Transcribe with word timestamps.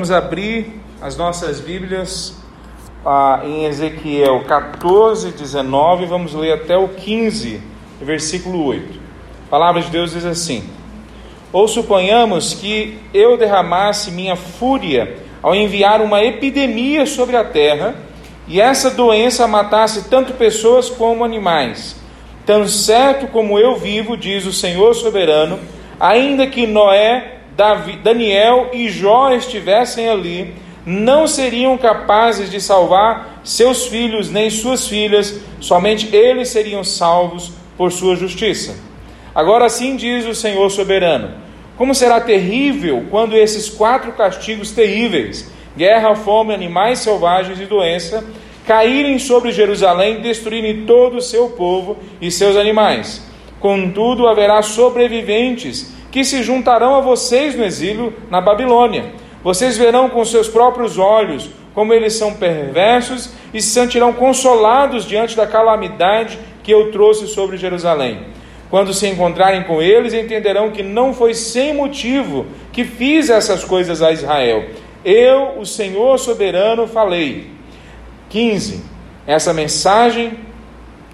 Vamos 0.00 0.12
abrir 0.12 0.80
as 1.02 1.14
nossas 1.14 1.60
Bíblias 1.60 2.34
ah, 3.04 3.42
em 3.44 3.66
Ezequiel 3.66 4.44
14, 4.44 5.30
19, 5.32 6.06
vamos 6.06 6.32
ler 6.32 6.52
até 6.52 6.74
o 6.74 6.88
15, 6.88 7.60
versículo 8.00 8.64
8. 8.64 8.98
A 9.46 9.50
palavra 9.50 9.82
de 9.82 9.90
Deus 9.90 10.12
diz 10.12 10.24
assim: 10.24 10.64
Ou 11.52 11.68
suponhamos 11.68 12.54
que 12.54 12.98
eu 13.12 13.36
derramasse 13.36 14.10
minha 14.10 14.36
fúria 14.36 15.18
ao 15.42 15.54
enviar 15.54 16.00
uma 16.00 16.24
epidemia 16.24 17.04
sobre 17.04 17.36
a 17.36 17.44
terra, 17.44 17.94
e 18.48 18.58
essa 18.58 18.88
doença 18.88 19.46
matasse 19.46 20.08
tanto 20.08 20.32
pessoas 20.32 20.88
como 20.88 21.26
animais. 21.26 21.94
Tão 22.46 22.66
certo 22.66 23.26
como 23.26 23.58
eu 23.58 23.76
vivo, 23.76 24.16
diz 24.16 24.46
o 24.46 24.52
Senhor 24.52 24.94
soberano, 24.94 25.58
ainda 26.00 26.46
que 26.46 26.66
Noé 26.66 27.39
Davi, 27.60 27.98
Daniel 28.02 28.70
e 28.72 28.88
Jó 28.88 29.32
estivessem 29.32 30.08
ali, 30.08 30.54
não 30.86 31.26
seriam 31.26 31.76
capazes 31.76 32.50
de 32.50 32.58
salvar 32.58 33.42
seus 33.44 33.86
filhos 33.86 34.30
nem 34.30 34.48
suas 34.48 34.88
filhas, 34.88 35.38
somente 35.60 36.08
eles 36.16 36.48
seriam 36.48 36.82
salvos 36.82 37.52
por 37.76 37.92
sua 37.92 38.16
justiça. 38.16 38.74
Agora 39.34 39.66
assim 39.66 39.94
diz 39.94 40.24
o 40.24 40.34
Senhor 40.34 40.70
soberano: 40.70 41.34
Como 41.76 41.94
será 41.94 42.18
terrível 42.18 43.04
quando 43.10 43.36
esses 43.36 43.68
quatro 43.68 44.12
castigos 44.12 44.70
terríveis 44.70 45.52
guerra, 45.76 46.14
fome, 46.14 46.54
animais 46.54 47.00
selvagens 47.00 47.60
e 47.60 47.66
doença 47.66 48.24
caírem 48.66 49.18
sobre 49.18 49.52
Jerusalém, 49.52 50.22
destruírem 50.22 50.86
todo 50.86 51.18
o 51.18 51.22
seu 51.22 51.50
povo 51.50 51.98
e 52.22 52.30
seus 52.30 52.56
animais. 52.56 53.22
Contudo, 53.60 54.26
haverá 54.26 54.62
sobreviventes 54.62 55.99
que 56.10 56.24
se 56.24 56.42
juntarão 56.42 56.96
a 56.96 57.00
vocês 57.00 57.54
no 57.54 57.64
exílio 57.64 58.12
na 58.30 58.40
Babilônia. 58.40 59.12
Vocês 59.42 59.78
verão 59.78 60.08
com 60.08 60.24
seus 60.24 60.48
próprios 60.48 60.98
olhos 60.98 61.50
como 61.74 61.94
eles 61.94 62.14
são 62.14 62.34
perversos 62.34 63.30
e 63.54 63.62
se 63.62 63.68
sentirão 63.68 64.12
consolados 64.12 65.04
diante 65.04 65.36
da 65.36 65.46
calamidade 65.46 66.38
que 66.62 66.72
eu 66.72 66.90
trouxe 66.90 67.26
sobre 67.28 67.56
Jerusalém. 67.56 68.26
Quando 68.68 68.92
se 68.92 69.06
encontrarem 69.08 69.62
com 69.64 69.80
eles, 69.80 70.12
entenderão 70.12 70.70
que 70.70 70.82
não 70.82 71.14
foi 71.14 71.34
sem 71.34 71.74
motivo 71.74 72.46
que 72.72 72.84
fiz 72.84 73.30
essas 73.30 73.64
coisas 73.64 74.02
a 74.02 74.12
Israel. 74.12 74.64
Eu, 75.04 75.58
o 75.58 75.66
Senhor 75.66 76.18
soberano, 76.18 76.86
falei. 76.86 77.50
15. 78.28 78.84
Essa 79.26 79.52
mensagem, 79.52 80.38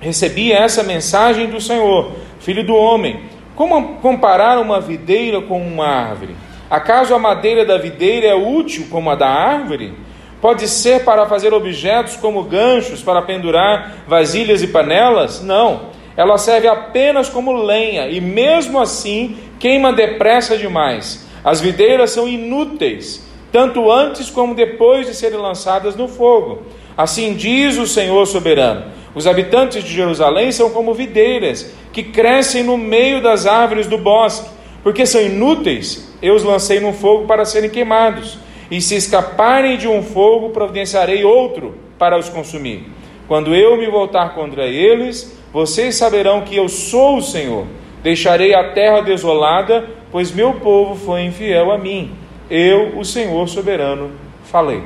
recebi 0.01 0.53
essa 0.53 0.83
mensagem 0.83 1.49
do 1.49 1.61
Senhor, 1.61 2.13
filho 2.41 2.65
do 2.65 2.75
homem 2.75 3.36
como 3.57 3.97
comparar 3.97 4.59
uma 4.59 4.81
videira 4.81 5.41
com 5.41 5.61
uma 5.61 5.87
árvore? 5.87 6.37
Acaso 6.71 7.15
a 7.15 7.19
madeira 7.19 7.65
da 7.65 7.79
videira 7.79 8.27
é 8.27 8.35
útil 8.35 8.87
como 8.91 9.11
a 9.11 9.15
da 9.15 9.29
árvore? 9.29 9.95
Pode 10.41 10.69
ser 10.69 11.05
para 11.05 11.27
fazer 11.27 11.55
objetos 11.55 12.17
como 12.17 12.43
ganchos 12.43 13.03
para 13.03 13.23
pendurar 13.23 14.05
vasilhas 14.07 14.63
e 14.63 14.69
panelas? 14.69 15.43
Não. 15.43 15.97
Ela 16.17 16.37
serve 16.37 16.69
apenas 16.69 17.29
como 17.29 17.53
lenha 17.53 18.09
e, 18.09 18.21
mesmo 18.21 18.79
assim, 18.79 19.37
queima 19.59 19.93
depressa 19.93 20.57
demais. 20.57 21.27
As 21.43 21.61
videiras 21.61 22.11
são 22.11 22.29
inúteis, 22.29 23.27
tanto 23.51 23.91
antes 23.91 24.29
como 24.29 24.55
depois 24.55 25.07
de 25.07 25.15
serem 25.15 25.39
lançadas 25.39 25.97
no 25.97 26.09
fogo. 26.09 26.63
Assim 26.97 27.35
diz 27.35 27.79
o 27.79 27.87
Senhor 27.87 28.27
soberano: 28.27 28.85
os 29.17 29.27
habitantes 29.27 29.83
de 29.83 29.95
Jerusalém 29.95 30.53
são 30.53 30.69
como 30.69 30.93
videiras 30.93 31.73
que 31.91 32.03
crescem 32.03 32.63
no 32.63 32.77
meio 32.77 33.23
das 33.23 33.47
árvores 33.47 33.87
do 33.87 33.97
bosque, 33.97 34.51
porque 34.83 35.07
são 35.07 35.23
inúteis. 35.23 36.15
Eu 36.21 36.35
os 36.35 36.45
lancei 36.45 36.81
no 36.81 36.93
fogo 36.93 37.25
para 37.25 37.47
serem 37.47 37.71
queimados, 37.71 38.39
e 38.71 38.79
se 38.79 38.95
escaparem 38.95 39.79
de 39.79 39.89
um 39.89 40.03
fogo, 40.03 40.51
providenciarei 40.51 41.25
outro 41.25 41.77
para 41.99 42.19
os 42.19 42.29
consumir. 42.29 42.91
Quando 43.27 43.55
eu 43.55 43.79
me 43.79 43.87
voltar 43.87 44.35
contra 44.35 44.67
eles, 44.67 45.35
vocês 45.51 45.95
saberão 45.95 46.43
que 46.43 46.55
eu 46.55 46.69
sou 46.69 47.17
o 47.17 47.23
Senhor. 47.23 47.65
Deixarei 48.03 48.55
a 48.55 48.73
terra 48.75 49.01
desolada, 49.01 49.89
pois 50.13 50.31
meu 50.31 50.53
povo 50.61 50.95
foi 50.95 51.23
infiel 51.23 51.73
a 51.73 51.79
mim. 51.79 52.13
Eu, 52.51 52.99
o 52.99 53.05
Senhor 53.05 53.49
soberano, 53.49 54.11
falei. 54.45 54.83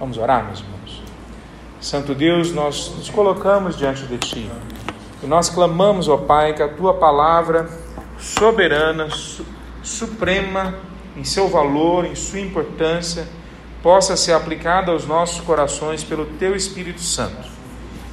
Vamos 0.00 0.18
orar, 0.18 0.44
meus. 0.46 0.69
Santo 1.80 2.14
Deus, 2.14 2.52
nós 2.52 2.92
nos 2.94 3.08
colocamos 3.08 3.76
diante 3.76 4.04
de 4.04 4.18
Ti 4.18 4.50
e 5.22 5.26
nós 5.26 5.48
clamamos, 5.48 6.08
ó 6.08 6.18
Pai, 6.18 6.52
que 6.52 6.62
a 6.62 6.68
Tua 6.68 6.92
palavra 6.94 7.70
soberana, 8.18 9.08
su 9.08 9.46
suprema 9.82 10.74
em 11.16 11.24
seu 11.24 11.48
valor, 11.48 12.04
em 12.04 12.14
sua 12.14 12.38
importância, 12.40 13.26
possa 13.82 14.14
ser 14.14 14.32
aplicada 14.32 14.92
aos 14.92 15.06
nossos 15.06 15.40
corações 15.40 16.04
pelo 16.04 16.26
Teu 16.26 16.54
Espírito 16.54 17.00
Santo. 17.00 17.48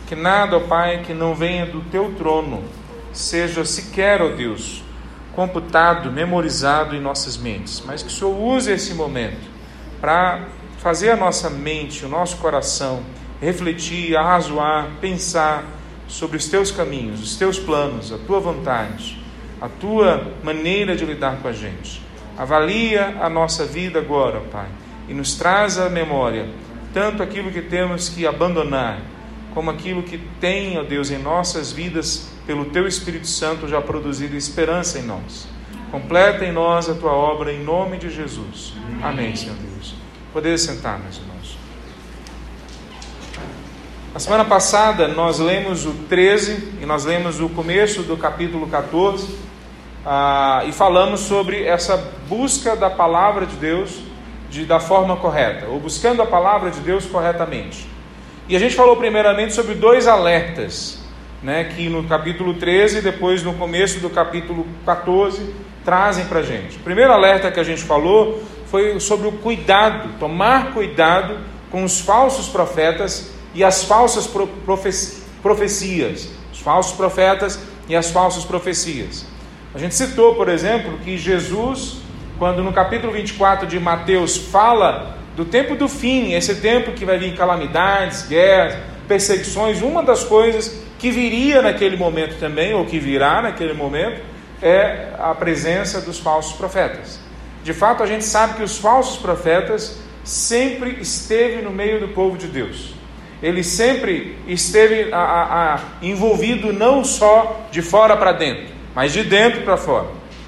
Que 0.08 0.16
nada, 0.16 0.56
ó 0.56 0.62
Pai, 0.62 1.04
que 1.04 1.14
não 1.14 1.36
venha 1.36 1.66
do 1.66 1.82
Teu 1.92 2.14
trono 2.18 2.64
seja 3.12 3.66
sequer, 3.66 4.22
ó 4.22 4.30
Deus, 4.30 4.82
computado, 5.36 6.10
memorizado 6.10 6.96
em 6.96 7.02
nossas 7.02 7.36
mentes, 7.36 7.84
mas 7.86 8.02
que 8.02 8.08
o 8.08 8.12
Senhor 8.12 8.32
use 8.32 8.72
esse 8.72 8.94
momento 8.94 9.50
para 10.00 10.48
fazer 10.78 11.12
a 11.12 11.16
nossa 11.18 11.50
mente, 11.50 12.06
o 12.06 12.10
nosso 12.10 12.38
coração, 12.38 13.04
refletir, 13.42 14.16
arrazoar, 14.16 14.90
pensar 15.00 15.66
sobre 16.08 16.38
os 16.38 16.48
teus 16.48 16.72
caminhos, 16.72 17.22
os 17.22 17.36
teus 17.36 17.60
planos, 17.60 18.12
a 18.12 18.18
tua 18.18 18.40
vontade, 18.40 19.22
a 19.60 19.68
tua 19.68 20.32
maneira 20.44 20.96
de 20.96 21.06
lidar 21.06 21.38
com 21.42 21.48
a 21.48 21.54
gente. 21.54 22.02
Avalia 22.38 23.18
a 23.20 23.30
nossa 23.30 23.66
vida 23.66 24.00
agora, 24.00 24.40
Pai, 24.52 24.68
e 25.10 25.14
nos 25.14 25.36
traz 25.36 25.78
à 25.78 25.90
memória 25.90 26.48
tanto 26.94 27.22
aquilo 27.22 27.52
que 27.52 27.62
temos 27.62 28.10
que 28.10 28.26
abandonar, 28.26 29.02
como 29.54 29.70
aquilo 29.70 30.04
que 30.04 30.18
tem, 30.40 30.78
ó 30.78 30.84
Deus, 30.84 31.12
em 31.12 31.18
nossas 31.18 31.72
vidas, 31.72 32.32
pelo 32.46 32.66
Teu 32.66 32.88
Espírito 32.88 33.28
Santo 33.28 33.68
já 33.68 33.82
produzido 33.82 34.36
esperança 34.36 35.00
em 35.00 35.04
nós. 35.04 35.48
Completa 35.92 36.46
em 36.46 36.52
nós 36.52 36.90
a 36.90 36.94
Tua 36.94 37.12
obra, 37.12 37.52
em 37.52 37.64
nome 37.64 37.98
de 37.98 38.10
Jesus. 38.10 38.74
Amém, 39.02 39.36
Senhor 39.36 39.56
Deus. 39.56 39.96
Poder 40.32 40.58
sentar, 40.58 41.00
meus 41.00 41.18
irmãos. 41.18 41.37
A 44.16 44.20
semana 44.20 44.46
passada 44.46 45.08
nós 45.08 45.38
lemos 45.38 45.86
o 45.86 45.92
13 45.92 46.80
e 46.82 46.86
nós 46.86 47.06
lemos 47.06 47.40
o 47.40 47.50
começo 47.50 48.02
do 48.04 48.16
capítulo 48.18 48.66
14 48.68 49.28
ah, 50.06 50.64
e 50.66 50.72
falamos 50.72 51.20
sobre 51.20 51.64
essa 51.64 51.98
busca 52.28 52.76
da 52.76 52.90
palavra 52.90 53.46
de 53.46 53.56
Deus 53.58 54.00
de, 54.50 54.66
da 54.66 54.80
forma 54.80 55.18
correta, 55.18 55.68
ou 55.68 55.80
buscando 55.80 56.22
a 56.22 56.26
palavra 56.26 56.72
de 56.72 56.80
Deus 56.80 57.06
corretamente. 57.06 57.88
E 58.48 58.56
a 58.56 58.60
gente 58.60 58.76
falou 58.76 58.96
primeiramente 58.96 59.54
sobre 59.54 59.76
dois 59.76 60.08
alertas, 60.08 61.04
né, 61.44 61.66
que 61.66 61.90
no 61.90 62.04
capítulo 62.06 62.54
13 62.56 63.00
e 63.00 63.02
depois 63.02 63.44
no 63.44 63.54
começo 63.56 64.00
do 64.00 64.10
capítulo 64.10 64.66
14 64.86 65.54
trazem 65.84 66.26
para 66.26 66.40
a 66.40 66.44
gente. 66.44 66.78
O 66.78 66.80
primeiro 66.82 67.12
alerta 67.12 67.52
que 67.52 67.60
a 67.60 67.64
gente 67.64 67.84
falou 67.84 68.42
foi 68.68 69.00
sobre 69.02 69.28
o 69.28 69.34
cuidado, 69.34 70.18
tomar 70.18 70.74
cuidado 70.74 71.38
com 71.70 71.84
os 71.84 72.00
falsos 72.00 72.48
profetas 72.48 73.37
e 73.58 73.64
as 73.64 73.84
falsas 73.84 74.30
profecias, 75.42 76.30
os 76.54 76.60
falsos 76.60 76.96
profetas 76.96 77.60
e 77.90 77.96
as 77.96 78.12
falsas 78.12 78.46
profecias. 78.46 79.26
A 79.74 79.80
gente 79.80 79.96
citou, 79.96 80.36
por 80.36 80.48
exemplo, 80.48 81.00
que 81.00 81.18
Jesus, 81.18 81.98
quando 82.38 82.62
no 82.62 82.72
capítulo 82.72 83.12
24 83.12 83.66
de 83.66 83.80
Mateus 83.80 84.38
fala 84.38 85.18
do 85.36 85.44
tempo 85.44 85.76
do 85.76 85.88
fim, 85.88 86.34
esse 86.34 86.58
tempo 86.58 86.92
que 86.92 87.04
vai 87.04 87.18
vir 87.18 87.36
calamidades, 87.36 88.28
guerras, 88.28 88.78
perseguições, 89.08 89.82
uma 89.82 90.04
das 90.04 90.24
coisas 90.24 90.80
que 91.00 91.10
viria 91.10 91.60
naquele 91.60 91.98
momento 91.98 92.38
também, 92.40 92.76
ou 92.76 92.86
que 92.86 93.00
virá 93.00 93.42
naquele 93.42 93.74
momento, 93.74 94.22
é 94.62 95.14
a 95.18 95.34
presença 95.34 96.00
dos 96.00 96.20
falsos 96.20 96.54
profetas. 96.56 97.20
De 97.64 97.74
fato, 97.74 98.04
a 98.04 98.06
gente 98.06 98.24
sabe 98.24 98.54
que 98.54 98.64
os 98.64 98.78
falsos 98.78 99.18
profetas 99.18 99.98
sempre 100.24 101.02
esteve 101.02 101.64
no 101.64 101.72
meio 101.72 102.00
do 102.00 102.10
povo 102.10 102.38
de 102.38 102.46
Deus 102.46 102.97
ele 103.42 103.64
sempre 103.64 104.38
esteve 104.48 105.14
a, 105.14 105.18
a, 105.18 105.76
a, 105.76 105.80
envolvido 106.02 106.74
não 106.74 107.04
só 107.04 107.68
de 107.72 107.82
fora 107.82 108.18
para 108.18 108.32
dentro, 108.32 108.74
mas 108.96 109.14
de 109.14 109.24
dentro 109.24 109.62
para 109.62 109.78
fora. 109.78 110.08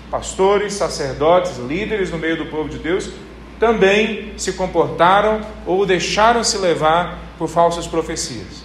Pastores, 0.09 0.73
sacerdotes, 0.73 1.57
líderes 1.57 2.09
no 2.09 2.17
meio 2.17 2.37
do 2.37 2.47
povo 2.47 2.67
de 2.67 2.79
Deus 2.79 3.11
também 3.59 4.33
se 4.37 4.53
comportaram 4.53 5.41
ou 5.65 5.85
deixaram 5.85 6.43
se 6.43 6.57
levar 6.57 7.19
por 7.37 7.47
falsas 7.47 7.85
profecias. 7.85 8.63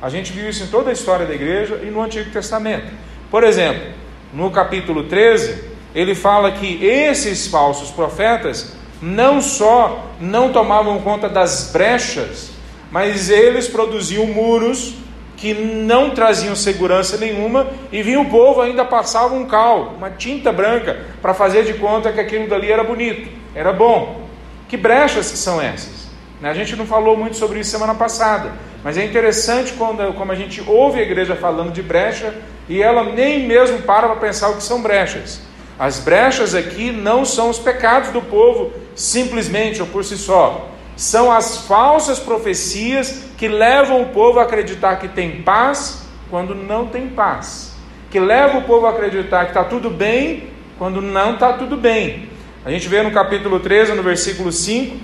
A 0.00 0.08
gente 0.08 0.32
viu 0.32 0.48
isso 0.48 0.62
em 0.62 0.66
toda 0.66 0.90
a 0.90 0.92
história 0.92 1.26
da 1.26 1.34
igreja 1.34 1.80
e 1.82 1.86
no 1.86 2.02
Antigo 2.02 2.30
Testamento. 2.30 2.92
Por 3.30 3.42
exemplo, 3.42 3.92
no 4.32 4.50
capítulo 4.50 5.04
13, 5.04 5.64
ele 5.94 6.14
fala 6.14 6.52
que 6.52 6.84
esses 6.84 7.46
falsos 7.46 7.90
profetas 7.90 8.76
não 9.00 9.40
só 9.40 10.10
não 10.20 10.52
tomavam 10.52 11.00
conta 11.00 11.28
das 11.28 11.70
brechas 11.72 12.53
mas 12.94 13.28
eles 13.28 13.66
produziam 13.66 14.24
muros 14.24 14.94
que 15.36 15.52
não 15.52 16.10
traziam 16.10 16.54
segurança 16.54 17.16
nenhuma 17.16 17.66
e 17.90 18.00
vinha 18.04 18.20
o 18.20 18.30
povo 18.30 18.60
ainda 18.60 18.84
passava 18.84 19.34
um 19.34 19.46
cal, 19.46 19.94
uma 19.96 20.10
tinta 20.10 20.52
branca, 20.52 21.04
para 21.20 21.34
fazer 21.34 21.64
de 21.64 21.74
conta 21.74 22.12
que 22.12 22.20
aquilo 22.20 22.48
dali 22.48 22.70
era 22.70 22.84
bonito, 22.84 23.28
era 23.52 23.72
bom. 23.72 24.28
Que 24.68 24.76
brechas 24.76 25.26
são 25.26 25.60
essas? 25.60 26.06
Né, 26.40 26.48
a 26.48 26.54
gente 26.54 26.76
não 26.76 26.86
falou 26.86 27.16
muito 27.16 27.36
sobre 27.36 27.58
isso 27.58 27.72
semana 27.72 27.96
passada, 27.96 28.52
mas 28.84 28.96
é 28.96 29.04
interessante 29.04 29.72
quando 29.72 30.14
como 30.14 30.30
a 30.30 30.36
gente 30.36 30.62
ouve 30.64 31.00
a 31.00 31.02
igreja 31.02 31.34
falando 31.34 31.72
de 31.72 31.82
brecha 31.82 32.32
e 32.68 32.80
ela 32.80 33.12
nem 33.12 33.44
mesmo 33.44 33.82
para 33.82 34.06
para 34.06 34.20
pensar 34.20 34.50
o 34.50 34.56
que 34.58 34.62
são 34.62 34.80
brechas. 34.80 35.40
As 35.76 35.98
brechas 35.98 36.54
aqui 36.54 36.92
não 36.92 37.24
são 37.24 37.50
os 37.50 37.58
pecados 37.58 38.10
do 38.10 38.22
povo 38.22 38.72
simplesmente 38.94 39.80
ou 39.80 39.88
por 39.88 40.04
si 40.04 40.16
só. 40.16 40.73
São 40.96 41.30
as 41.30 41.58
falsas 41.66 42.18
profecias 42.18 43.24
que 43.36 43.48
levam 43.48 44.02
o 44.02 44.06
povo 44.06 44.38
a 44.38 44.44
acreditar 44.44 44.96
que 44.96 45.08
tem 45.08 45.42
paz 45.42 46.06
quando 46.30 46.54
não 46.54 46.86
tem 46.86 47.08
paz. 47.08 47.74
Que 48.10 48.20
levam 48.20 48.60
o 48.60 48.64
povo 48.64 48.86
a 48.86 48.90
acreditar 48.90 49.44
que 49.44 49.50
está 49.50 49.64
tudo 49.64 49.90
bem 49.90 50.48
quando 50.78 51.00
não 51.00 51.34
está 51.34 51.52
tudo 51.52 51.76
bem. 51.76 52.28
A 52.64 52.70
gente 52.70 52.88
vê 52.88 53.02
no 53.02 53.10
capítulo 53.10 53.60
13, 53.60 53.92
no 53.92 54.02
versículo 54.02 54.50
5, 54.50 54.96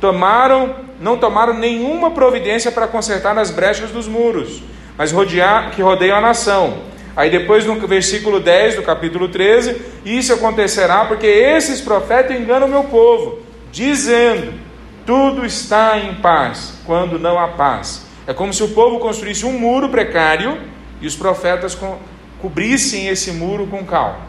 tomaram, 0.00 0.76
não 1.00 1.16
tomaram 1.16 1.54
nenhuma 1.54 2.10
providência 2.10 2.70
para 2.70 2.86
consertar 2.86 3.36
as 3.38 3.50
brechas 3.50 3.90
dos 3.90 4.06
muros, 4.06 4.62
mas 4.96 5.12
rodear, 5.12 5.72
que 5.72 5.82
rodeiam 5.82 6.16
a 6.16 6.20
nação. 6.20 6.78
Aí 7.16 7.30
depois 7.30 7.64
no 7.64 7.74
versículo 7.86 8.38
10 8.38 8.76
do 8.76 8.82
capítulo 8.82 9.28
13, 9.28 9.82
isso 10.04 10.32
acontecerá 10.32 11.06
porque 11.06 11.26
esses 11.26 11.80
profetas 11.80 12.38
enganam 12.38 12.68
o 12.68 12.70
meu 12.70 12.84
povo, 12.84 13.40
dizendo: 13.72 14.52
tudo 15.08 15.46
está 15.46 15.98
em 15.98 16.16
paz, 16.16 16.74
quando 16.84 17.18
não 17.18 17.38
há 17.38 17.48
paz. 17.48 18.06
É 18.26 18.34
como 18.34 18.52
se 18.52 18.62
o 18.62 18.68
povo 18.74 18.98
construísse 18.98 19.46
um 19.46 19.58
muro 19.58 19.88
precário 19.88 20.60
e 21.00 21.06
os 21.06 21.16
profetas 21.16 21.74
co 21.74 21.96
cobrissem 22.42 23.08
esse 23.08 23.32
muro 23.32 23.66
com 23.66 23.82
cal. 23.86 24.20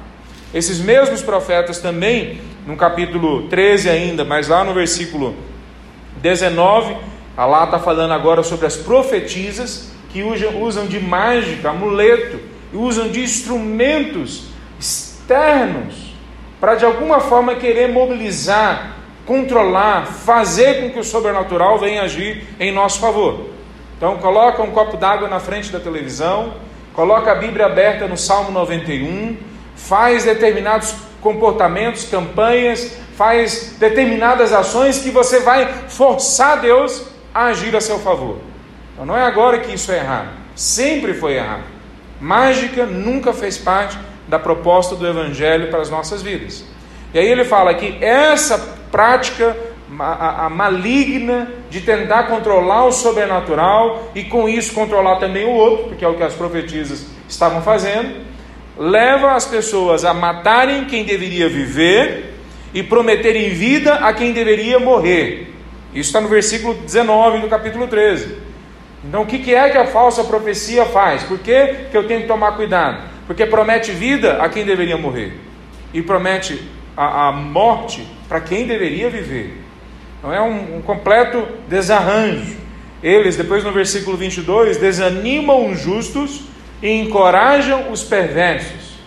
Esses 0.53 0.79
mesmos 0.79 1.21
profetas 1.21 1.79
também, 1.79 2.39
no 2.65 2.77
capítulo 2.77 3.49
13 3.49 3.89
ainda, 3.89 4.23
mas 4.23 4.47
lá 4.47 4.63
no 4.63 4.73
versículo 4.73 5.35
19, 6.21 6.95
lá 7.35 7.65
está 7.65 7.77
falando 7.77 8.13
agora 8.13 8.41
sobre 8.41 8.65
as 8.65 8.77
profetisas 8.77 9.91
que 10.13 10.23
usam 10.23 10.87
de 10.87 10.97
mágica, 10.97 11.71
amuleto, 11.71 12.39
e 12.73 12.77
usam 12.77 13.09
de 13.09 13.21
instrumentos 13.21 14.45
externos 14.79 16.15
para 16.57 16.75
de 16.75 16.85
alguma 16.85 17.19
forma 17.19 17.55
querer 17.55 17.91
mobilizar, 17.91 18.98
controlar, 19.29 20.07
fazer 20.07 20.81
com 20.81 20.89
que 20.89 20.97
o 20.97 21.03
sobrenatural 21.03 21.77
venha 21.77 22.01
agir 22.01 22.47
em 22.59 22.71
nosso 22.71 22.99
favor. 22.99 23.45
Então 23.95 24.17
coloca 24.17 24.63
um 24.63 24.71
copo 24.71 24.97
d'água 24.97 25.27
na 25.27 25.39
frente 25.39 25.71
da 25.71 25.79
televisão, 25.79 26.55
coloca 26.95 27.31
a 27.31 27.35
Bíblia 27.35 27.67
aberta 27.67 28.07
no 28.07 28.17
Salmo 28.17 28.49
91, 28.49 29.37
faz 29.75 30.23
determinados 30.23 30.95
comportamentos, 31.21 32.05
campanhas, 32.05 32.97
faz 33.15 33.75
determinadas 33.77 34.51
ações 34.51 34.97
que 34.97 35.11
você 35.11 35.41
vai 35.41 35.71
forçar 35.87 36.59
Deus 36.59 37.05
a 37.31 37.45
agir 37.45 37.75
a 37.75 37.81
seu 37.81 37.99
favor. 37.99 38.39
Então 38.93 39.05
não 39.05 39.15
é 39.15 39.21
agora 39.21 39.59
que 39.59 39.71
isso 39.71 39.91
é 39.91 39.97
errado, 39.97 40.29
sempre 40.55 41.13
foi 41.13 41.35
errado. 41.35 41.65
Mágica 42.19 42.87
nunca 42.87 43.31
fez 43.31 43.59
parte 43.59 43.95
da 44.27 44.39
proposta 44.39 44.95
do 44.95 45.05
Evangelho 45.05 45.69
para 45.69 45.81
as 45.81 45.89
nossas 45.91 46.23
vidas. 46.23 46.65
E 47.13 47.19
aí 47.19 47.27
ele 47.27 47.43
fala 47.43 47.73
que 47.73 47.97
essa 48.03 48.77
prática 48.91 49.55
a, 49.97 50.45
a 50.45 50.49
maligna 50.49 51.47
de 51.69 51.81
tentar 51.81 52.23
controlar 52.23 52.85
o 52.85 52.91
sobrenatural 52.91 54.11
e 54.13 54.23
com 54.23 54.47
isso 54.47 54.73
controlar 54.73 55.15
também 55.15 55.45
o 55.45 55.51
outro, 55.51 55.85
porque 55.87 56.05
é 56.05 56.07
o 56.07 56.15
que 56.15 56.23
as 56.23 56.33
profetisas 56.33 57.07
estavam 57.27 57.61
fazendo, 57.61 58.25
leva 58.77 59.33
as 59.33 59.45
pessoas 59.45 60.05
a 60.05 60.13
matarem 60.13 60.85
quem 60.85 61.03
deveria 61.03 61.49
viver 61.49 62.35
e 62.73 62.83
prometerem 62.83 63.49
vida 63.49 63.95
a 63.95 64.13
quem 64.13 64.31
deveria 64.31 64.79
morrer. 64.79 65.53
Isso 65.93 66.09
está 66.09 66.21
no 66.21 66.27
versículo 66.27 66.75
19 66.75 67.39
do 67.39 67.47
capítulo 67.47 67.87
13. 67.87 68.49
Então, 69.03 69.23
o 69.23 69.25
que 69.25 69.53
é 69.55 69.69
que 69.69 69.77
a 69.77 69.87
falsa 69.87 70.23
profecia 70.23 70.85
faz? 70.85 71.23
Por 71.23 71.39
que, 71.39 71.75
que 71.89 71.97
eu 71.97 72.07
tenho 72.07 72.21
que 72.21 72.27
tomar 72.27 72.51
cuidado? 72.51 73.09
Porque 73.25 73.45
promete 73.45 73.91
vida 73.91 74.41
a 74.41 74.49
quem 74.49 74.65
deveria 74.65 74.97
morrer, 74.97 75.33
e 75.93 76.01
promete 76.01 76.61
a, 76.99 77.29
a 77.29 77.31
morte 77.31 78.05
para 78.27 78.41
quem 78.41 78.67
deveria 78.67 79.09
viver. 79.09 79.57
Então, 80.17 80.33
é 80.33 80.41
um, 80.41 80.77
um 80.77 80.81
completo 80.81 81.47
desarranjo. 81.67 82.57
Eles, 83.01 83.37
depois 83.37 83.63
no 83.63 83.71
versículo 83.71 84.17
22, 84.17 84.77
desanimam 84.77 85.71
os 85.71 85.79
justos 85.79 86.41
e 86.83 86.91
encorajam 86.91 87.91
os 87.91 88.03
perversos. 88.03 88.99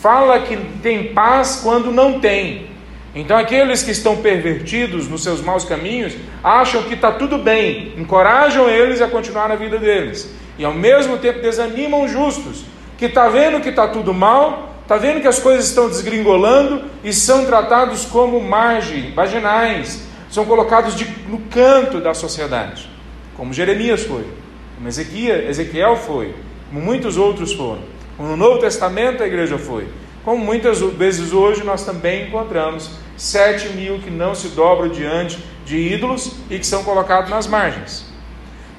Fala 0.00 0.40
que 0.40 0.56
tem 0.82 1.14
paz 1.14 1.60
quando 1.62 1.92
não 1.92 2.18
tem, 2.18 2.70
então, 3.14 3.36
aqueles 3.36 3.82
que 3.82 3.90
estão 3.90 4.16
pervertidos 4.16 5.08
nos 5.08 5.24
seus 5.24 5.40
maus 5.40 5.64
caminhos 5.64 6.14
acham 6.44 6.84
que 6.84 6.94
está 6.94 7.10
tudo 7.10 7.38
bem, 7.38 7.92
encorajam 7.96 8.68
eles 8.68 9.00
a 9.00 9.08
continuar 9.08 9.48
na 9.48 9.56
vida 9.56 9.78
deles, 9.78 10.32
e 10.56 10.64
ao 10.64 10.72
mesmo 10.72 11.18
tempo 11.18 11.40
desanimam 11.40 12.04
os 12.04 12.12
justos, 12.12 12.64
que 12.96 13.06
está 13.06 13.28
vendo 13.28 13.60
que 13.60 13.70
está 13.70 13.88
tudo 13.88 14.14
mal, 14.14 14.69
está 14.90 14.98
vendo 14.98 15.20
que 15.20 15.28
as 15.28 15.38
coisas 15.38 15.66
estão 15.66 15.88
desgringolando 15.88 16.82
e 17.04 17.12
são 17.12 17.46
tratados 17.46 18.04
como 18.06 18.40
margem, 18.40 19.12
marginais, 19.14 20.02
são 20.28 20.44
colocados 20.44 20.96
de, 20.96 21.04
no 21.28 21.38
canto 21.42 22.00
da 22.00 22.12
sociedade, 22.12 22.90
como 23.36 23.52
Jeremias 23.52 24.02
foi, 24.02 24.26
como 24.74 24.88
Ezequiel, 24.88 25.48
Ezequiel 25.48 25.94
foi, 25.94 26.34
como 26.68 26.84
muitos 26.84 27.16
outros 27.16 27.52
foram, 27.52 27.82
como 28.16 28.30
no 28.30 28.36
Novo 28.36 28.58
Testamento 28.58 29.22
a 29.22 29.28
igreja 29.28 29.56
foi. 29.56 29.86
Como 30.24 30.44
muitas 30.44 30.80
vezes 30.80 31.32
hoje 31.32 31.62
nós 31.62 31.84
também 31.84 32.26
encontramos 32.26 32.90
sete 33.16 33.68
mil 33.68 34.00
que 34.00 34.10
não 34.10 34.34
se 34.34 34.48
dobram 34.48 34.88
diante 34.88 35.38
de 35.64 35.76
ídolos 35.76 36.32
e 36.50 36.58
que 36.58 36.66
são 36.66 36.82
colocados 36.82 37.30
nas 37.30 37.46
margens. 37.46 38.09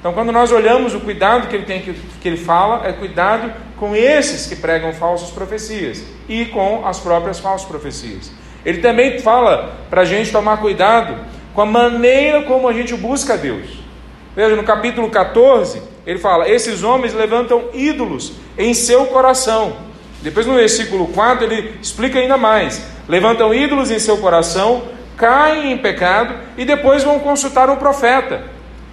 Então, 0.02 0.12
quando 0.12 0.32
nós 0.32 0.50
olhamos 0.50 0.94
o 0.94 1.00
cuidado 1.00 1.46
que 1.46 1.54
ele 1.54 1.64
tem 1.64 1.80
que, 1.80 1.94
que 1.94 2.28
ele 2.28 2.36
fala, 2.36 2.84
é 2.84 2.92
cuidado 2.92 3.52
com 3.78 3.94
esses 3.94 4.48
que 4.48 4.56
pregam 4.56 4.92
falsas 4.92 5.30
profecias 5.30 6.02
e 6.28 6.46
com 6.46 6.84
as 6.84 6.98
próprias 6.98 7.38
falsas 7.38 7.68
profecias. 7.68 8.32
Ele 8.66 8.78
também 8.78 9.20
fala 9.20 9.72
para 9.88 10.02
a 10.02 10.04
gente 10.04 10.32
tomar 10.32 10.56
cuidado 10.56 11.16
com 11.54 11.62
a 11.62 11.66
maneira 11.66 12.42
como 12.42 12.68
a 12.68 12.72
gente 12.72 12.96
busca 12.96 13.38
Deus. 13.38 13.80
Veja, 14.34 14.56
no 14.56 14.64
capítulo 14.64 15.08
14, 15.08 15.80
ele 16.04 16.18
fala: 16.18 16.48
Esses 16.48 16.82
homens 16.82 17.14
levantam 17.14 17.66
ídolos 17.72 18.32
em 18.58 18.74
seu 18.74 19.06
coração 19.06 19.76
depois 20.22 20.46
no 20.46 20.54
versículo 20.54 21.08
4 21.08 21.44
ele 21.44 21.74
explica 21.82 22.18
ainda 22.18 22.36
mais: 22.36 22.86
levantam 23.08 23.52
ídolos 23.52 23.90
em 23.90 23.98
seu 23.98 24.16
coração, 24.18 24.84
caem 25.16 25.72
em 25.72 25.78
pecado 25.78 26.34
e 26.56 26.64
depois 26.64 27.02
vão 27.02 27.18
consultar 27.18 27.68
um 27.68 27.76
profeta. 27.76 28.44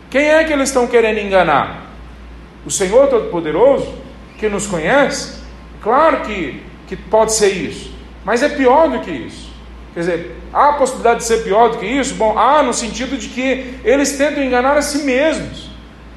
Quem 0.10 0.28
é 0.30 0.44
que 0.44 0.52
eles 0.52 0.70
estão 0.70 0.88
querendo 0.88 1.20
enganar? 1.20 1.88
O 2.66 2.72
Senhor 2.72 3.08
Todo-Poderoso, 3.08 3.94
que 4.38 4.50
nos 4.50 4.66
conhece? 4.66 5.40
Claro 5.82 6.22
que, 6.22 6.64
que 6.88 6.96
pode 6.96 7.34
ser 7.34 7.50
isso, 7.50 7.94
mas 8.26 8.42
é 8.42 8.50
pior 8.50 8.90
do 8.90 9.00
que 9.00 9.12
isso. 9.12 9.50
Quer 9.94 10.00
dizer, 10.02 10.36
há 10.54 10.70
a 10.70 10.74
possibilidade 10.74 11.20
de 11.20 11.26
ser 11.26 11.44
pior 11.44 11.70
do 11.70 11.78
que 11.78 11.86
isso? 11.86 12.16
Bom, 12.16 12.38
há 12.38 12.62
no 12.64 12.74
sentido 12.74 13.18
de 13.18 13.30
que 13.30 13.76
eles 13.84 14.18
tentam 14.18 14.44
enganar 14.44 14.78
a 14.78 14.82
si 14.82 15.00
mesmos. 15.00 15.70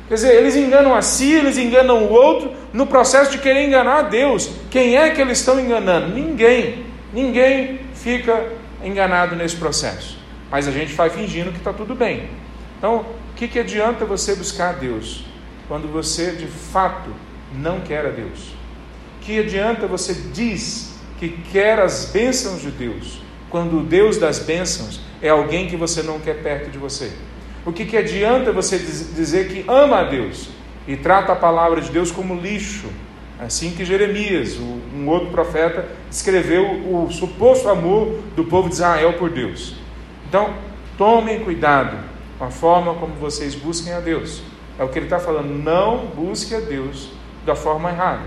Quer 0.09 0.15
dizer, 0.15 0.35
eles 0.35 0.57
enganam 0.57 0.95
a 0.95 1.01
si, 1.01 1.33
eles 1.33 1.57
enganam 1.57 2.05
o 2.05 2.13
outro 2.13 2.53
no 2.73 2.87
processo 2.87 3.31
de 3.31 3.39
querer 3.39 3.67
enganar 3.67 4.03
Deus. 4.03 4.51
Quem 4.71 4.97
é 4.97 5.11
que 5.11 5.21
eles 5.21 5.39
estão 5.39 5.59
enganando? 5.59 6.09
Ninguém. 6.09 6.85
Ninguém 7.13 7.81
fica 7.95 8.49
enganado 8.85 9.37
nesse 9.37 9.57
processo. 9.57 10.19
Mas 10.51 10.69
a 10.69 10.71
gente 10.71 10.93
vai 10.93 11.09
fingindo 11.09 11.51
que 11.51 11.59
está 11.59 11.73
tudo 11.73 11.95
bem. 11.95 12.29
Então, 12.77 13.07
que, 13.43 13.49
que 13.49 13.59
adianta 13.59 14.05
você 14.05 14.37
buscar 14.37 14.71
a 14.71 14.73
Deus 14.79 15.25
quando 15.67 15.91
você 15.91 16.31
de 16.31 16.47
fato 16.47 17.11
não 17.53 17.81
quer 17.81 18.07
a 18.07 18.11
Deus? 18.11 18.55
Que 19.21 19.41
adianta 19.41 19.89
você 19.89 20.15
diz 20.33 20.95
que 21.19 21.29
quer 21.51 21.81
as 21.81 22.11
bênçãos 22.13 22.61
de 22.61 22.71
Deus 22.71 23.21
quando 23.51 23.81
o 23.81 23.83
Deus 23.83 24.17
das 24.17 24.39
bênçãos 24.39 25.01
é 25.21 25.29
alguém 25.29 25.67
que 25.67 25.77
você 25.77 26.05
não 26.05 26.21
quer 26.21 26.41
perto 26.41 26.71
de 26.71 26.79
você? 26.79 27.11
O 27.67 27.73
que, 27.73 27.85
que 27.85 27.97
adianta 27.97 28.53
você 28.53 28.79
dizer 28.79 29.49
que 29.49 29.65
ama 29.69 29.99
a 29.99 30.05
Deus 30.05 30.49
e 30.87 30.97
trata 30.97 31.33
a 31.33 31.37
palavra 31.37 31.81
de 31.81 31.91
Deus 31.91 32.13
como 32.13 32.41
lixo? 32.41 32.87
Assim 33.41 33.73
que 33.73 33.85
Jeremias, 33.85 34.57
um 34.57 35.09
outro 35.09 35.31
profeta, 35.31 35.89
escreveu 36.09 36.65
o 36.65 37.11
suposto 37.11 37.69
amor 37.69 38.21
do 38.37 38.45
povo 38.45 38.69
de 38.69 38.77
Israel 38.77 39.15
por 39.15 39.31
Deus. 39.31 39.75
Então, 40.29 40.55
tomem 40.97 41.41
cuidado 41.41 42.12
a 42.41 42.51
forma 42.51 42.95
como 42.95 43.15
vocês 43.15 43.55
busquem 43.55 43.93
a 43.93 44.01
Deus. 44.01 44.43
É 44.79 44.85
o 44.85 44.89
que 44.89 44.99
ele 44.99 45.07
está 45.07 45.19
falando. 45.19 45.51
Não 45.51 46.07
busque 46.07 46.55
a 46.55 46.61
Deus 46.61 47.09
da 47.45 47.55
forma 47.55 47.91
errada. 47.91 48.23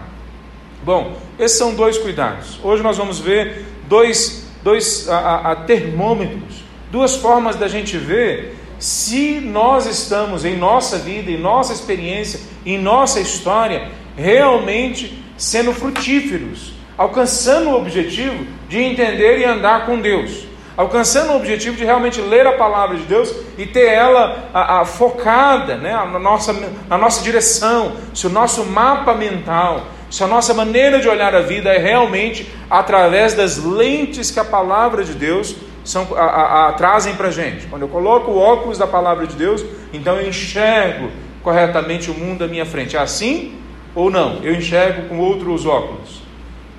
Bom, 0.84 1.18
esses 1.40 1.58
são 1.58 1.74
dois 1.74 1.98
cuidados. 1.98 2.60
Hoje 2.64 2.84
nós 2.84 2.98
vamos 2.98 3.20
ver 3.20 3.66
dois, 3.88 4.48
dois 4.64 5.10
a, 5.10 5.18
a, 5.18 5.52
a 5.52 5.56
termômetros, 5.56 6.64
duas 6.92 7.16
formas 7.16 7.56
da 7.56 7.68
gente 7.68 7.98
ver 7.98 8.56
se 8.78 9.40
nós 9.40 9.86
estamos 9.86 10.46
em 10.46 10.56
nossa 10.56 10.98
vida, 10.98 11.32
em 11.32 11.40
nossa 11.40 11.74
experiência, 11.74 12.40
em 12.66 12.78
nossa 12.78 13.20
história, 13.20 13.90
realmente 14.16 15.24
sendo 15.38 15.74
frutíferos, 15.74 16.74
alcançando 16.98 17.70
o 17.70 17.78
objetivo 17.78 18.46
de 18.70 18.80
entender 18.80 19.40
e 19.40 19.46
andar 19.46 19.86
com 19.86 20.00
Deus. 20.00 20.45
Alcançando 20.78 21.34
o 21.34 21.38
objetivo 21.38 21.76
de 21.76 21.86
realmente 21.86 22.20
ler 22.22 22.46
a 22.46 22.54
palavra 22.54 22.98
de 22.98 23.04
Deus 23.04 23.34
e 23.58 23.66
ter 23.66 23.88
ela 23.88 24.50
a, 24.54 24.82
a, 24.82 24.86
focada 24.86 25.78
né, 25.78 25.94
na, 25.94 26.20
nossa, 26.20 26.54
na 26.88 26.98
nossa 26.98 27.24
direção, 27.24 27.94
se 28.14 28.28
o 28.28 28.30
nosso 28.30 28.66
mapa 28.66 29.14
mental, 29.14 29.88
se 30.10 30.24
a 30.24 30.28
nossa 30.28 30.54
maneira 30.54 31.00
de 31.00 31.08
olhar 31.08 31.34
a 31.34 31.42
vida 31.42 31.70
é 31.70 31.78
realmente 31.78 32.52
através 32.70 33.34
das 33.34 33.58
lentes 33.58 34.32
que 34.32 34.40
a 34.40 34.46
palavra 34.46 35.04
de 35.04 35.14
Deus 35.14 35.56
são, 35.84 36.08
a, 36.16 36.70
a, 36.70 36.74
trazem 36.74 37.16
para 37.16 37.28
a 37.28 37.32
gente. 37.32 37.68
Quando 37.68 37.84
eu 37.84 37.88
coloco 37.88 38.32
o 38.32 38.38
óculos 38.38 38.78
da 38.78 38.88
palavra 38.88 39.26
de 39.28 39.36
Deus, 39.36 39.64
então 39.94 40.18
eu 40.18 40.28
enxergo 40.28 41.10
corretamente 41.44 42.10
o 42.10 42.14
mundo 42.14 42.44
à 42.44 42.48
minha 42.48 42.66
frente. 42.66 42.98
É 42.98 43.00
assim 43.00 43.56
ou 43.94 44.10
não? 44.10 44.40
Eu 44.44 44.56
enxergo 44.56 45.08
com 45.08 45.20
outros 45.20 45.66
óculos. 45.66 46.24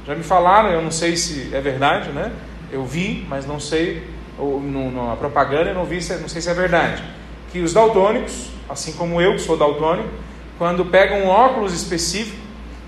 Já 0.07 0.15
me 0.15 0.23
falaram, 0.23 0.71
eu 0.71 0.83
não 0.83 0.91
sei 0.91 1.17
se 1.17 1.55
é 1.55 1.61
verdade, 1.61 2.11
né? 2.11 2.31
Eu 2.73 2.85
vi, 2.85 3.27
mas 3.29 3.47
não 3.47 3.61
sei, 3.61 4.03
ou 4.39 4.61
no, 4.61 5.09
na 5.09 5.17
propaganda 5.17 5.71
eu 5.71 5.75
não 5.75 5.85
vi, 5.85 5.97
não 6.21 6.29
sei 6.29 6.41
se 6.41 6.49
é 6.49 6.55
verdade. 6.55 7.03
Que 7.53 7.61
os 7.61 7.73
daltônicos, 7.73 8.51
assim 8.69 8.93
como 8.93 9.21
eu 9.21 9.33
que 9.33 9.41
sou 9.41 9.57
daltônico, 9.57 10.09
quando 10.59 10.87
pegam 10.87 11.25
um 11.25 11.29
óculos 11.29 11.73
específico 11.73 12.37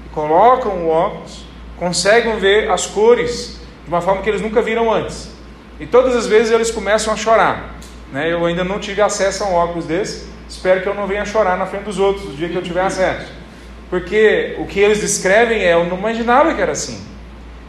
e 0.06 0.08
colocam 0.10 0.72
o 0.84 0.88
óculos, 0.88 1.44
conseguem 1.78 2.36
ver 2.38 2.70
as 2.70 2.86
cores 2.86 3.60
de 3.84 3.88
uma 3.88 4.00
forma 4.00 4.22
que 4.22 4.28
eles 4.28 4.40
nunca 4.40 4.60
viram 4.60 4.92
antes. 4.92 5.30
E 5.78 5.86
todas 5.86 6.16
as 6.16 6.26
vezes 6.26 6.52
eles 6.52 6.70
começam 6.70 7.12
a 7.12 7.16
chorar. 7.16 7.78
Né? 8.12 8.32
Eu 8.32 8.44
ainda 8.44 8.64
não 8.64 8.78
tive 8.78 9.00
acesso 9.00 9.44
a 9.44 9.48
um 9.48 9.54
óculos 9.54 9.86
desse, 9.86 10.26
espero 10.48 10.82
que 10.82 10.88
eu 10.88 10.94
não 10.94 11.06
venha 11.06 11.24
chorar 11.24 11.56
na 11.56 11.66
frente 11.66 11.84
dos 11.84 11.98
outros 11.98 12.24
no 12.24 12.34
dia 12.34 12.48
que 12.48 12.56
eu 12.56 12.62
tiver 12.62 12.82
acesso. 12.82 13.32
Porque 13.88 14.56
o 14.58 14.66
que 14.66 14.80
eles 14.80 15.00
descrevem 15.00 15.62
é, 15.62 15.74
eu 15.74 15.84
não 15.84 15.96
imaginava 15.96 16.52
que 16.54 16.60
era 16.60 16.72
assim. 16.72 17.00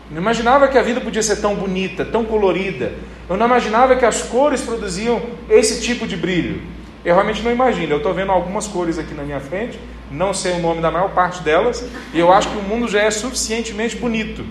Não 0.10 0.22
imaginava 0.22 0.68
que 0.68 0.78
a 0.78 0.82
vida 0.82 1.00
podia 1.00 1.22
ser 1.22 1.38
tão 1.38 1.56
bonita, 1.56 2.04
tão 2.04 2.26
colorida. 2.26 2.94
Eu 3.30 3.38
não 3.38 3.46
imaginava 3.46 3.96
que 3.96 4.06
as 4.06 4.24
cores 4.24 4.62
produziam 4.62 5.22
esse 5.50 5.82
tipo 5.82 6.08
de 6.08 6.18
brilho. 6.18 6.62
Eu 7.06 7.14
realmente 7.14 7.42
não 7.44 7.52
imagino. 7.52 7.94
Eu 7.94 7.98
estou 7.98 8.14
vendo 8.14 8.32
algumas 8.32 8.68
cores 8.68 8.98
aqui 8.98 9.14
na 9.14 9.24
minha 9.24 9.40
frente, 9.40 9.80
não 10.12 10.34
sei 10.34 10.54
o 10.54 10.60
nome 10.60 10.82
da 10.82 10.90
maior 10.90 11.12
parte 11.12 11.44
delas, 11.44 11.86
e 12.14 12.20
eu 12.20 12.34
acho 12.34 12.50
que 12.50 12.58
o 12.58 12.64
mundo 12.64 12.88
já 12.88 13.02
é 13.02 13.12
suficientemente 13.12 13.96
bonito. 13.96 14.44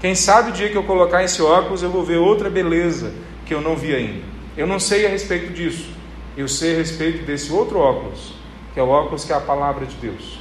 Quem 0.00 0.14
sabe 0.14 0.50
o 0.50 0.52
dia 0.52 0.68
que 0.68 0.76
eu 0.76 0.82
colocar 0.82 1.22
esse 1.22 1.40
óculos 1.40 1.82
eu 1.82 1.90
vou 1.90 2.04
ver 2.04 2.18
outra 2.18 2.50
beleza 2.50 3.12
que 3.46 3.54
eu 3.54 3.60
não 3.60 3.76
vi 3.76 3.94
ainda. 3.94 4.24
Eu 4.56 4.66
não 4.66 4.78
sei 4.78 5.06
a 5.06 5.08
respeito 5.08 5.52
disso. 5.52 5.88
Eu 6.36 6.48
sei 6.48 6.74
a 6.74 6.78
respeito 6.78 7.24
desse 7.24 7.50
outro 7.50 7.78
óculos, 7.78 8.34
que 8.74 8.80
é 8.80 8.82
o 8.82 8.88
óculos 8.88 9.24
que 9.24 9.32
é 9.32 9.36
a 9.36 9.40
palavra 9.40 9.86
de 9.86 9.96
Deus. 9.96 10.38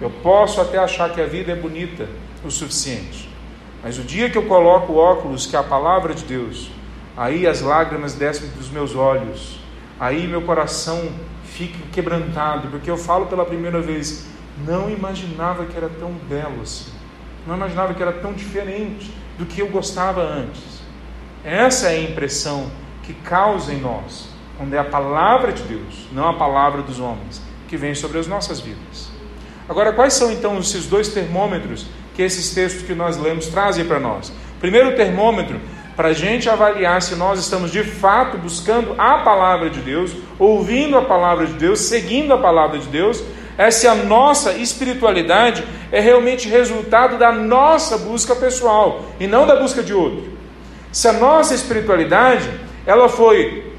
Eu 0.00 0.10
posso 0.10 0.60
até 0.60 0.78
achar 0.78 1.12
que 1.12 1.20
a 1.20 1.26
vida 1.26 1.52
é 1.52 1.54
bonita 1.54 2.08
o 2.44 2.50
suficiente, 2.50 3.27
mas 3.82 3.98
o 3.98 4.02
dia 4.02 4.28
que 4.28 4.36
eu 4.36 4.46
coloco 4.46 4.92
o 4.92 4.96
óculos, 4.96 5.46
que 5.46 5.54
é 5.54 5.58
a 5.58 5.62
palavra 5.62 6.14
de 6.14 6.24
Deus, 6.24 6.70
aí 7.16 7.46
as 7.46 7.60
lágrimas 7.60 8.14
descem 8.14 8.48
dos 8.50 8.70
meus 8.70 8.94
olhos, 8.94 9.60
aí 9.98 10.26
meu 10.26 10.42
coração 10.42 11.10
fica 11.44 11.78
quebrantado, 11.92 12.68
porque 12.68 12.90
eu 12.90 12.96
falo 12.96 13.26
pela 13.26 13.44
primeira 13.44 13.80
vez, 13.80 14.26
não 14.66 14.90
imaginava 14.90 15.64
que 15.64 15.76
era 15.76 15.88
tão 15.88 16.12
belo 16.28 16.62
assim, 16.62 16.92
não 17.46 17.56
imaginava 17.56 17.94
que 17.94 18.02
era 18.02 18.12
tão 18.12 18.32
diferente 18.32 19.12
do 19.38 19.46
que 19.46 19.60
eu 19.60 19.68
gostava 19.68 20.22
antes. 20.22 20.82
Essa 21.44 21.88
é 21.88 21.96
a 21.96 22.02
impressão 22.02 22.70
que 23.04 23.14
causa 23.14 23.72
em 23.72 23.80
nós, 23.80 24.28
quando 24.56 24.74
é 24.74 24.78
a 24.78 24.84
palavra 24.84 25.52
de 25.52 25.62
Deus, 25.62 26.08
não 26.12 26.28
a 26.28 26.34
palavra 26.34 26.82
dos 26.82 26.98
homens, 26.98 27.40
que 27.68 27.76
vem 27.76 27.94
sobre 27.94 28.18
as 28.18 28.26
nossas 28.26 28.60
vidas. 28.60 29.10
Agora, 29.68 29.92
quais 29.92 30.14
são 30.14 30.32
então 30.32 30.58
esses 30.58 30.86
dois 30.86 31.08
termômetros 31.08 31.86
que 32.18 32.22
esses 32.24 32.52
textos 32.52 32.82
que 32.82 32.96
nós 32.96 33.16
lemos 33.16 33.46
trazem 33.46 33.84
para 33.84 34.00
nós? 34.00 34.32
Primeiro 34.58 34.96
termômetro, 34.96 35.60
para 35.94 36.08
a 36.08 36.12
gente 36.12 36.50
avaliar 36.50 37.00
se 37.00 37.14
nós 37.14 37.38
estamos 37.38 37.70
de 37.70 37.84
fato 37.84 38.36
buscando 38.36 38.92
a 38.98 39.18
palavra 39.18 39.70
de 39.70 39.78
Deus, 39.78 40.16
ouvindo 40.36 40.98
a 40.98 41.02
palavra 41.02 41.46
de 41.46 41.52
Deus, 41.52 41.78
seguindo 41.78 42.34
a 42.34 42.38
palavra 42.38 42.80
de 42.80 42.88
Deus, 42.88 43.22
é 43.56 43.70
se 43.70 43.86
a 43.86 43.94
nossa 43.94 44.54
espiritualidade 44.54 45.64
é 45.92 46.00
realmente 46.00 46.48
resultado 46.48 47.16
da 47.18 47.30
nossa 47.30 47.96
busca 47.98 48.34
pessoal 48.34 49.04
e 49.20 49.28
não 49.28 49.46
da 49.46 49.54
busca 49.54 49.80
de 49.80 49.94
outro. 49.94 50.32
Se 50.90 51.06
a 51.06 51.12
nossa 51.12 51.54
espiritualidade 51.54 52.50
ela 52.84 53.08
foi 53.08 53.74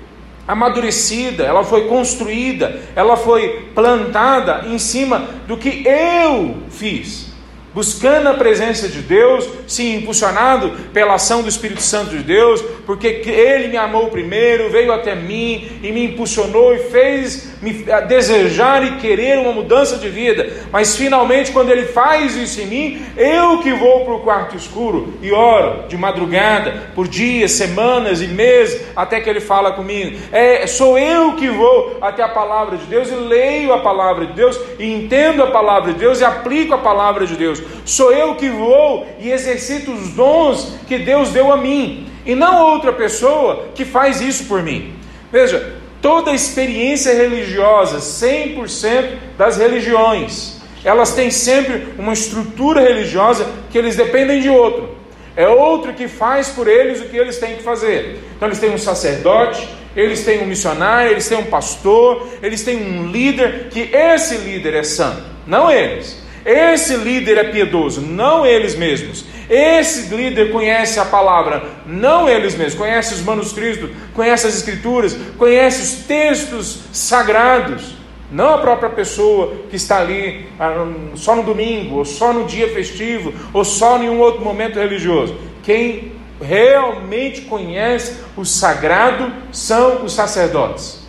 amadurecida, 0.47 1.43
ela 1.43 1.65
foi 1.65 1.89
construída, 1.89 2.79
ela 2.95 3.17
foi 3.17 3.69
plantada 3.75 4.65
em 4.65 4.79
cima 4.79 5.27
do 5.45 5.57
que 5.57 5.85
eu 5.85 6.55
fiz 6.69 7.28
buscando 7.73 8.27
a 8.27 8.33
presença 8.33 8.87
de 8.87 9.01
Deus, 9.01 9.47
sim, 9.67 9.95
impulsionado 9.97 10.71
pela 10.93 11.15
ação 11.15 11.41
do 11.41 11.49
Espírito 11.49 11.81
Santo 11.81 12.11
de 12.11 12.23
Deus, 12.23 12.61
porque 12.85 13.07
Ele 13.07 13.67
me 13.67 13.77
amou 13.77 14.09
primeiro, 14.09 14.69
veio 14.69 14.91
até 14.91 15.15
mim 15.15 15.79
e 15.83 15.91
me 15.91 16.05
impulsionou 16.05 16.73
e 16.73 16.79
fez 16.89 17.58
me 17.61 17.85
desejar 18.07 18.83
e 18.83 18.97
querer 18.97 19.37
uma 19.39 19.51
mudança 19.51 19.97
de 19.97 20.09
vida. 20.09 20.49
Mas 20.71 20.95
finalmente, 20.95 21.51
quando 21.51 21.69
Ele 21.69 21.85
faz 21.85 22.35
isso 22.35 22.61
em 22.61 22.65
mim, 22.65 23.05
eu 23.17 23.59
que 23.59 23.73
vou 23.73 24.05
para 24.05 24.13
o 24.13 24.19
quarto 24.19 24.55
escuro 24.55 25.13
e 25.21 25.31
oro 25.31 25.87
de 25.87 25.97
madrugada, 25.97 26.91
por 26.95 27.07
dias, 27.07 27.51
semanas 27.51 28.21
e 28.21 28.27
meses, 28.27 28.81
até 28.95 29.19
que 29.19 29.29
Ele 29.29 29.41
fala 29.41 29.73
comigo. 29.73 30.17
É, 30.31 30.65
sou 30.67 30.97
eu 30.97 31.33
que 31.33 31.49
vou 31.49 31.97
até 32.01 32.23
a 32.23 32.29
palavra 32.29 32.77
de 32.77 32.85
Deus 32.85 33.09
e 33.09 33.15
leio 33.15 33.73
a 33.73 33.79
palavra 33.79 34.25
de 34.25 34.33
Deus 34.33 34.59
e 34.77 34.91
entendo 34.91 35.43
a 35.43 35.51
palavra 35.51 35.93
de 35.93 35.99
Deus 35.99 36.19
e 36.19 36.23
aplico 36.23 36.73
a 36.73 36.77
palavra 36.77 37.25
de 37.25 37.35
Deus. 37.35 37.61
Sou 37.85 38.11
eu 38.11 38.35
que 38.35 38.49
vou 38.49 39.07
e 39.19 39.31
exercito 39.31 39.91
os 39.91 40.09
dons 40.09 40.77
que 40.87 40.97
Deus 40.97 41.29
deu 41.29 41.51
a 41.51 41.57
mim, 41.57 42.07
e 42.25 42.35
não 42.35 42.63
outra 42.73 42.93
pessoa 42.93 43.69
que 43.73 43.85
faz 43.85 44.21
isso 44.21 44.45
por 44.45 44.61
mim. 44.61 44.93
Veja, 45.31 45.78
toda 46.01 46.33
experiência 46.33 47.13
religiosa, 47.13 47.97
100% 47.99 49.17
das 49.37 49.57
religiões, 49.57 50.59
elas 50.83 51.13
têm 51.13 51.29
sempre 51.29 51.87
uma 51.97 52.13
estrutura 52.13 52.81
religiosa 52.81 53.47
que 53.69 53.77
eles 53.77 53.95
dependem 53.95 54.41
de 54.41 54.49
outro. 54.49 54.97
É 55.35 55.47
outro 55.47 55.93
que 55.93 56.07
faz 56.07 56.49
por 56.49 56.67
eles 56.67 57.01
o 57.01 57.05
que 57.05 57.17
eles 57.17 57.37
têm 57.37 57.55
que 57.55 57.63
fazer. 57.63 58.19
Então 58.35 58.47
eles 58.47 58.59
têm 58.59 58.71
um 58.71 58.77
sacerdote, 58.77 59.67
eles 59.95 60.23
têm 60.23 60.41
um 60.41 60.45
missionário, 60.45 61.11
eles 61.11 61.27
têm 61.27 61.37
um 61.37 61.45
pastor, 61.45 62.27
eles 62.41 62.63
têm 62.63 62.77
um 62.77 63.07
líder, 63.07 63.67
que 63.69 63.89
esse 63.93 64.37
líder 64.37 64.75
é 64.75 64.83
santo, 64.83 65.23
não 65.45 65.69
eles. 65.69 66.21
Esse 66.45 66.95
líder 66.95 67.37
é 67.37 67.43
piedoso, 67.45 68.01
não 68.01 68.45
eles 68.45 68.75
mesmos. 68.75 69.25
Esse 69.49 70.13
líder 70.13 70.51
conhece 70.51 70.99
a 70.99 71.05
palavra, 71.05 71.63
não 71.85 72.29
eles 72.29 72.55
mesmos. 72.55 72.75
Conhece 72.75 73.15
os 73.15 73.21
manuscritos, 73.21 73.89
conhece 74.13 74.45
as 74.45 74.55
escrituras, 74.55 75.17
conhece 75.37 75.81
os 75.81 76.05
textos 76.05 76.83
sagrados. 76.93 77.97
Não 78.31 78.53
a 78.53 78.57
própria 78.59 78.91
pessoa 78.91 79.55
que 79.71 79.75
está 79.75 80.01
ali 80.01 80.47
ah, 80.59 80.87
só 81.15 81.35
no 81.35 81.41
domingo, 81.41 81.95
ou 81.95 82.05
só 82.05 82.31
no 82.31 82.45
dia 82.45 82.71
festivo, 82.71 83.33
ou 83.51 83.65
só 83.65 83.97
em 83.97 84.07
um 84.07 84.19
outro 84.19 84.43
momento 84.43 84.77
religioso. 84.77 85.35
Quem 85.63 86.11
realmente 86.39 87.41
conhece 87.41 88.21
o 88.37 88.45
sagrado 88.45 89.33
são 89.51 90.05
os 90.05 90.13
sacerdotes. 90.13 90.99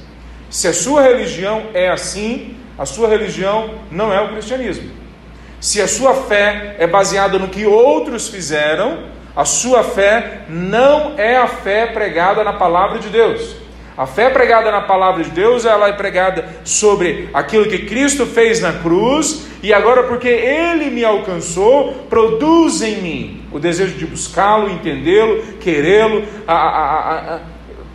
Se 0.49 0.67
a 0.67 0.73
sua 0.73 1.03
religião 1.03 1.67
é 1.75 1.91
assim, 1.91 2.57
a 2.79 2.87
sua 2.87 3.07
religião 3.09 3.75
não 3.91 4.11
é 4.11 4.21
o 4.23 4.33
cristianismo. 4.33 5.00
Se 5.61 5.81
a 5.81 5.87
sua 5.87 6.15
fé 6.15 6.77
é 6.79 6.87
baseada 6.87 7.39
no 7.39 7.49
que 7.49 7.67
outros 7.67 8.29
fizeram, 8.29 9.01
a 9.37 9.45
sua 9.45 9.85
fé 9.85 10.43
não 10.49 11.15
é 11.19 11.37
a 11.37 11.47
fé 11.47 11.87
pregada 11.87 12.43
na 12.43 12.55
palavra 12.55 12.99
de 12.99 13.09
Deus. 13.09 13.57
A 13.97 14.07
fé 14.07 14.31
pregada 14.31 14.71
na 14.71 14.81
palavra 14.81 15.23
de 15.23 15.31
Deus, 15.31 15.67
ela 15.67 15.89
é 15.89 15.93
pregada 15.93 16.49
sobre 16.65 17.29
aquilo 17.35 17.69
que 17.69 17.81
Cristo 17.81 18.25
fez 18.25 18.59
na 18.61 18.73
cruz, 18.73 19.47
e 19.63 19.75
agora 19.75 20.05
porque 20.05 20.29
Ele 20.29 20.89
me 20.89 21.05
alcançou, 21.05 21.93
produz 22.09 22.81
em 22.81 22.97
mim 23.03 23.43
o 23.53 23.59
desejo 23.59 23.99
de 23.99 24.07
buscá-lo, 24.07 24.71
entendê-lo, 24.71 25.43
querê-lo, 25.61 26.25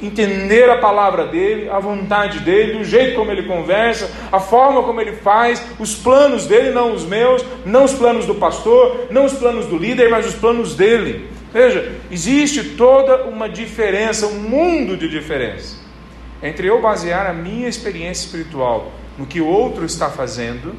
entender 0.02 0.70
a 0.70 0.78
palavra 0.78 1.26
dele, 1.26 1.70
a 1.70 1.80
vontade 1.80 2.40
dele, 2.40 2.82
o 2.82 2.84
jeito 2.84 3.16
como 3.16 3.32
ele 3.32 3.44
conversa, 3.44 4.12
a 4.32 4.40
forma 4.40 4.84
como 4.84 5.00
ele 5.00 5.14
faz, 5.14 5.66
os 5.80 5.96
planos 5.96 6.46
dele, 6.46 6.72
não 6.72 6.94
os 6.94 7.06
meus, 7.06 7.44
não 7.66 7.86
os 7.86 7.94
planos 7.94 8.26
do 8.26 8.36
pastor, 8.36 9.08
não 9.10 9.26
os 9.26 9.34
planos 9.34 9.66
do 9.68 9.78
líder, 9.78 10.10
mas 10.10 10.28
os 10.28 10.36
planos 10.36 10.76
dele. 10.76 11.30
Veja, 11.54 11.94
existe 12.12 12.76
toda 12.76 13.24
uma 13.24 13.48
diferença, 13.48 14.28
um 14.28 14.40
mundo 14.40 14.98
de 14.98 15.08
diferença 15.08 15.86
entre 16.46 16.68
eu 16.68 16.82
basear 16.82 17.28
a 17.28 17.34
minha 17.34 17.68
experiência 17.68 18.26
espiritual 18.26 18.92
no 19.18 19.26
que 19.26 19.42
o 19.42 19.48
outro 19.48 19.86
está 19.86 20.10
fazendo 20.10 20.76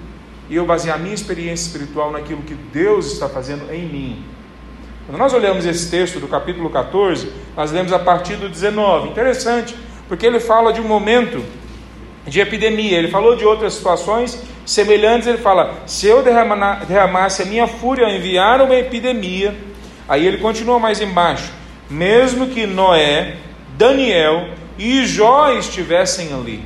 e 0.48 0.54
eu 0.54 0.64
basear 0.64 0.96
a 0.96 0.98
minha 0.98 1.14
experiência 1.14 1.66
espiritual 1.66 2.12
naquilo 2.12 2.42
que 2.42 2.54
Deus 2.54 3.12
está 3.12 3.28
fazendo 3.28 3.72
em 3.72 3.84
mim. 3.84 4.24
Quando 5.06 5.18
nós 5.18 5.32
olhamos 5.32 5.64
esse 5.64 5.88
texto 5.88 6.18
do 6.18 6.26
capítulo 6.26 6.68
14, 6.68 7.32
nós 7.56 7.70
lemos 7.70 7.92
a 7.92 7.98
partir 7.98 8.34
do 8.34 8.48
19. 8.48 9.10
Interessante, 9.10 9.76
porque 10.08 10.26
ele 10.26 10.40
fala 10.40 10.72
de 10.72 10.80
um 10.80 10.84
momento 10.88 11.44
de 12.26 12.40
epidemia. 12.40 12.98
Ele 12.98 13.08
falou 13.08 13.36
de 13.36 13.44
outras 13.44 13.74
situações 13.74 14.42
semelhantes. 14.64 15.28
Ele 15.28 15.38
fala: 15.38 15.74
se 15.86 16.08
eu 16.08 16.24
derramasse 16.24 17.42
a 17.42 17.46
minha 17.46 17.68
fúria 17.68 18.04
ao 18.04 18.12
enviar 18.12 18.60
uma 18.60 18.74
epidemia, 18.74 19.54
aí 20.08 20.26
ele 20.26 20.38
continua 20.38 20.80
mais 20.80 21.00
embaixo. 21.00 21.52
Mesmo 21.88 22.48
que 22.48 22.66
Noé 22.66 23.36
Daniel 23.78 24.48
e 24.76 25.06
Jó 25.06 25.52
estivessem 25.52 26.32
ali. 26.32 26.64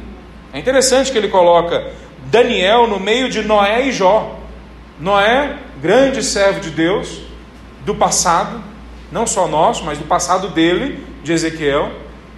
É 0.51 0.59
interessante 0.59 1.13
que 1.13 1.19
ele 1.19 1.29
coloca 1.29 1.93
Daniel 2.25 2.87
no 2.87 2.99
meio 2.99 3.29
de 3.29 3.43
Noé 3.43 3.87
e 3.87 3.93
Jó. 3.93 4.39
Noé, 4.99 5.57
grande 5.81 6.23
servo 6.23 6.61
de 6.61 6.71
Deus, 6.71 7.21
do 7.91 7.95
passado, 7.97 8.63
não 9.11 9.27
só 9.27 9.49
nosso, 9.49 9.85
mas 9.85 9.99
do 9.99 10.05
passado 10.05 10.49
dele, 10.49 11.05
de 11.25 11.33
Ezequiel, 11.33 11.91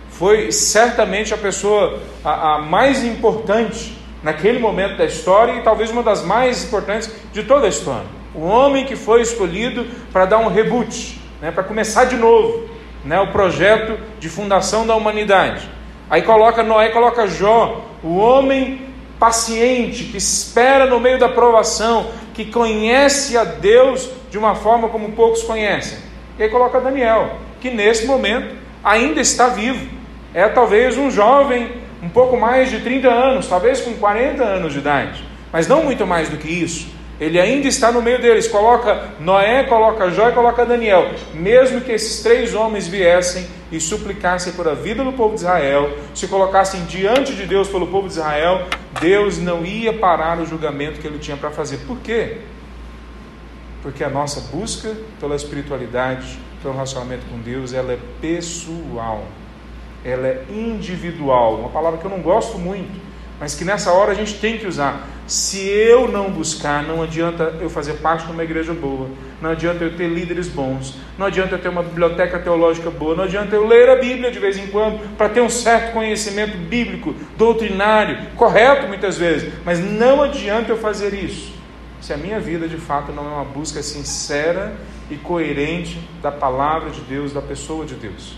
foi 0.08 0.50
certamente 0.50 1.34
a 1.34 1.36
pessoa 1.36 2.00
a, 2.24 2.54
a 2.54 2.58
mais 2.58 3.04
importante 3.04 3.98
naquele 4.22 4.58
momento 4.58 4.96
da 4.96 5.04
história 5.04 5.52
e 5.52 5.62
talvez 5.62 5.90
uma 5.90 6.02
das 6.02 6.24
mais 6.24 6.64
importantes 6.64 7.10
de 7.32 7.42
toda 7.42 7.66
a 7.66 7.68
história. 7.68 8.06
O 8.34 8.42
homem 8.42 8.86
que 8.86 8.96
foi 8.96 9.20
escolhido 9.20 9.86
para 10.10 10.24
dar 10.24 10.38
um 10.38 10.48
reboot, 10.48 11.20
né, 11.40 11.50
para 11.50 11.64
começar 11.64 12.06
de 12.06 12.16
novo 12.16 12.66
né, 13.04 13.20
o 13.20 13.30
projeto 13.30 13.98
de 14.18 14.28
fundação 14.28 14.86
da 14.86 14.94
humanidade. 14.94 15.68
Aí 16.08 16.22
coloca 16.22 16.62
Noé, 16.62 16.88
coloca 16.88 17.26
Jó, 17.26 17.84
o 18.02 18.16
homem 18.16 18.86
paciente, 19.18 20.04
que 20.04 20.16
espera 20.16 20.86
no 20.86 20.98
meio 20.98 21.18
da 21.18 21.28
provação, 21.28 22.10
que 22.32 22.46
conhece 22.46 23.36
a 23.36 23.44
Deus 23.44 24.08
de 24.32 24.38
uma 24.38 24.54
forma 24.54 24.88
como 24.88 25.12
poucos 25.12 25.42
conhecem. 25.42 25.98
E 26.38 26.42
aí 26.42 26.48
coloca 26.48 26.80
Daniel, 26.80 27.36
que 27.60 27.70
nesse 27.70 28.06
momento 28.06 28.56
ainda 28.82 29.20
está 29.20 29.48
vivo. 29.48 29.86
É 30.32 30.48
talvez 30.48 30.96
um 30.96 31.10
jovem, 31.10 31.70
um 32.02 32.08
pouco 32.08 32.34
mais 32.38 32.70
de 32.70 32.80
30 32.80 33.08
anos, 33.10 33.46
talvez 33.46 33.82
com 33.82 33.92
40 33.92 34.42
anos 34.42 34.72
de 34.72 34.78
idade, 34.78 35.22
mas 35.52 35.68
não 35.68 35.84
muito 35.84 36.06
mais 36.06 36.30
do 36.30 36.38
que 36.38 36.48
isso. 36.48 36.88
Ele 37.20 37.38
ainda 37.38 37.68
está 37.68 37.92
no 37.92 38.00
meio 38.00 38.20
deles. 38.20 38.48
Coloca 38.48 39.10
Noé, 39.20 39.64
coloca 39.64 40.10
Jó 40.10 40.30
e 40.30 40.32
coloca 40.32 40.64
Daniel. 40.64 41.10
Mesmo 41.34 41.82
que 41.82 41.92
esses 41.92 42.22
três 42.22 42.54
homens 42.54 42.88
viessem 42.88 43.46
e 43.70 43.78
suplicassem 43.78 44.54
por 44.54 44.66
a 44.66 44.72
vida 44.72 45.04
do 45.04 45.12
povo 45.12 45.34
de 45.34 45.42
Israel, 45.42 45.90
se 46.14 46.26
colocassem 46.26 46.84
diante 46.86 47.34
de 47.34 47.44
Deus 47.44 47.68
pelo 47.68 47.86
povo 47.86 48.08
de 48.08 48.14
Israel, 48.14 48.66
Deus 48.98 49.36
não 49.36 49.64
ia 49.64 49.92
parar 49.92 50.40
o 50.40 50.46
julgamento 50.46 51.00
que 51.00 51.06
ele 51.06 51.18
tinha 51.18 51.36
para 51.36 51.50
fazer. 51.50 51.76
Por 51.86 51.98
quê? 51.98 52.38
Porque 53.82 54.04
a 54.04 54.08
nossa 54.08 54.40
busca 54.56 54.94
pela 55.18 55.34
espiritualidade, 55.34 56.38
pelo 56.62 56.74
relacionamento 56.74 57.26
com 57.26 57.38
Deus, 57.40 57.72
ela 57.72 57.92
é 57.92 57.98
pessoal. 58.20 59.24
Ela 60.04 60.28
é 60.28 60.44
individual. 60.48 61.56
Uma 61.56 61.68
palavra 61.68 61.98
que 61.98 62.04
eu 62.04 62.10
não 62.10 62.22
gosto 62.22 62.58
muito, 62.58 63.00
mas 63.40 63.56
que 63.56 63.64
nessa 63.64 63.92
hora 63.92 64.12
a 64.12 64.14
gente 64.14 64.34
tem 64.34 64.56
que 64.56 64.68
usar. 64.68 65.08
Se 65.26 65.66
eu 65.66 66.06
não 66.08 66.30
buscar, 66.30 66.84
não 66.84 67.02
adianta 67.02 67.54
eu 67.60 67.68
fazer 67.68 67.94
parte 67.94 68.26
de 68.26 68.32
uma 68.32 68.44
igreja 68.44 68.72
boa, 68.72 69.08
não 69.40 69.50
adianta 69.50 69.82
eu 69.82 69.96
ter 69.96 70.08
líderes 70.08 70.48
bons, 70.48 70.96
não 71.18 71.26
adianta 71.26 71.54
eu 71.54 71.58
ter 71.58 71.68
uma 71.68 71.82
biblioteca 71.82 72.38
teológica 72.38 72.90
boa, 72.90 73.16
não 73.16 73.24
adianta 73.24 73.54
eu 73.54 73.66
ler 73.66 73.88
a 73.88 73.96
Bíblia 73.96 74.30
de 74.30 74.38
vez 74.38 74.56
em 74.58 74.66
quando 74.66 75.16
para 75.16 75.28
ter 75.28 75.40
um 75.40 75.48
certo 75.48 75.92
conhecimento 75.92 76.56
bíblico, 76.56 77.14
doutrinário, 77.36 78.30
correto 78.36 78.86
muitas 78.88 79.16
vezes, 79.16 79.52
mas 79.64 79.78
não 79.80 80.22
adianta 80.22 80.70
eu 80.70 80.76
fazer 80.76 81.14
isso 81.14 81.51
se 82.02 82.12
a 82.12 82.16
minha 82.16 82.40
vida 82.40 82.68
de 82.68 82.76
fato 82.76 83.12
não 83.12 83.24
é 83.24 83.28
uma 83.28 83.44
busca 83.44 83.80
sincera 83.80 84.74
e 85.08 85.14
coerente 85.16 86.00
da 86.20 86.32
palavra 86.32 86.90
de 86.90 87.00
Deus, 87.02 87.32
da 87.32 87.40
pessoa 87.40 87.86
de 87.86 87.94
Deus. 87.94 88.36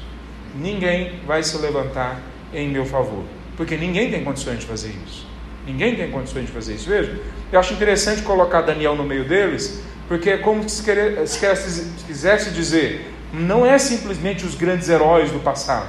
Ninguém 0.55 1.21
vai 1.27 1.43
se 1.43 1.57
levantar 1.57 2.21
em 2.53 2.69
meu 2.69 2.85
favor, 2.85 3.25
porque 3.57 3.75
ninguém 3.77 4.11
tem 4.11 4.23
condições 4.23 4.61
de 4.61 4.67
fazer 4.67 4.95
isso. 5.07 5.27
Ninguém 5.67 5.97
tem 5.97 6.11
condições 6.11 6.45
de 6.45 6.53
fazer 6.53 6.75
isso. 6.75 6.91
Veja, 6.91 7.19
eu 7.51 7.59
acho 7.59 7.73
interessante 7.73 8.21
colocar 8.21 8.61
Daniel 8.61 8.95
no 8.95 9.03
meio 9.03 9.27
deles, 9.27 9.83
porque 10.07 10.29
é 10.29 10.37
como 10.37 10.69
se, 10.69 10.85
se 11.27 11.93
quisesse 12.07 12.51
dizer, 12.51 13.11
não 13.33 13.65
é 13.65 13.79
simplesmente 13.79 14.45
os 14.45 14.55
grandes 14.55 14.91
heróis 14.91 15.33
do 15.33 15.41
passado. 15.41 15.89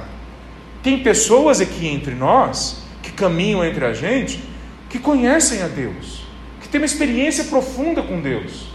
Tem 0.82 1.02
pessoas 1.02 1.60
aqui 1.60 1.86
entre 1.86 2.14
nós, 2.14 2.82
que 3.02 3.12
caminham 3.12 3.62
entre 3.62 3.84
a 3.84 3.92
gente, 3.92 4.42
que 4.88 4.98
conhecem 4.98 5.62
a 5.62 5.68
Deus, 5.68 6.25
que 6.66 6.72
têm 6.72 6.80
uma 6.80 6.86
experiência 6.86 7.44
profunda 7.44 8.02
com 8.02 8.20
Deus. 8.20 8.66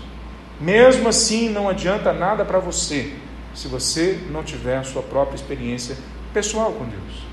Mesmo 0.59 1.09
assim, 1.09 1.49
não 1.49 1.67
adianta 1.67 2.13
nada 2.13 2.45
para 2.45 2.57
você, 2.57 3.11
se 3.53 3.67
você 3.67 4.17
não 4.31 4.43
tiver 4.43 4.77
a 4.77 4.83
sua 4.83 5.01
própria 5.01 5.35
experiência 5.35 5.97
pessoal 6.33 6.71
com 6.71 6.85
Deus. 6.85 7.25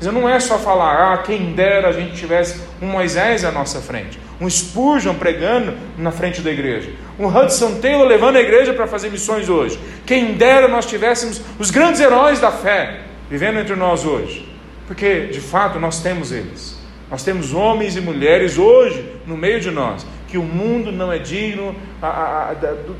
Mas 0.00 0.12
não 0.12 0.28
é 0.28 0.40
só 0.40 0.58
falar, 0.58 1.12
ah, 1.12 1.18
quem 1.18 1.52
dera 1.52 1.88
a 1.88 1.92
gente 1.92 2.16
tivesse 2.16 2.60
um 2.82 2.86
Moisés 2.86 3.44
à 3.44 3.52
nossa 3.52 3.80
frente, 3.80 4.18
um 4.40 4.50
Spurgeon 4.50 5.14
pregando 5.14 5.76
na 5.96 6.10
frente 6.10 6.40
da 6.40 6.50
igreja, 6.50 6.92
um 7.18 7.26
Hudson 7.26 7.80
Taylor 7.80 8.06
levando 8.06 8.36
a 8.36 8.40
igreja 8.40 8.72
para 8.72 8.86
fazer 8.86 9.10
missões 9.10 9.48
hoje. 9.48 9.78
Quem 10.04 10.34
dera 10.34 10.66
nós 10.66 10.86
tivéssemos 10.86 11.40
os 11.58 11.70
grandes 11.70 12.00
heróis 12.00 12.40
da 12.40 12.50
fé 12.50 13.02
vivendo 13.30 13.58
entre 13.58 13.76
nós 13.76 14.04
hoje, 14.04 14.48
porque 14.88 15.26
de 15.26 15.40
fato 15.40 15.78
nós 15.78 16.00
temos 16.00 16.32
eles. 16.32 16.77
Nós 17.10 17.22
temos 17.22 17.54
homens 17.54 17.96
e 17.96 18.00
mulheres 18.00 18.58
hoje 18.58 19.04
no 19.26 19.36
meio 19.36 19.60
de 19.60 19.70
nós 19.70 20.06
que 20.26 20.36
o 20.36 20.42
mundo 20.42 20.92
não 20.92 21.10
é 21.10 21.18
digno 21.18 21.74
a, 22.02 22.06
a, 22.06 22.50
a, 22.50 22.54
da, 22.54 22.72
do, 22.72 22.96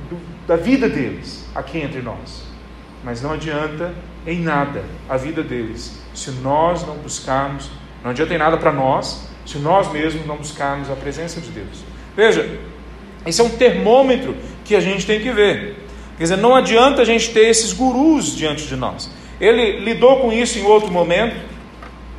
da 0.46 0.56
vida 0.56 0.88
deles 0.88 1.46
aqui 1.54 1.78
entre 1.78 2.00
nós. 2.00 2.44
Mas 3.04 3.22
não 3.22 3.32
adianta 3.32 3.94
em 4.26 4.40
nada 4.40 4.82
a 5.08 5.16
vida 5.16 5.42
deles 5.42 6.00
se 6.14 6.30
nós 6.30 6.86
não 6.86 6.96
buscarmos, 6.96 7.70
não 8.02 8.10
adianta 8.10 8.34
em 8.34 8.38
nada 8.38 8.56
para 8.56 8.72
nós, 8.72 9.28
se 9.46 9.58
nós 9.58 9.90
mesmos 9.92 10.26
não 10.26 10.36
buscarmos 10.36 10.90
a 10.90 10.94
presença 10.94 11.40
de 11.40 11.50
Deus. 11.50 11.84
Veja, 12.16 12.58
esse 13.24 13.40
é 13.40 13.44
um 13.44 13.50
termômetro 13.50 14.34
que 14.64 14.74
a 14.74 14.80
gente 14.80 15.06
tem 15.06 15.20
que 15.20 15.30
ver. 15.30 15.76
Quer 16.16 16.24
dizer, 16.24 16.36
não 16.36 16.54
adianta 16.54 17.02
a 17.02 17.04
gente 17.04 17.30
ter 17.30 17.46
esses 17.46 17.72
gurus 17.72 18.36
diante 18.36 18.66
de 18.66 18.74
nós. 18.74 19.10
Ele 19.40 19.80
lidou 19.80 20.20
com 20.20 20.32
isso 20.32 20.58
em 20.58 20.64
outro 20.64 20.90
momento, 20.90 21.36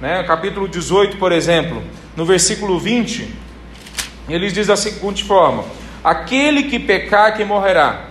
né? 0.02 0.24
capítulo 0.24 0.68
18, 0.68 1.18
por 1.18 1.32
exemplo, 1.32 1.84
no 2.16 2.26
versículo 2.26 2.80
20, 2.80 3.34
ele 4.30 4.52
diz 4.52 4.68
da 4.68 4.78
seguinte 4.78 5.24
forma: 5.24 5.66
Aquele 6.04 6.64
que 6.64 6.80
pecar, 6.80 7.36
que 7.36 7.44
morrerá. 7.44 8.06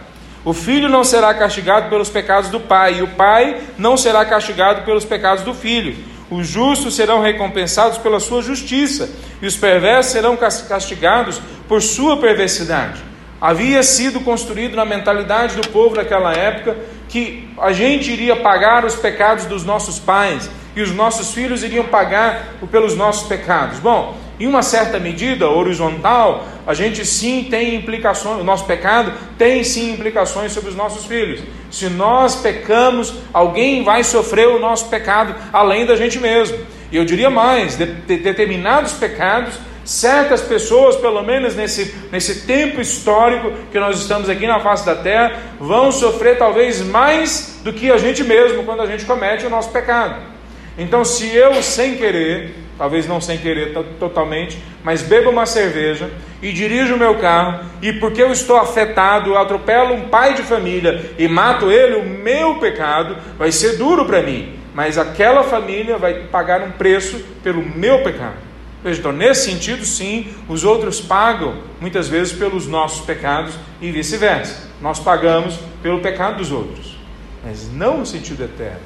O 0.45 0.53
filho 0.53 0.89
não 0.89 1.05
será 1.05 1.35
castigado 1.35 1.89
pelos 1.89 2.09
pecados 2.09 2.49
do 2.51 2.61
pai, 2.61 2.99
e 2.99 3.03
o 3.03 3.09
pai 3.09 3.61
não 3.77 3.97
será 3.97 4.25
castigado 4.25 4.83
pelos 4.83 5.05
pecados 5.05 5.45
do 5.45 5.53
filho. 5.53 5.97
Os 6.31 6.47
justos 6.47 6.95
serão 6.95 7.21
recompensados 7.21 7.99
pela 7.99 8.21
sua 8.21 8.43
justiça, 8.43 9.11
e 9.43 9.47
os 9.47 9.57
perversos 9.57 10.13
serão 10.13 10.37
castigados 10.37 11.41
por 11.67 11.83
sua 11.83 12.19
perversidade. 12.19 13.03
Havia 13.41 13.83
sido 13.83 14.21
construído 14.21 14.75
na 14.75 14.85
mentalidade 14.85 15.57
do 15.57 15.69
povo 15.69 15.95
daquela 15.95 16.33
época 16.33 16.77
que 17.09 17.49
a 17.59 17.73
gente 17.73 18.11
iria 18.11 18.37
pagar 18.37 18.85
os 18.85 18.95
pecados 18.97 19.47
dos 19.47 19.65
nossos 19.65 19.99
pais 19.99 20.51
e 20.79 20.83
os 20.83 20.95
nossos 20.95 21.35
filhos 21.35 21.65
iriam 21.65 21.87
pagar 21.87 22.55
pelos 22.71 22.95
nossos 22.95 23.27
pecados. 23.27 23.81
Bom, 23.81 24.17
em 24.39 24.47
uma 24.47 24.63
certa 24.63 24.97
medida 25.01 25.51
horizontal, 25.51 26.47
a 26.65 26.73
gente 26.73 27.05
sim 27.05 27.49
tem 27.51 27.75
implicações, 27.75 28.41
o 28.41 28.45
nosso 28.45 28.65
pecado 28.65 29.13
tem 29.37 29.65
sim 29.65 29.91
implicações 29.93 30.53
sobre 30.53 30.71
os 30.71 30.77
nossos 30.77 31.05
filhos. 31.05 31.41
Se 31.69 31.89
nós 31.89 32.37
pecamos, 32.37 33.13
alguém 33.33 33.83
vai 33.83 34.05
sofrer 34.05 34.47
o 34.47 34.61
nosso 34.61 34.89
pecado 34.89 35.35
além 35.53 35.85
da 35.85 35.97
gente 35.97 36.21
mesmo. 36.21 36.57
E 36.93 36.97
eu 36.97 37.05
diria 37.05 37.29
mais: 37.29 37.77
de, 37.77 37.85
de, 37.85 38.19
determinados 38.19 38.93
pecados, 38.93 39.55
certas 39.85 40.43
pessoas, 40.43 40.95
pelo 40.95 41.25
menos 41.25 41.57
nesse, 41.57 41.93
nesse 42.13 42.47
tempo 42.47 42.81
histórico 42.81 43.51
que 43.73 43.81
nós 43.81 43.99
estamos 43.99 44.31
aqui 44.31 44.47
na 44.47 44.61
face 44.61 44.87
da 44.87 44.95
terra, 44.95 45.33
vão 45.59 45.91
sofrer 45.91 46.39
talvez 46.39 46.81
mais 46.83 47.59
do 47.65 47.73
que 47.73 47.91
a 47.91 47.99
gente 47.99 48.23
mesmo 48.23 48.63
quando 48.63 48.83
a 48.83 48.87
gente 48.87 49.05
comete 49.05 49.45
o 49.45 49.51
nosso 49.51 49.71
pecado. 49.71 50.38
Então, 50.79 51.05
se 51.05 51.27
eu 51.35 51.63
sem 51.63 51.97
querer 51.97 52.55
talvez 52.79 53.07
não 53.09 53.21
sem 53.21 53.37
querer 53.37 53.75
totalmente, 53.99 54.57
mas 54.85 55.03
bebo 55.03 55.29
uma 55.31 55.45
cerveja 55.45 56.09
e 56.41 56.53
dirijo 56.53 56.95
o 56.95 56.99
meu 56.99 57.17
carro, 57.17 57.67
e 57.83 57.93
porque 57.95 58.23
eu 58.23 58.31
estou 58.31 58.57
afetado, 58.57 59.31
eu 59.31 59.37
atropelo 59.39 59.93
um 59.93 60.09
pai 60.09 60.35
de 60.35 60.45
família 60.45 61.11
e 61.19 61.27
mato 61.27 61.71
ele, 61.73 61.97
o 61.97 62.05
meu 62.05 62.61
pecado 62.61 63.17
vai 63.37 63.51
ser 63.51 63.77
duro 63.77 64.07
para 64.07 64.23
mim, 64.23 64.55
mas 64.73 64.97
aquela 64.97 65.43
família 65.43 65.99
vai 65.99 66.29
pagar 66.29 66.63
um 66.63 66.71
preço 66.71 67.19
pelo 67.43 67.61
meu 67.61 68.05
pecado. 68.05 68.47
Veja, 68.83 69.01
então, 69.01 69.11
nesse 69.11 69.51
sentido, 69.51 69.85
sim, 69.85 70.33
os 70.49 70.63
outros 70.63 71.01
pagam 71.01 71.57
muitas 71.81 72.07
vezes 72.07 72.33
pelos 72.33 72.69
nossos 72.69 73.05
pecados 73.05 73.55
e 73.81 73.91
vice-versa. 73.91 74.69
Nós 74.81 75.01
pagamos 75.01 75.59
pelo 75.83 75.99
pecado 75.99 76.37
dos 76.37 76.53
outros, 76.53 76.97
mas 77.45 77.69
não 77.73 77.99
no 77.99 78.07
sentido 78.07 78.45
eterno, 78.45 78.79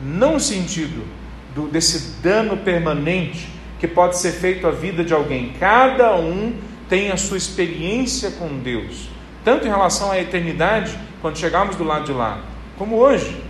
não 0.00 0.34
no 0.34 0.40
sentido 0.40 1.04
do, 1.54 1.68
desse 1.68 2.20
dano 2.22 2.56
permanente 2.56 3.48
que 3.78 3.88
pode 3.88 4.18
ser 4.18 4.32
feito 4.32 4.66
à 4.66 4.70
vida 4.70 5.04
de 5.04 5.12
alguém. 5.12 5.54
Cada 5.58 6.14
um 6.16 6.54
tem 6.88 7.10
a 7.10 7.16
sua 7.16 7.36
experiência 7.36 8.32
com 8.32 8.58
Deus, 8.58 9.08
tanto 9.44 9.66
em 9.66 9.70
relação 9.70 10.10
à 10.10 10.20
eternidade, 10.20 10.98
quando 11.20 11.38
chegarmos 11.38 11.76
do 11.76 11.84
lado 11.84 12.04
de 12.04 12.12
lá, 12.12 12.42
como 12.76 12.96
hoje. 12.96 13.42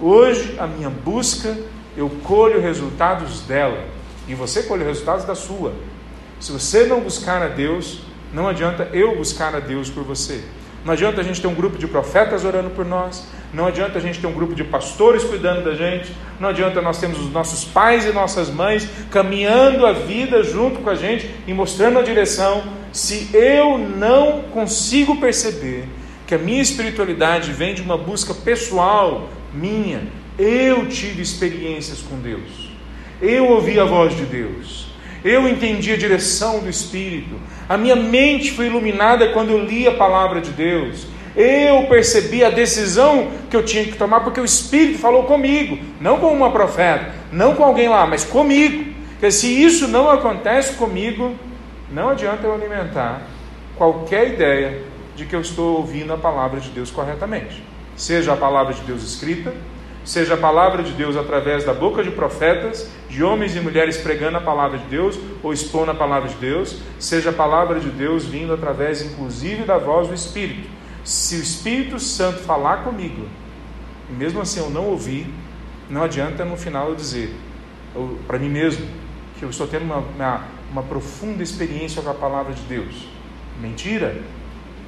Hoje, 0.00 0.56
a 0.58 0.66
minha 0.66 0.88
busca, 0.88 1.58
eu 1.96 2.08
colho 2.22 2.60
resultados 2.60 3.42
dela, 3.42 3.84
e 4.28 4.34
você 4.34 4.62
colhe 4.62 4.84
resultados 4.84 5.24
da 5.24 5.34
sua. 5.34 5.74
Se 6.38 6.52
você 6.52 6.86
não 6.86 7.00
buscar 7.00 7.42
a 7.42 7.48
Deus, 7.48 8.00
não 8.32 8.48
adianta 8.48 8.88
eu 8.92 9.16
buscar 9.16 9.54
a 9.54 9.60
Deus 9.60 9.90
por 9.90 10.04
você. 10.04 10.42
Não 10.84 10.94
adianta 10.94 11.20
a 11.20 11.24
gente 11.24 11.40
ter 11.40 11.46
um 11.46 11.54
grupo 11.54 11.76
de 11.76 11.86
profetas 11.86 12.44
orando 12.44 12.70
por 12.70 12.86
nós, 12.86 13.26
não 13.52 13.66
adianta 13.66 13.98
a 13.98 14.00
gente 14.00 14.18
ter 14.18 14.26
um 14.26 14.32
grupo 14.32 14.54
de 14.54 14.64
pastores 14.64 15.22
cuidando 15.22 15.62
da 15.62 15.74
gente, 15.74 16.10
não 16.38 16.48
adianta 16.48 16.80
nós 16.80 16.98
termos 16.98 17.20
os 17.20 17.30
nossos 17.30 17.64
pais 17.64 18.06
e 18.06 18.12
nossas 18.12 18.48
mães 18.48 18.88
caminhando 19.10 19.84
a 19.84 19.92
vida 19.92 20.42
junto 20.42 20.80
com 20.80 20.88
a 20.88 20.94
gente 20.94 21.28
e 21.46 21.52
mostrando 21.52 21.98
a 21.98 22.02
direção, 22.02 22.62
se 22.92 23.28
eu 23.34 23.76
não 23.76 24.42
consigo 24.52 25.16
perceber 25.16 25.84
que 26.26 26.34
a 26.34 26.38
minha 26.38 26.62
espiritualidade 26.62 27.52
vem 27.52 27.74
de 27.74 27.82
uma 27.82 27.98
busca 27.98 28.32
pessoal 28.32 29.28
minha, 29.52 30.02
eu 30.38 30.88
tive 30.88 31.20
experiências 31.20 32.00
com 32.00 32.16
Deus, 32.18 32.70
eu 33.20 33.48
ouvi 33.48 33.78
a 33.78 33.84
voz 33.84 34.16
de 34.16 34.24
Deus, 34.24 34.89
eu 35.24 35.48
entendi 35.48 35.92
a 35.92 35.96
direção 35.96 36.60
do 36.60 36.68
Espírito, 36.68 37.36
a 37.68 37.76
minha 37.76 37.96
mente 37.96 38.52
foi 38.52 38.66
iluminada 38.66 39.28
quando 39.32 39.50
eu 39.50 39.64
li 39.64 39.86
a 39.86 39.92
palavra 39.92 40.40
de 40.40 40.50
Deus. 40.50 41.06
Eu 41.36 41.84
percebi 41.84 42.44
a 42.44 42.50
decisão 42.50 43.28
que 43.48 43.56
eu 43.56 43.64
tinha 43.64 43.84
que 43.84 43.96
tomar 43.96 44.20
porque 44.20 44.40
o 44.40 44.44
Espírito 44.44 44.98
falou 44.98 45.24
comigo, 45.24 45.78
não 46.00 46.18
com 46.18 46.32
uma 46.32 46.50
profeta, 46.50 47.14
não 47.30 47.54
com 47.54 47.64
alguém 47.64 47.88
lá, 47.88 48.06
mas 48.06 48.24
comigo. 48.24 48.92
Porque 49.12 49.30
se 49.30 49.62
isso 49.62 49.86
não 49.86 50.10
acontece 50.10 50.74
comigo, 50.74 51.34
não 51.90 52.08
adianta 52.08 52.46
eu 52.46 52.54
alimentar 52.54 53.22
qualquer 53.76 54.28
ideia 54.28 54.82
de 55.14 55.24
que 55.24 55.36
eu 55.36 55.40
estou 55.40 55.76
ouvindo 55.76 56.12
a 56.12 56.16
palavra 56.16 56.58
de 56.58 56.70
Deus 56.70 56.90
corretamente. 56.90 57.62
Seja 57.96 58.32
a 58.32 58.36
palavra 58.36 58.72
de 58.72 58.80
Deus 58.82 59.02
escrita, 59.02 59.52
seja 60.04 60.34
a 60.34 60.36
palavra 60.36 60.82
de 60.82 60.92
Deus 60.92 61.16
através 61.16 61.64
da 61.64 61.72
boca 61.72 62.02
de 62.02 62.10
profetas, 62.10 62.88
de 63.08 63.22
homens 63.22 63.54
e 63.54 63.60
mulheres 63.60 63.96
pregando 63.96 64.38
a 64.38 64.40
palavra 64.40 64.78
de 64.78 64.84
Deus 64.84 65.18
ou 65.42 65.52
expondo 65.52 65.90
a 65.90 65.94
palavra 65.94 66.28
de 66.28 66.36
Deus, 66.36 66.78
seja 66.98 67.30
a 67.30 67.32
palavra 67.32 67.78
de 67.80 67.90
Deus 67.90 68.24
vindo 68.24 68.52
através, 68.52 69.02
inclusive, 69.02 69.64
da 69.64 69.78
voz 69.78 70.08
do 70.08 70.14
Espírito. 70.14 70.68
Se 71.04 71.36
o 71.36 71.42
Espírito 71.42 71.98
Santo 71.98 72.40
falar 72.40 72.84
comigo, 72.84 73.26
e 74.08 74.12
mesmo 74.12 74.40
assim 74.40 74.60
eu 74.60 74.70
não 74.70 74.86
ouvir, 74.86 75.26
não 75.88 76.02
adianta 76.02 76.44
no 76.44 76.56
final 76.56 76.88
eu 76.88 76.94
dizer 76.94 77.34
para 78.26 78.38
mim 78.38 78.48
mesmo 78.48 78.86
que 79.38 79.44
eu 79.44 79.50
estou 79.50 79.66
tendo 79.66 79.84
uma, 79.84 79.98
uma, 79.98 80.44
uma 80.70 80.82
profunda 80.82 81.42
experiência 81.42 82.02
com 82.02 82.10
a 82.10 82.14
palavra 82.14 82.52
de 82.52 82.62
Deus. 82.62 83.08
Mentira! 83.60 84.22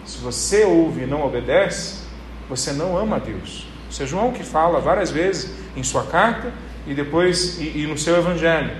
Se 0.04 0.18
você 0.18 0.64
ouve 0.64 1.02
e 1.02 1.06
não 1.06 1.24
obedece, 1.24 2.04
você 2.48 2.72
não 2.72 2.96
ama 2.96 3.16
a 3.16 3.18
Deus. 3.18 3.66
Isso 3.92 4.02
é 4.02 4.06
João 4.06 4.32
que 4.32 4.42
fala 4.42 4.80
várias 4.80 5.10
vezes 5.10 5.52
em 5.76 5.82
sua 5.82 6.04
carta 6.06 6.50
e 6.86 6.94
depois 6.94 7.60
e, 7.60 7.80
e 7.80 7.86
no 7.86 7.98
seu 7.98 8.16
evangelho. 8.16 8.70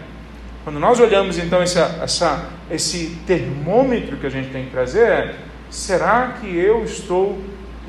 Quando 0.65 0.81
nós 0.81 0.99
olhamos 1.01 1.37
então 1.37 1.61
essa, 1.61 1.99
essa, 2.03 2.49
esse 2.71 3.19
termômetro 3.27 4.17
que 4.17 4.27
a 4.27 4.31
gente 4.31 4.49
tem 4.49 4.65
que 4.65 4.71
trazer, 4.71 5.07
é, 5.07 5.35
será 5.69 6.39
que 6.41 6.47
eu 6.57 6.83
estou 6.83 7.39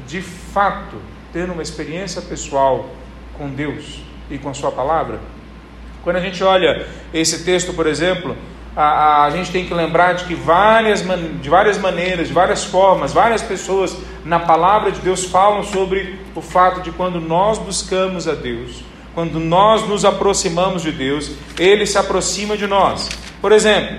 de 0.06 0.22
fato 0.22 0.98
tendo 1.32 1.54
uma 1.54 1.64
experiência 1.64 2.22
pessoal 2.22 2.90
com 3.38 3.48
Deus 3.48 4.02
e 4.30 4.38
com 4.38 4.50
a 4.50 4.54
Sua 4.54 4.74
palavra? 4.74 5.22
Quando 6.04 6.18
a 6.18 6.22
gente 6.22 6.44
olha 6.44 6.86
esse 7.14 7.46
texto, 7.46 7.74
por 7.74 7.88
exemplo, 7.88 8.36
a, 8.76 9.26
a, 9.26 9.30
gente 9.30 9.52
tem 9.52 9.66
que 9.66 9.74
lembrar 9.74 10.14
de 10.14 10.26
que 10.26 10.34
várias, 10.34 11.04
de 11.42 11.50
várias 11.50 11.78
maneiras, 11.78 12.28
de 12.28 12.34
várias 12.34 12.64
formas, 12.64 13.14
várias 13.14 13.42
pessoas 13.42 13.96
na 14.26 14.40
palavra 14.40 14.92
de 14.92 15.00
Deus 15.02 15.26
falam 15.26 15.64
sobre 15.64 16.20
o 16.34 16.42
fato 16.42 16.82
de 16.82 16.92
quando 16.92 17.22
nós 17.22 17.60
buscamos 17.60 18.28
a 18.28 18.34
Deus, 18.34 18.84
quando 19.14 19.40
nós 19.40 19.88
nos 19.88 20.04
aproximamos 20.04 20.82
de 20.82 20.92
Deus, 20.92 21.32
Ele 21.58 21.86
se 21.86 21.98
aproxima 21.98 22.58
de 22.58 22.66
nós. 22.66 23.10
Por 23.40 23.52
exemplo, 23.52 23.98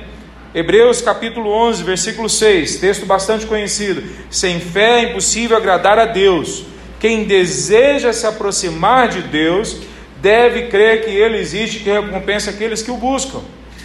Hebreus 0.55 1.01
capítulo 1.01 1.51
11, 1.51 1.83
versículo 1.83 2.29
6, 2.29 2.77
texto 2.77 3.07
bastante 3.07 3.47
conhecido: 3.47 4.03
Sem 4.31 4.59
fé 4.59 5.01
é 5.01 5.11
impossível 5.11 5.57
agradar 5.57 5.99
a 5.99 6.07
Deus. 6.07 6.65
Quem 6.99 7.25
deseja 7.25 8.13
se 8.13 8.27
aproximar 8.27 9.09
de 9.09 9.21
Deus 9.23 9.77
deve 10.23 10.69
crer 10.69 11.05
que 11.05 11.11
Ele 11.11 11.39
existe 11.39 11.81
que 11.81 11.91
recompensa 11.91 12.51
aqueles 12.51 12.83
que 12.83 12.91
o 12.91 12.97
buscam. 12.97 13.41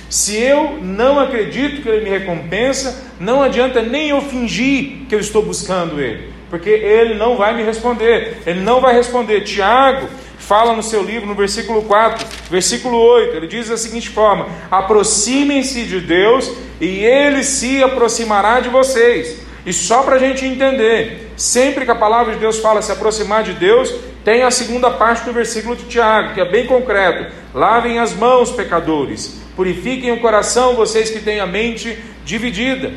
Se 0.10 0.36
eu 0.36 0.80
não 0.82 1.20
acredito 1.20 1.82
que 1.82 1.90
Ele 1.90 2.04
me 2.04 2.10
recompensa, 2.10 3.06
não 3.20 3.44
adianta 3.44 3.82
nem 3.82 4.10
eu 4.10 4.22
fingir 4.22 5.06
que 5.08 5.14
eu 5.14 5.20
estou 5.20 5.44
buscando 5.44 6.02
Ele, 6.02 6.34
porque 6.50 6.70
Ele 6.70 7.14
não 7.14 7.38
vai 7.38 7.56
me 7.56 7.64
responder. 7.64 8.42
Ele 8.46 8.62
não 8.62 8.82
vai 8.82 8.94
responder. 8.94 9.42
Tiago 9.42 10.08
fala 10.50 10.76
no 10.76 10.82
seu 10.82 11.04
livro, 11.04 11.28
no 11.28 11.36
versículo 11.36 11.84
4, 11.84 12.26
versículo 12.50 12.98
8, 12.98 13.36
ele 13.36 13.46
diz 13.46 13.70
da 13.70 13.78
seguinte 13.78 14.10
forma: 14.10 14.48
aproximem-se 14.72 15.84
de 15.84 16.00
Deus 16.00 16.52
e 16.82 17.06
Ele 17.06 17.44
se 17.44 17.84
aproximará 17.84 18.60
de 18.60 18.70
vocês. 18.70 19.48
E 19.64 19.72
só 19.72 20.02
para 20.02 20.16
a 20.16 20.20
gente 20.20 20.44
entender, 20.46 21.32
sempre 21.38 21.86
que 21.86 21.92
a 21.92 21.96
palavra 21.96 22.34
de 22.34 22.40
Deus 22.40 22.58
fala 22.58 22.82
se 22.82 22.92
aproximar 22.92 23.44
de 23.44 23.54
Deus, 23.54 23.94
tem 24.24 24.42
a 24.42 24.50
segunda 24.50 24.90
parte 24.90 25.24
do 25.26 25.34
versículo 25.34 25.76
de 25.76 25.84
Tiago, 25.84 26.34
que 26.34 26.42
é 26.42 26.50
bem 26.50 26.66
concreto: 26.66 27.32
lavem 27.54 28.00
as 28.00 28.16
mãos, 28.16 28.50
pecadores, 28.50 29.40
Purifiquem 29.60 30.14
o 30.14 30.22
coração, 30.22 30.74
vocês 30.74 31.10
que 31.10 31.20
têm 31.20 31.42
a 31.42 31.46
mente 31.46 32.02
dividida. 32.24 32.94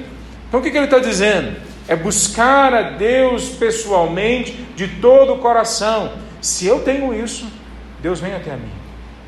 Então 0.46 0.60
o 0.60 0.62
que, 0.62 0.70
que 0.70 0.76
ele 0.76 0.84
está 0.84 1.00
dizendo? 1.00 1.56
É 1.88 1.96
buscar 1.96 2.72
a 2.72 2.82
Deus 2.82 3.48
pessoalmente, 3.48 4.52
de 4.76 4.86
todo 4.86 5.32
o 5.32 5.38
coração. 5.38 6.12
Se 6.40 6.64
eu 6.64 6.78
tenho 6.78 7.12
isso, 7.12 7.50
Deus 8.00 8.20
vem 8.20 8.32
até 8.32 8.52
mim. 8.52 8.70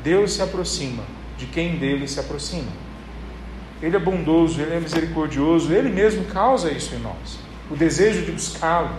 Deus 0.01 0.31
se 0.31 0.41
aproxima 0.41 1.03
de 1.37 1.45
quem 1.45 1.75
dele 1.75 2.07
se 2.07 2.21
aproxima. 2.21 2.71
Ele 3.81 3.97
é 3.97 3.99
bondoso, 3.99 4.61
ele 4.61 4.73
é 4.73 4.79
misericordioso, 4.79 5.73
ele 5.73 5.89
mesmo 5.89 6.23
causa 6.23 6.71
isso 6.71 6.95
em 6.95 6.99
nós. 6.99 7.37
O 7.69 7.75
desejo 7.75 8.21
de 8.21 8.31
buscá-lo, 8.31 8.91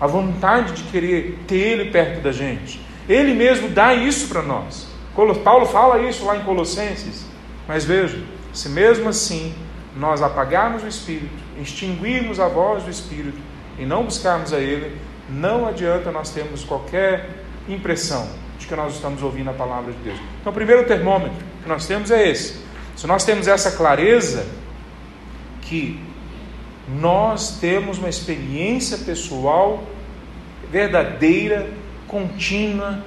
a 0.00 0.08
vontade 0.08 0.72
de 0.72 0.82
querer 0.90 1.38
ter 1.46 1.54
ele 1.54 1.92
perto 1.92 2.20
da 2.20 2.32
gente. 2.32 2.80
Ele 3.08 3.32
mesmo 3.32 3.68
dá 3.68 3.94
isso 3.94 4.26
para 4.26 4.42
nós. 4.42 4.88
Paulo 5.44 5.66
fala 5.66 6.02
isso 6.02 6.24
lá 6.24 6.36
em 6.36 6.42
Colossenses. 6.42 7.35
Mas 7.66 7.84
veja, 7.84 8.22
se 8.52 8.68
mesmo 8.68 9.08
assim 9.08 9.54
nós 9.96 10.22
apagarmos 10.22 10.82
o 10.82 10.88
Espírito, 10.88 11.34
extinguirmos 11.60 12.38
a 12.38 12.48
voz 12.48 12.84
do 12.84 12.90
Espírito 12.90 13.38
e 13.78 13.84
não 13.84 14.04
buscarmos 14.04 14.52
a 14.52 14.58
Ele, 14.58 14.96
não 15.28 15.66
adianta 15.66 16.10
nós 16.10 16.30
termos 16.30 16.62
qualquer 16.62 17.30
impressão 17.68 18.28
de 18.58 18.66
que 18.66 18.76
nós 18.76 18.94
estamos 18.94 19.22
ouvindo 19.22 19.50
a 19.50 19.54
palavra 19.54 19.92
de 19.92 19.98
Deus. 19.98 20.18
Então, 20.40 20.52
o 20.52 20.54
primeiro 20.54 20.84
termômetro 20.86 21.44
que 21.62 21.68
nós 21.68 21.86
temos 21.86 22.10
é 22.10 22.28
esse. 22.28 22.60
Se 22.96 23.06
nós 23.06 23.24
temos 23.24 23.48
essa 23.48 23.72
clareza 23.72 24.46
que 25.62 26.00
nós 26.88 27.58
temos 27.58 27.98
uma 27.98 28.08
experiência 28.08 28.98
pessoal 28.98 29.82
verdadeira, 30.70 31.68
contínua, 32.06 33.00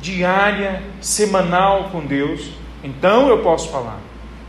diária, 0.00 0.82
semanal 1.00 1.88
com 1.90 2.04
Deus, 2.04 2.50
então 2.84 3.28
eu 3.28 3.38
posso 3.42 3.70
falar. 3.70 3.98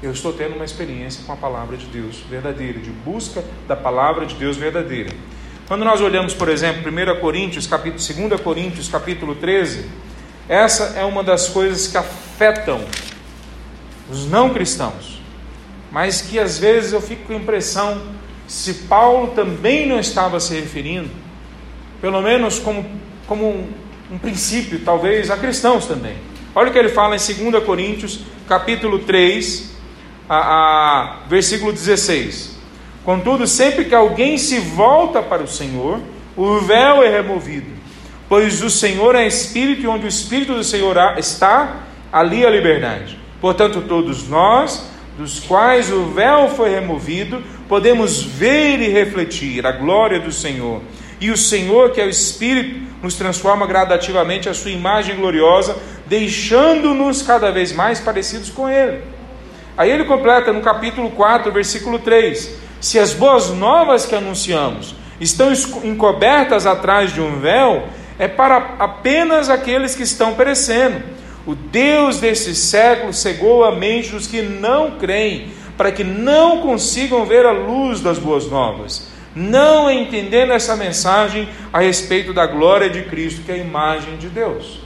Eu 0.04 0.12
estou 0.12 0.34
tendo 0.34 0.56
uma 0.56 0.66
experiência 0.66 1.24
com 1.26 1.32
a 1.32 1.38
palavra 1.38 1.78
de 1.78 1.86
Deus 1.86 2.18
verdadeira, 2.30 2.80
de 2.80 2.92
busca 2.92 3.44
da 3.66 3.76
palavra 3.76 4.26
de 4.26 4.36
Deus 4.36 4.58
verdadeira. 4.58 5.10
Quando 5.68 5.86
nós 5.86 6.02
olhamos, 6.02 6.34
por 6.34 6.50
exemplo, 6.50 6.92
1 6.92 7.20
Coríntios, 7.22 7.66
capítulo, 7.66 8.30
2 8.30 8.42
Coríntios, 8.42 8.90
capítulo 8.90 9.36
13, 9.36 9.90
essa 10.48 10.94
é 10.98 11.04
uma 11.06 11.24
das 11.24 11.48
coisas 11.48 11.88
que 11.88 11.98
afetam 11.98 12.86
os 14.12 14.28
não 14.30 14.54
cristãos, 14.54 15.20
mas 15.90 16.22
que 16.22 16.38
às 16.38 16.60
vezes 16.60 16.94
eu 16.94 17.02
fico 17.02 17.24
com 17.24 17.34
a 17.34 17.38
impressão 17.38 18.00
se 18.48 18.74
Paulo 18.88 19.30
também 19.30 19.88
não 19.88 20.00
estava 20.00 20.40
se 20.40 20.54
referindo, 20.54 21.10
pelo 22.00 22.22
menos 22.22 22.60
como, 22.60 22.86
como 23.26 23.48
um, 23.48 23.68
um 24.12 24.18
princípio, 24.20 24.82
talvez, 24.86 25.32
a 25.32 25.38
cristãos 25.38 25.88
também. 25.88 26.18
Olha 26.56 26.70
o 26.70 26.72
que 26.72 26.80
ele 26.80 26.88
fala 26.88 27.18
em 27.18 27.52
2 27.52 27.66
Coríntios, 27.66 28.22
capítulo 28.48 29.00
3, 29.00 29.76
a, 30.30 30.38
a, 30.38 31.18
versículo 31.28 31.74
16. 31.74 32.56
Contudo, 33.04 33.46
sempre 33.46 33.84
que 33.84 33.94
alguém 33.94 34.38
se 34.38 34.60
volta 34.60 35.22
para 35.22 35.44
o 35.44 35.48
Senhor, 35.50 36.00
o 36.34 36.60
véu 36.60 37.04
é 37.04 37.10
removido, 37.10 37.68
pois 38.30 38.64
o 38.64 38.70
Senhor 38.70 39.16
é 39.16 39.28
Espírito, 39.28 39.82
e 39.82 39.88
onde 39.88 40.06
o 40.06 40.08
Espírito 40.08 40.54
do 40.54 40.64
Senhor 40.64 40.96
está, 41.18 41.88
ali 42.10 42.46
a 42.46 42.50
liberdade. 42.50 43.20
Portanto, 43.42 43.84
todos 43.86 44.30
nós, 44.30 44.90
dos 45.18 45.42
quais 45.42 45.92
o 45.92 46.06
véu 46.06 46.48
foi 46.48 46.70
removido, 46.70 47.44
podemos 47.68 48.24
ver 48.24 48.80
e 48.80 48.88
refletir 48.88 49.68
a 49.68 49.74
glória 49.74 50.22
do 50.22 50.32
Senhor. 50.32 50.82
E 51.20 51.30
o 51.32 51.38
Senhor, 51.38 51.92
que 51.92 52.00
é 52.00 52.06
o 52.06 52.10
Espírito, 52.10 52.85
nos 53.06 53.14
transforma 53.14 53.68
gradativamente 53.68 54.50
a 54.50 54.54
sua 54.56 54.72
imagem 54.72 55.16
gloriosa, 55.16 55.78
deixando-nos 56.08 57.22
cada 57.22 57.52
vez 57.52 57.72
mais 57.72 58.00
parecidos 58.00 58.50
com 58.50 58.68
Ele. 58.68 59.04
Aí 59.78 59.92
ele 59.92 60.06
completa 60.06 60.52
no 60.52 60.62
capítulo 60.62 61.12
4, 61.12 61.52
versículo 61.52 62.00
3: 62.00 62.58
Se 62.82 62.98
as 62.98 63.14
boas 63.14 63.52
novas 63.52 64.08
que 64.08 64.16
anunciamos 64.16 64.96
estão 65.22 65.54
encobertas 65.84 66.66
atrás 66.66 67.14
de 67.14 67.22
um 67.22 67.40
véu, 67.40 67.84
é 68.18 68.28
para 68.28 68.76
apenas 68.80 69.52
aqueles 69.52 69.94
que 69.94 70.02
estão 70.02 70.34
perecendo. 70.34 71.04
O 71.46 71.54
Deus 71.54 72.20
desse 72.20 72.56
século 72.56 73.14
cegou 73.14 73.64
a 73.64 73.76
mente 73.76 74.10
dos 74.10 74.26
que 74.26 74.42
não 74.42 74.98
creem, 74.98 75.50
para 75.78 75.92
que 75.92 76.04
não 76.04 76.62
consigam 76.62 77.24
ver 77.24 77.46
a 77.46 77.52
luz 77.52 78.02
das 78.02 78.18
boas 78.18 78.50
novas. 78.50 79.14
Não 79.36 79.92
entendendo 79.92 80.54
essa 80.54 80.76
mensagem 80.76 81.50
a 81.74 81.80
respeito 81.80 82.34
da 82.34 82.46
glória 82.48 82.90
de 82.90 83.04
Cristo, 83.04 83.44
que 83.44 83.52
é 83.52 83.56
a 83.56 83.58
imagem 83.58 84.16
de 84.18 84.30
Deus. 84.30 84.80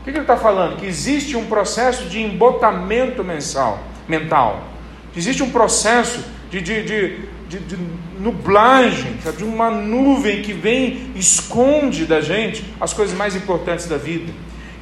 O 0.00 0.04
que 0.04 0.10
ele 0.10 0.18
está 0.18 0.36
falando? 0.36 0.76
Que 0.76 0.84
existe 0.84 1.34
um 1.34 1.46
processo 1.46 2.04
de 2.04 2.20
embotamento 2.20 3.24
mensal, 3.24 3.82
mental. 4.06 4.62
Existe 5.16 5.42
um 5.42 5.50
processo 5.50 6.22
de, 6.50 6.60
de, 6.60 6.82
de, 6.82 7.18
de, 7.48 7.58
de 7.60 7.78
nublagem, 8.18 9.16
de 9.36 9.44
uma 9.44 9.70
nuvem 9.70 10.42
que 10.42 10.52
vem, 10.52 11.10
esconde 11.16 12.04
da 12.04 12.20
gente 12.20 12.64
as 12.78 12.92
coisas 12.92 13.16
mais 13.16 13.34
importantes 13.34 13.86
da 13.86 13.96
vida. 13.96 14.30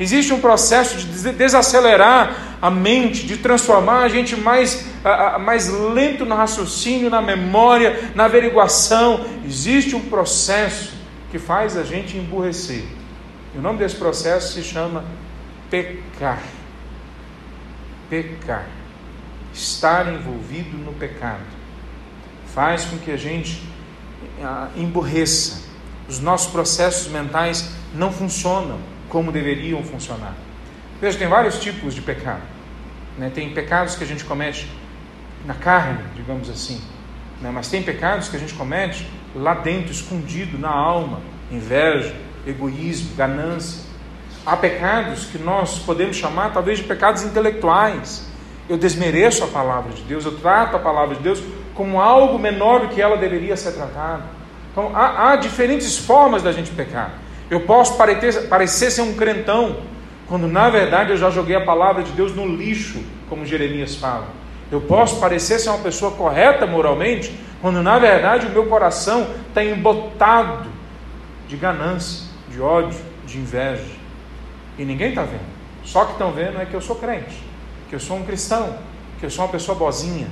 Existe 0.02 0.32
um 0.32 0.40
processo 0.40 0.96
de 0.96 1.32
desacelerar 1.32 2.56
a 2.60 2.68
mente, 2.68 3.24
de 3.24 3.36
transformar 3.36 4.02
a 4.02 4.08
gente 4.08 4.34
mais, 4.34 4.84
mais 5.40 5.68
lento 5.68 6.24
no 6.24 6.34
raciocínio, 6.34 7.08
na 7.08 7.22
memória, 7.22 8.10
na 8.12 8.24
averiguação. 8.24 9.24
Existe 9.46 9.94
um 9.94 10.00
processo 10.00 10.94
que 11.30 11.38
faz 11.38 11.76
a 11.76 11.84
gente 11.84 12.16
emburrecer. 12.16 12.82
E 13.54 13.58
o 13.58 13.62
nome 13.62 13.78
desse 13.78 13.94
processo 13.94 14.54
se 14.54 14.64
chama 14.64 15.04
pecar. 15.70 16.42
Pecar. 18.10 18.66
Estar 19.54 20.12
envolvido 20.12 20.76
no 20.78 20.92
pecado. 20.94 21.44
Faz 22.52 22.84
com 22.86 22.98
que 22.98 23.12
a 23.12 23.16
gente 23.16 23.62
ah, 24.42 24.68
emburreça. 24.76 25.62
Os 26.08 26.18
nossos 26.18 26.50
processos 26.50 27.06
mentais 27.06 27.70
não 27.94 28.10
funcionam 28.10 28.91
como 29.12 29.30
deveriam 29.30 29.82
funcionar. 29.82 30.32
Veja, 30.98 31.18
tem 31.18 31.28
vários 31.28 31.60
tipos 31.60 31.94
de 31.94 32.00
pecado. 32.00 32.40
Né? 33.18 33.30
Tem 33.32 33.52
pecados 33.52 33.94
que 33.94 34.02
a 34.02 34.06
gente 34.06 34.24
comete 34.24 34.66
na 35.44 35.52
carne, 35.52 36.02
digamos 36.16 36.48
assim. 36.48 36.80
Né? 37.38 37.50
Mas 37.52 37.68
tem 37.68 37.82
pecados 37.82 38.30
que 38.30 38.36
a 38.36 38.38
gente 38.38 38.54
comete 38.54 39.06
lá 39.36 39.52
dentro, 39.52 39.92
escondido 39.92 40.58
na 40.58 40.70
alma: 40.70 41.20
inveja, 41.50 42.16
egoísmo, 42.46 43.14
ganância. 43.14 43.82
Há 44.46 44.56
pecados 44.56 45.26
que 45.26 45.36
nós 45.36 45.78
podemos 45.80 46.16
chamar 46.16 46.54
talvez 46.54 46.78
de 46.78 46.84
pecados 46.84 47.22
intelectuais. 47.22 48.26
Eu 48.66 48.78
desmereço 48.78 49.44
a 49.44 49.48
palavra 49.48 49.92
de 49.92 50.00
Deus, 50.04 50.24
eu 50.24 50.38
trato 50.38 50.74
a 50.74 50.78
palavra 50.78 51.16
de 51.16 51.22
Deus 51.22 51.42
como 51.74 52.00
algo 52.00 52.38
menor 52.38 52.80
do 52.80 52.88
que 52.88 53.02
ela 53.02 53.18
deveria 53.18 53.58
ser 53.58 53.72
tratada. 53.72 54.22
Então 54.70 54.96
há, 54.96 55.32
há 55.32 55.36
diferentes 55.36 55.98
formas 55.98 56.42
da 56.42 56.50
gente 56.50 56.70
pecar. 56.70 57.21
Eu 57.52 57.60
posso 57.60 57.98
parecer, 57.98 58.48
parecer 58.48 58.90
ser 58.90 59.02
um 59.02 59.12
crentão, 59.12 59.82
quando 60.26 60.48
na 60.48 60.70
verdade 60.70 61.10
eu 61.10 61.18
já 61.18 61.28
joguei 61.28 61.54
a 61.54 61.62
palavra 61.62 62.02
de 62.02 62.10
Deus 62.12 62.34
no 62.34 62.46
lixo, 62.46 63.04
como 63.28 63.44
Jeremias 63.44 63.94
fala. 63.94 64.26
Eu 64.70 64.80
posso 64.80 65.20
parecer 65.20 65.58
ser 65.58 65.68
uma 65.68 65.80
pessoa 65.80 66.12
correta 66.12 66.66
moralmente, 66.66 67.38
quando 67.60 67.82
na 67.82 67.98
verdade 67.98 68.46
o 68.46 68.50
meu 68.50 68.64
coração 68.68 69.28
está 69.48 69.62
embotado 69.62 70.66
de 71.46 71.54
ganância, 71.58 72.26
de 72.48 72.58
ódio, 72.58 72.98
de 73.26 73.36
inveja. 73.36 73.84
E 74.78 74.84
ninguém 74.86 75.10
está 75.10 75.24
vendo. 75.24 75.52
Só 75.84 76.06
que 76.06 76.12
estão 76.12 76.32
vendo 76.32 76.58
é 76.58 76.64
que 76.64 76.72
eu 76.72 76.80
sou 76.80 76.96
crente, 76.96 77.44
que 77.90 77.94
eu 77.94 78.00
sou 78.00 78.16
um 78.16 78.24
cristão, 78.24 78.78
que 79.20 79.26
eu 79.26 79.30
sou 79.30 79.44
uma 79.44 79.50
pessoa 79.52 79.76
bozinha. 79.76 80.28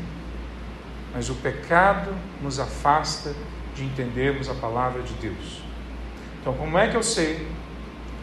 Mas 1.13 1.29
o 1.29 1.35
pecado 1.35 2.15
nos 2.41 2.59
afasta 2.59 3.35
de 3.75 3.85
entendermos 3.85 4.49
a 4.49 4.55
palavra 4.55 5.03
de 5.03 5.13
Deus. 5.21 5.60
Então, 6.41 6.55
como 6.55 6.79
é 6.79 6.89
que 6.89 6.97
eu 6.97 7.03
sei 7.03 7.47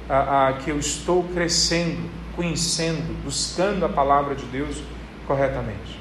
a, 0.09 0.57
que 0.63 0.71
eu 0.71 0.79
estou 0.79 1.23
crescendo, 1.23 2.09
conhecendo, 2.35 3.23
buscando 3.23 3.85
a 3.85 3.89
palavra 3.89 4.35
de 4.35 4.45
Deus 4.45 4.81
corretamente? 5.27 5.99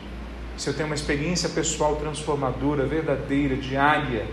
Se 0.56 0.68
eu 0.68 0.74
tenho 0.74 0.86
uma 0.86 0.94
experiência 0.94 1.50
pessoal 1.50 1.96
transformadora, 1.96 2.86
verdadeira, 2.86 3.56
diária, 3.56 4.26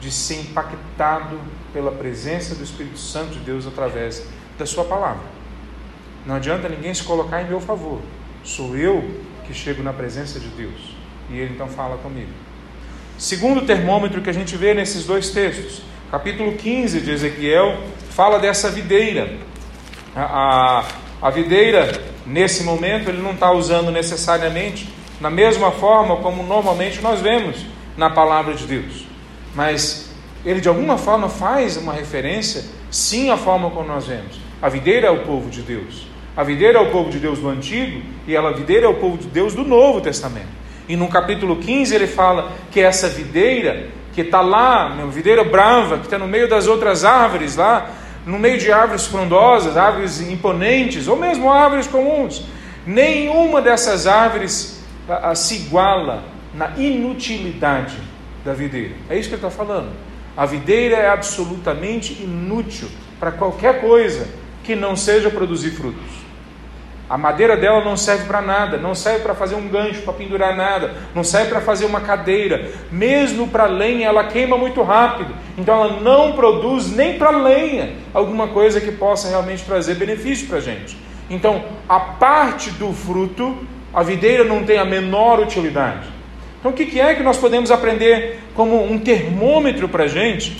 de 0.00 0.10
ser 0.10 0.40
impactado 0.40 1.38
pela 1.72 1.92
presença 1.92 2.54
do 2.54 2.64
Espírito 2.64 2.98
Santo 2.98 3.34
de 3.34 3.40
Deus 3.40 3.66
através 3.66 4.26
da 4.58 4.64
Sua 4.64 4.84
palavra. 4.84 5.22
Não 6.24 6.36
adianta 6.36 6.68
ninguém 6.68 6.92
se 6.94 7.02
colocar 7.02 7.42
em 7.42 7.48
meu 7.48 7.60
favor, 7.60 8.00
sou 8.42 8.76
eu 8.76 9.20
que 9.46 9.52
chego 9.52 9.82
na 9.82 9.92
presença 9.92 10.40
de 10.40 10.48
Deus 10.48 10.94
e 11.28 11.38
Ele 11.38 11.54
então 11.54 11.68
fala 11.68 11.98
comigo. 11.98 12.30
Segundo 13.18 13.66
termômetro 13.66 14.22
que 14.22 14.30
a 14.30 14.32
gente 14.32 14.56
vê 14.56 14.72
nesses 14.72 15.04
dois 15.04 15.30
textos, 15.30 15.82
capítulo 16.10 16.54
15 16.54 17.00
de 17.00 17.12
Ezequiel 17.12 17.78
fala 18.10 18.40
dessa 18.40 18.68
videira. 18.68 19.32
A, 20.14 20.80
a, 21.22 21.28
a 21.28 21.30
videira, 21.30 22.02
nesse 22.26 22.64
momento, 22.64 23.08
ele 23.08 23.22
não 23.22 23.30
está 23.30 23.52
usando 23.52 23.92
necessariamente 23.92 24.88
na 25.20 25.30
mesma 25.30 25.70
forma 25.70 26.16
como 26.16 26.42
normalmente 26.42 27.00
nós 27.00 27.20
vemos 27.20 27.64
na 27.96 28.10
palavra 28.10 28.54
de 28.54 28.66
Deus, 28.66 29.06
mas 29.54 30.10
ele 30.44 30.60
de 30.60 30.68
alguma 30.68 30.96
forma 30.96 31.28
faz 31.28 31.76
uma 31.76 31.92
referência, 31.92 32.64
sim, 32.90 33.30
à 33.30 33.36
forma 33.36 33.70
como 33.70 33.86
nós 33.86 34.06
vemos. 34.06 34.40
A 34.60 34.68
videira 34.68 35.08
é 35.08 35.10
o 35.10 35.24
povo 35.24 35.48
de 35.48 35.62
Deus. 35.62 36.08
A 36.36 36.42
videira 36.42 36.78
é 36.78 36.82
o 36.82 36.90
povo 36.90 37.10
de 37.10 37.18
Deus 37.18 37.38
do 37.38 37.48
Antigo 37.48 38.02
e 38.26 38.36
a 38.36 38.50
videira 38.50 38.86
é 38.86 38.88
o 38.88 38.94
povo 38.94 39.18
de 39.18 39.28
Deus 39.28 39.54
do 39.54 39.62
Novo 39.62 40.00
Testamento. 40.00 40.48
E 40.88 40.96
no 40.96 41.08
capítulo 41.08 41.56
15 41.56 41.94
ele 41.94 42.06
fala 42.06 42.52
que 42.70 42.80
essa 42.80 43.08
videira 43.08 43.99
que 44.12 44.22
está 44.22 44.40
lá, 44.40 44.86
uma 44.86 45.06
videira 45.06 45.44
brava, 45.44 45.98
que 45.98 46.04
está 46.04 46.18
no 46.18 46.26
meio 46.26 46.48
das 46.48 46.66
outras 46.66 47.04
árvores 47.04 47.56
lá, 47.56 47.90
no 48.26 48.38
meio 48.38 48.58
de 48.58 48.70
árvores 48.70 49.06
frondosas, 49.06 49.76
árvores 49.76 50.20
imponentes, 50.20 51.08
ou 51.08 51.16
mesmo 51.16 51.50
árvores 51.50 51.86
comuns. 51.86 52.44
Nenhuma 52.86 53.62
dessas 53.62 54.06
árvores 54.06 54.84
a, 55.08 55.30
a, 55.30 55.34
se 55.34 55.56
iguala 55.56 56.24
na 56.54 56.70
inutilidade 56.76 57.96
da 58.44 58.52
videira. 58.52 58.94
É 59.08 59.18
isso 59.18 59.28
que 59.28 59.34
ele 59.34 59.46
está 59.46 59.50
falando. 59.50 59.90
A 60.36 60.46
videira 60.46 60.96
é 60.96 61.08
absolutamente 61.08 62.22
inútil 62.22 62.88
para 63.18 63.32
qualquer 63.32 63.80
coisa 63.80 64.28
que 64.64 64.74
não 64.74 64.96
seja 64.96 65.30
produzir 65.30 65.70
frutos. 65.72 66.19
A 67.10 67.18
madeira 67.18 67.56
dela 67.56 67.84
não 67.84 67.96
serve 67.96 68.26
para 68.26 68.40
nada, 68.40 68.76
não 68.76 68.94
serve 68.94 69.24
para 69.24 69.34
fazer 69.34 69.56
um 69.56 69.66
gancho, 69.66 70.02
para 70.02 70.12
pendurar 70.12 70.56
nada, 70.56 70.94
não 71.12 71.24
serve 71.24 71.50
para 71.50 71.60
fazer 71.60 71.84
uma 71.84 72.00
cadeira. 72.00 72.70
Mesmo 72.88 73.48
para 73.48 73.64
lenha, 73.64 74.06
ela 74.06 74.22
queima 74.28 74.56
muito 74.56 74.80
rápido. 74.80 75.34
Então 75.58 75.74
ela 75.74 76.00
não 76.00 76.34
produz 76.34 76.88
nem 76.92 77.18
para 77.18 77.30
lenha 77.30 77.94
alguma 78.14 78.46
coisa 78.46 78.80
que 78.80 78.92
possa 78.92 79.28
realmente 79.28 79.64
trazer 79.64 79.96
benefício 79.96 80.46
para 80.46 80.58
a 80.58 80.60
gente. 80.60 80.96
Então, 81.28 81.64
a 81.88 81.98
parte 81.98 82.70
do 82.70 82.92
fruto, 82.92 83.58
a 83.92 84.04
videira 84.04 84.44
não 84.44 84.62
tem 84.62 84.78
a 84.78 84.84
menor 84.84 85.40
utilidade. 85.40 86.06
Então, 86.60 86.70
o 86.70 86.74
que 86.74 87.00
é 87.00 87.14
que 87.16 87.24
nós 87.24 87.36
podemos 87.36 87.72
aprender 87.72 88.38
como 88.54 88.84
um 88.84 88.98
termômetro 88.98 89.88
para 89.88 90.04
a 90.04 90.08
gente 90.08 90.56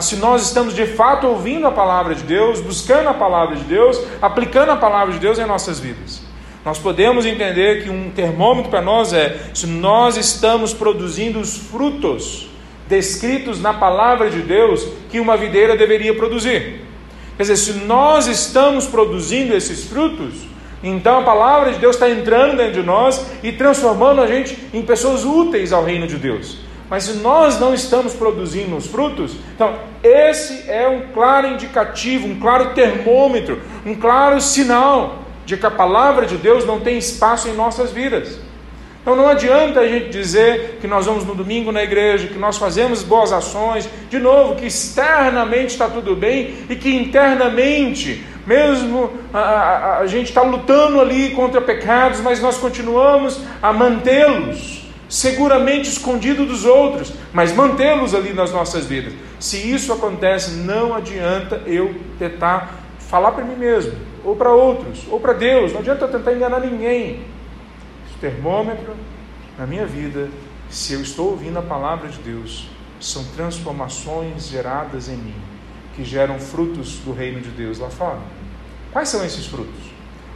se 0.00 0.16
nós 0.16 0.42
estamos 0.42 0.74
de 0.74 0.86
fato 0.86 1.26
ouvindo 1.26 1.66
a 1.66 1.72
palavra 1.72 2.14
de 2.14 2.22
Deus, 2.22 2.60
buscando 2.60 3.08
a 3.08 3.14
palavra 3.14 3.56
de 3.56 3.64
Deus, 3.64 4.00
aplicando 4.20 4.70
a 4.70 4.76
palavra 4.76 5.12
de 5.12 5.18
Deus 5.18 5.38
em 5.38 5.46
nossas 5.46 5.80
vidas. 5.80 6.22
Nós 6.64 6.78
podemos 6.78 7.26
entender 7.26 7.82
que 7.82 7.90
um 7.90 8.10
termômetro 8.10 8.70
para 8.70 8.80
nós 8.80 9.12
é 9.12 9.50
se 9.52 9.66
nós 9.66 10.16
estamos 10.16 10.72
produzindo 10.72 11.40
os 11.40 11.56
frutos 11.56 12.48
descritos 12.88 13.60
na 13.60 13.74
palavra 13.74 14.30
de 14.30 14.40
Deus 14.40 14.86
que 15.10 15.18
uma 15.18 15.36
videira 15.36 15.76
deveria 15.76 16.14
produzir. 16.14 16.82
Quer 17.36 17.42
dizer, 17.42 17.56
se 17.56 17.72
nós 17.72 18.26
estamos 18.28 18.86
produzindo 18.86 19.56
esses 19.56 19.84
frutos, 19.84 20.46
então 20.82 21.20
a 21.20 21.22
palavra 21.22 21.72
de 21.72 21.78
Deus 21.78 21.96
está 21.96 22.08
entrando 22.10 22.56
dentro 22.56 22.80
de 22.80 22.86
nós 22.86 23.24
e 23.42 23.50
transformando 23.50 24.20
a 24.20 24.26
gente 24.26 24.56
em 24.72 24.82
pessoas 24.82 25.24
úteis 25.24 25.72
ao 25.72 25.84
reino 25.84 26.06
de 26.06 26.16
Deus. 26.16 26.58
Mas 26.92 27.04
se 27.04 27.14
nós 27.14 27.58
não 27.58 27.72
estamos 27.72 28.12
produzindo 28.12 28.76
os 28.76 28.86
frutos, 28.86 29.32
então 29.54 29.76
esse 30.02 30.70
é 30.70 30.86
um 30.86 31.10
claro 31.14 31.46
indicativo, 31.46 32.28
um 32.28 32.38
claro 32.38 32.74
termômetro, 32.74 33.62
um 33.86 33.94
claro 33.94 34.38
sinal 34.42 35.20
de 35.46 35.56
que 35.56 35.64
a 35.64 35.70
palavra 35.70 36.26
de 36.26 36.36
Deus 36.36 36.66
não 36.66 36.80
tem 36.80 36.98
espaço 36.98 37.48
em 37.48 37.54
nossas 37.54 37.92
vidas. 37.92 38.38
Então 39.00 39.16
não 39.16 39.26
adianta 39.26 39.80
a 39.80 39.88
gente 39.88 40.10
dizer 40.10 40.80
que 40.82 40.86
nós 40.86 41.06
vamos 41.06 41.24
no 41.24 41.34
domingo 41.34 41.72
na 41.72 41.82
igreja, 41.82 42.28
que 42.28 42.38
nós 42.38 42.58
fazemos 42.58 43.02
boas 43.02 43.32
ações, 43.32 43.88
de 44.10 44.18
novo, 44.18 44.56
que 44.56 44.66
externamente 44.66 45.70
está 45.70 45.88
tudo 45.88 46.14
bem 46.14 46.66
e 46.68 46.76
que 46.76 46.94
internamente, 46.94 48.22
mesmo 48.46 49.10
a, 49.32 49.38
a, 49.38 49.98
a 50.00 50.06
gente 50.06 50.28
está 50.28 50.42
lutando 50.42 51.00
ali 51.00 51.30
contra 51.30 51.58
pecados, 51.58 52.20
mas 52.20 52.38
nós 52.38 52.58
continuamos 52.58 53.40
a 53.62 53.72
mantê-los 53.72 54.81
seguramente 55.12 55.90
escondido 55.90 56.46
dos 56.46 56.64
outros, 56.64 57.12
mas 57.34 57.52
mantê-los 57.52 58.14
ali 58.14 58.32
nas 58.32 58.50
nossas 58.50 58.86
vidas. 58.86 59.12
Se 59.38 59.58
isso 59.58 59.92
acontece, 59.92 60.52
não 60.52 60.94
adianta 60.94 61.56
eu 61.66 61.94
tentar 62.18 62.80
falar 62.98 63.32
para 63.32 63.44
mim 63.44 63.54
mesmo, 63.54 63.92
ou 64.24 64.34
para 64.34 64.50
outros, 64.50 65.04
ou 65.10 65.20
para 65.20 65.34
Deus, 65.34 65.70
não 65.70 65.80
adianta 65.80 66.06
eu 66.06 66.10
tentar 66.10 66.32
enganar 66.32 66.60
ninguém. 66.60 67.26
O 68.16 68.18
termômetro 68.22 68.94
na 69.58 69.66
minha 69.66 69.84
vida, 69.84 70.30
se 70.70 70.94
eu 70.94 71.02
estou 71.02 71.32
ouvindo 71.32 71.58
a 71.58 71.62
palavra 71.62 72.08
de 72.08 72.18
Deus, 72.20 72.70
são 72.98 73.22
transformações 73.36 74.48
geradas 74.48 75.10
em 75.10 75.16
mim, 75.16 75.34
que 75.94 76.04
geram 76.04 76.38
frutos 76.38 77.00
do 77.00 77.12
reino 77.12 77.42
de 77.42 77.50
Deus 77.50 77.78
lá 77.78 77.90
fora. 77.90 78.20
Quais 78.90 79.10
são 79.10 79.22
esses 79.22 79.44
frutos? 79.44 79.91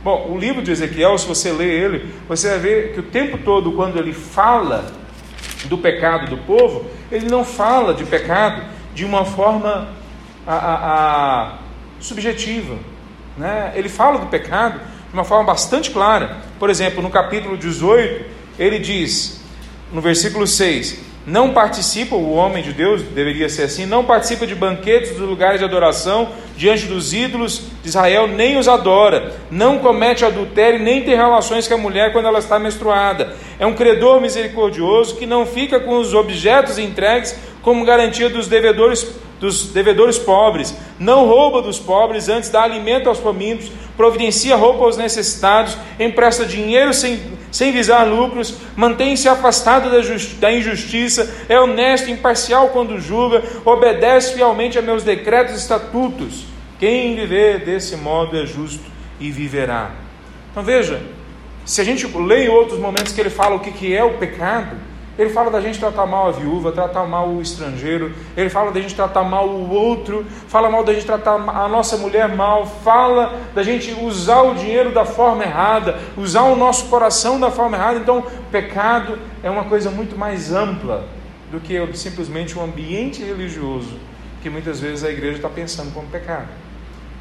Bom, 0.06 0.28
o 0.30 0.38
livro 0.38 0.62
de 0.62 0.70
Ezequiel, 0.70 1.18
se 1.18 1.26
você 1.26 1.50
ler 1.50 1.68
ele, 1.68 2.14
você 2.28 2.50
vai 2.50 2.58
ver 2.60 2.92
que 2.92 3.00
o 3.00 3.02
tempo 3.02 3.38
todo, 3.38 3.72
quando 3.72 3.98
ele 3.98 4.12
fala 4.12 4.86
do 5.64 5.76
pecado 5.76 6.30
do 6.30 6.38
povo, 6.44 6.86
ele 7.10 7.28
não 7.28 7.44
fala 7.44 7.92
de 7.92 8.04
pecado 8.04 8.62
de 8.94 9.04
uma 9.04 9.24
forma 9.24 9.88
a, 10.46 10.54
a, 10.54 10.74
a 10.76 11.58
subjetiva. 11.98 12.76
Né? 13.36 13.72
Ele 13.74 13.88
fala 13.88 14.20
do 14.20 14.26
pecado 14.26 14.78
de 14.78 15.12
uma 15.12 15.24
forma 15.24 15.42
bastante 15.42 15.90
clara. 15.90 16.36
Por 16.56 16.70
exemplo, 16.70 17.02
no 17.02 17.10
capítulo 17.10 17.56
18, 17.56 18.26
ele 18.60 18.78
diz, 18.78 19.42
no 19.92 20.00
versículo 20.00 20.46
6: 20.46 21.00
Não 21.26 21.52
participa, 21.52 22.14
o 22.14 22.34
homem 22.34 22.62
de 22.62 22.72
Deus 22.72 23.02
deveria 23.02 23.48
ser 23.48 23.64
assim, 23.64 23.84
não 23.84 24.04
participa 24.04 24.46
de 24.46 24.54
banquetes 24.54 25.10
dos 25.16 25.28
lugares 25.28 25.58
de 25.58 25.64
adoração 25.64 26.28
diante 26.56 26.86
dos 26.86 27.12
ídolos 27.12 27.62
de 27.82 27.88
Israel, 27.88 28.28
nem 28.28 28.56
os 28.56 28.68
adora, 28.68 29.34
não 29.50 29.80
comete 29.80 30.24
adultério, 30.24 30.78
nem 30.78 31.02
tem 31.02 31.16
relações 31.16 31.66
com 31.66 31.74
a 31.74 31.78
mulher 31.78 32.12
quando 32.12 32.26
ela 32.26 32.38
está 32.38 32.60
menstruada. 32.60 33.34
É 33.58 33.66
um 33.66 33.74
credor 33.74 34.20
misericordioso 34.20 35.16
que 35.16 35.26
não 35.26 35.44
fica 35.44 35.80
com 35.80 35.98
os 35.98 36.14
objetos 36.14 36.78
entregues 36.78 37.36
como 37.60 37.84
garantia 37.84 38.30
dos 38.30 38.46
devedores 38.46 39.12
dos 39.40 39.68
devedores 39.68 40.18
pobres, 40.18 40.74
não 40.98 41.26
rouba 41.26 41.60
dos 41.60 41.78
pobres, 41.78 42.28
antes 42.28 42.48
dá 42.48 42.62
alimento 42.62 43.08
aos 43.08 43.18
famintos, 43.18 43.70
providencia 43.96 44.56
roupa 44.56 44.84
aos 44.84 44.96
necessitados, 44.96 45.76
empresta 45.98 46.44
dinheiro 46.44 46.92
sem, 46.92 47.20
sem 47.50 47.72
visar 47.72 48.06
lucros, 48.06 48.54
mantém-se 48.76 49.28
afastado 49.28 49.90
da, 49.90 49.98
da 50.38 50.52
injustiça, 50.52 51.34
é 51.48 51.58
honesto, 51.58 52.10
imparcial 52.10 52.68
quando 52.68 53.00
julga, 53.00 53.42
obedece 53.64 54.34
fielmente 54.34 54.78
a 54.78 54.82
meus 54.82 55.02
decretos 55.02 55.54
e 55.54 55.58
estatutos. 55.58 56.44
Quem 56.78 57.14
viver 57.14 57.64
desse 57.64 57.96
modo 57.96 58.36
é 58.38 58.44
justo 58.44 58.84
e 59.18 59.30
viverá. 59.30 59.92
Então 60.50 60.62
veja, 60.62 61.02
se 61.64 61.80
a 61.80 61.84
gente 61.84 62.06
lê 62.06 62.46
em 62.46 62.48
outros 62.48 62.78
momentos 62.78 63.12
que 63.12 63.20
ele 63.20 63.30
fala 63.30 63.56
o 63.56 63.60
que, 63.60 63.70
que 63.70 63.94
é 63.94 64.04
o 64.04 64.14
pecado, 64.18 64.76
ele 65.18 65.30
fala 65.30 65.50
da 65.50 65.60
gente 65.60 65.78
tratar 65.78 66.04
mal 66.04 66.28
a 66.28 66.32
viúva, 66.32 66.72
tratar 66.72 67.04
mal 67.06 67.28
o 67.28 67.40
estrangeiro, 67.40 68.12
ele 68.36 68.50
fala 68.50 68.70
da 68.70 68.80
gente 68.80 68.94
tratar 68.94 69.24
mal 69.24 69.48
o 69.48 69.70
outro, 69.70 70.26
fala 70.46 70.68
mal 70.68 70.84
da 70.84 70.92
gente 70.92 71.06
tratar 71.06 71.34
a 71.34 71.68
nossa 71.68 71.96
mulher 71.96 72.28
mal, 72.34 72.66
fala 72.66 73.34
da 73.54 73.62
gente 73.62 73.92
usar 74.02 74.42
o 74.42 74.54
dinheiro 74.54 74.92
da 74.92 75.04
forma 75.04 75.42
errada, 75.42 75.98
usar 76.16 76.42
o 76.42 76.56
nosso 76.56 76.86
coração 76.86 77.40
da 77.40 77.50
forma 77.50 77.76
errada. 77.76 77.98
Então, 77.98 78.24
pecado 78.50 79.18
é 79.42 79.50
uma 79.50 79.64
coisa 79.64 79.90
muito 79.90 80.18
mais 80.18 80.52
ampla 80.52 81.04
do 81.50 81.60
que 81.60 81.78
simplesmente 81.96 82.58
um 82.58 82.62
ambiente 82.62 83.22
religioso 83.22 83.96
que 84.42 84.50
muitas 84.50 84.80
vezes 84.80 85.02
a 85.02 85.10
igreja 85.10 85.36
está 85.36 85.48
pensando 85.48 85.92
como 85.94 86.08
pecado. 86.08 86.48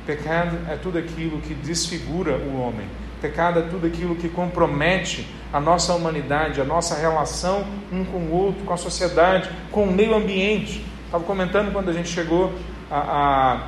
Pecado 0.06 0.58
é 0.70 0.76
tudo 0.76 0.98
aquilo 0.98 1.40
que 1.40 1.54
desfigura 1.54 2.38
o 2.38 2.60
homem 2.60 2.86
Pecado 3.26 3.60
é 3.60 3.64
tudo 3.64 3.88
aquilo 3.88 4.16
que 4.16 4.30
compromete 4.30 5.28
a 5.52 5.60
nossa 5.60 5.96
humanidade, 5.96 6.62
a 6.62 6.64
nossa 6.64 6.94
relação 6.94 7.66
um 7.92 8.06
com 8.06 8.20
o 8.20 8.32
outro, 8.32 8.64
com 8.64 8.74
a 8.74 8.78
sociedade, 8.78 9.50
com 9.72 9.86
o 9.86 9.92
meio 9.92 10.14
ambiente. 10.14 10.86
Estava 11.06 11.24
comentando 11.24 11.74
quando 11.74 11.90
a 11.90 11.94
gente 11.94 12.08
chegou 12.08 12.54
a, 12.92 13.00
a, 13.00 13.68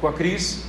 com 0.00 0.08
a 0.08 0.14
Cris 0.14 0.64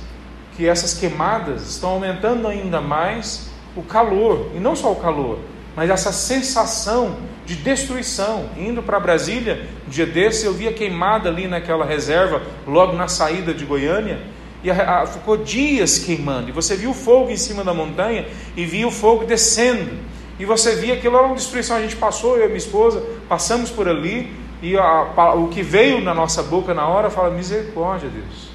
que 0.54 0.68
essas 0.68 0.92
queimadas 0.92 1.66
estão 1.70 1.92
aumentando 1.92 2.46
ainda 2.46 2.82
mais 2.82 3.50
o 3.74 3.82
calor, 3.82 4.50
e 4.54 4.58
não 4.58 4.76
só 4.76 4.92
o 4.92 4.96
calor, 4.96 5.38
mas 5.74 5.88
essa 5.88 6.12
sensação 6.12 7.16
de 7.46 7.54
destruição. 7.54 8.50
Indo 8.58 8.82
para 8.82 9.00
Brasília, 9.00 9.66
um 9.86 9.90
dia 9.90 10.04
desse, 10.04 10.44
eu 10.44 10.52
vi 10.52 10.68
a 10.68 10.72
queimada 10.74 11.30
ali 11.30 11.48
naquela 11.48 11.86
reserva, 11.86 12.42
logo 12.66 12.92
na 12.92 13.08
saída 13.08 13.54
de 13.54 13.64
Goiânia, 13.64 14.20
e 14.62 14.70
a, 14.70 15.02
a, 15.02 15.06
ficou 15.06 15.36
dias 15.36 15.98
queimando. 15.98 16.48
E 16.48 16.52
você 16.52 16.76
viu 16.76 16.90
o 16.90 16.94
fogo 16.94 17.30
em 17.30 17.36
cima 17.36 17.64
da 17.64 17.74
montanha 17.74 18.26
e 18.56 18.64
via 18.64 18.86
o 18.86 18.90
fogo 18.90 19.24
descendo. 19.24 19.98
E 20.38 20.44
você 20.44 20.76
via 20.76 20.94
aquilo 20.94 21.16
era 21.16 21.26
uma 21.26 21.34
destruição. 21.34 21.76
A 21.76 21.82
gente 21.82 21.96
passou, 21.96 22.36
eu 22.36 22.44
e 22.44 22.46
minha 22.46 22.58
esposa, 22.58 23.02
passamos 23.28 23.70
por 23.70 23.88
ali 23.88 24.32
e 24.62 24.76
a, 24.76 25.34
o 25.34 25.48
que 25.48 25.62
veio 25.62 26.00
na 26.00 26.14
nossa 26.14 26.42
boca 26.42 26.72
na 26.72 26.86
hora 26.86 27.10
fala: 27.10 27.30
misericórdia, 27.30 28.08
Deus. 28.08 28.52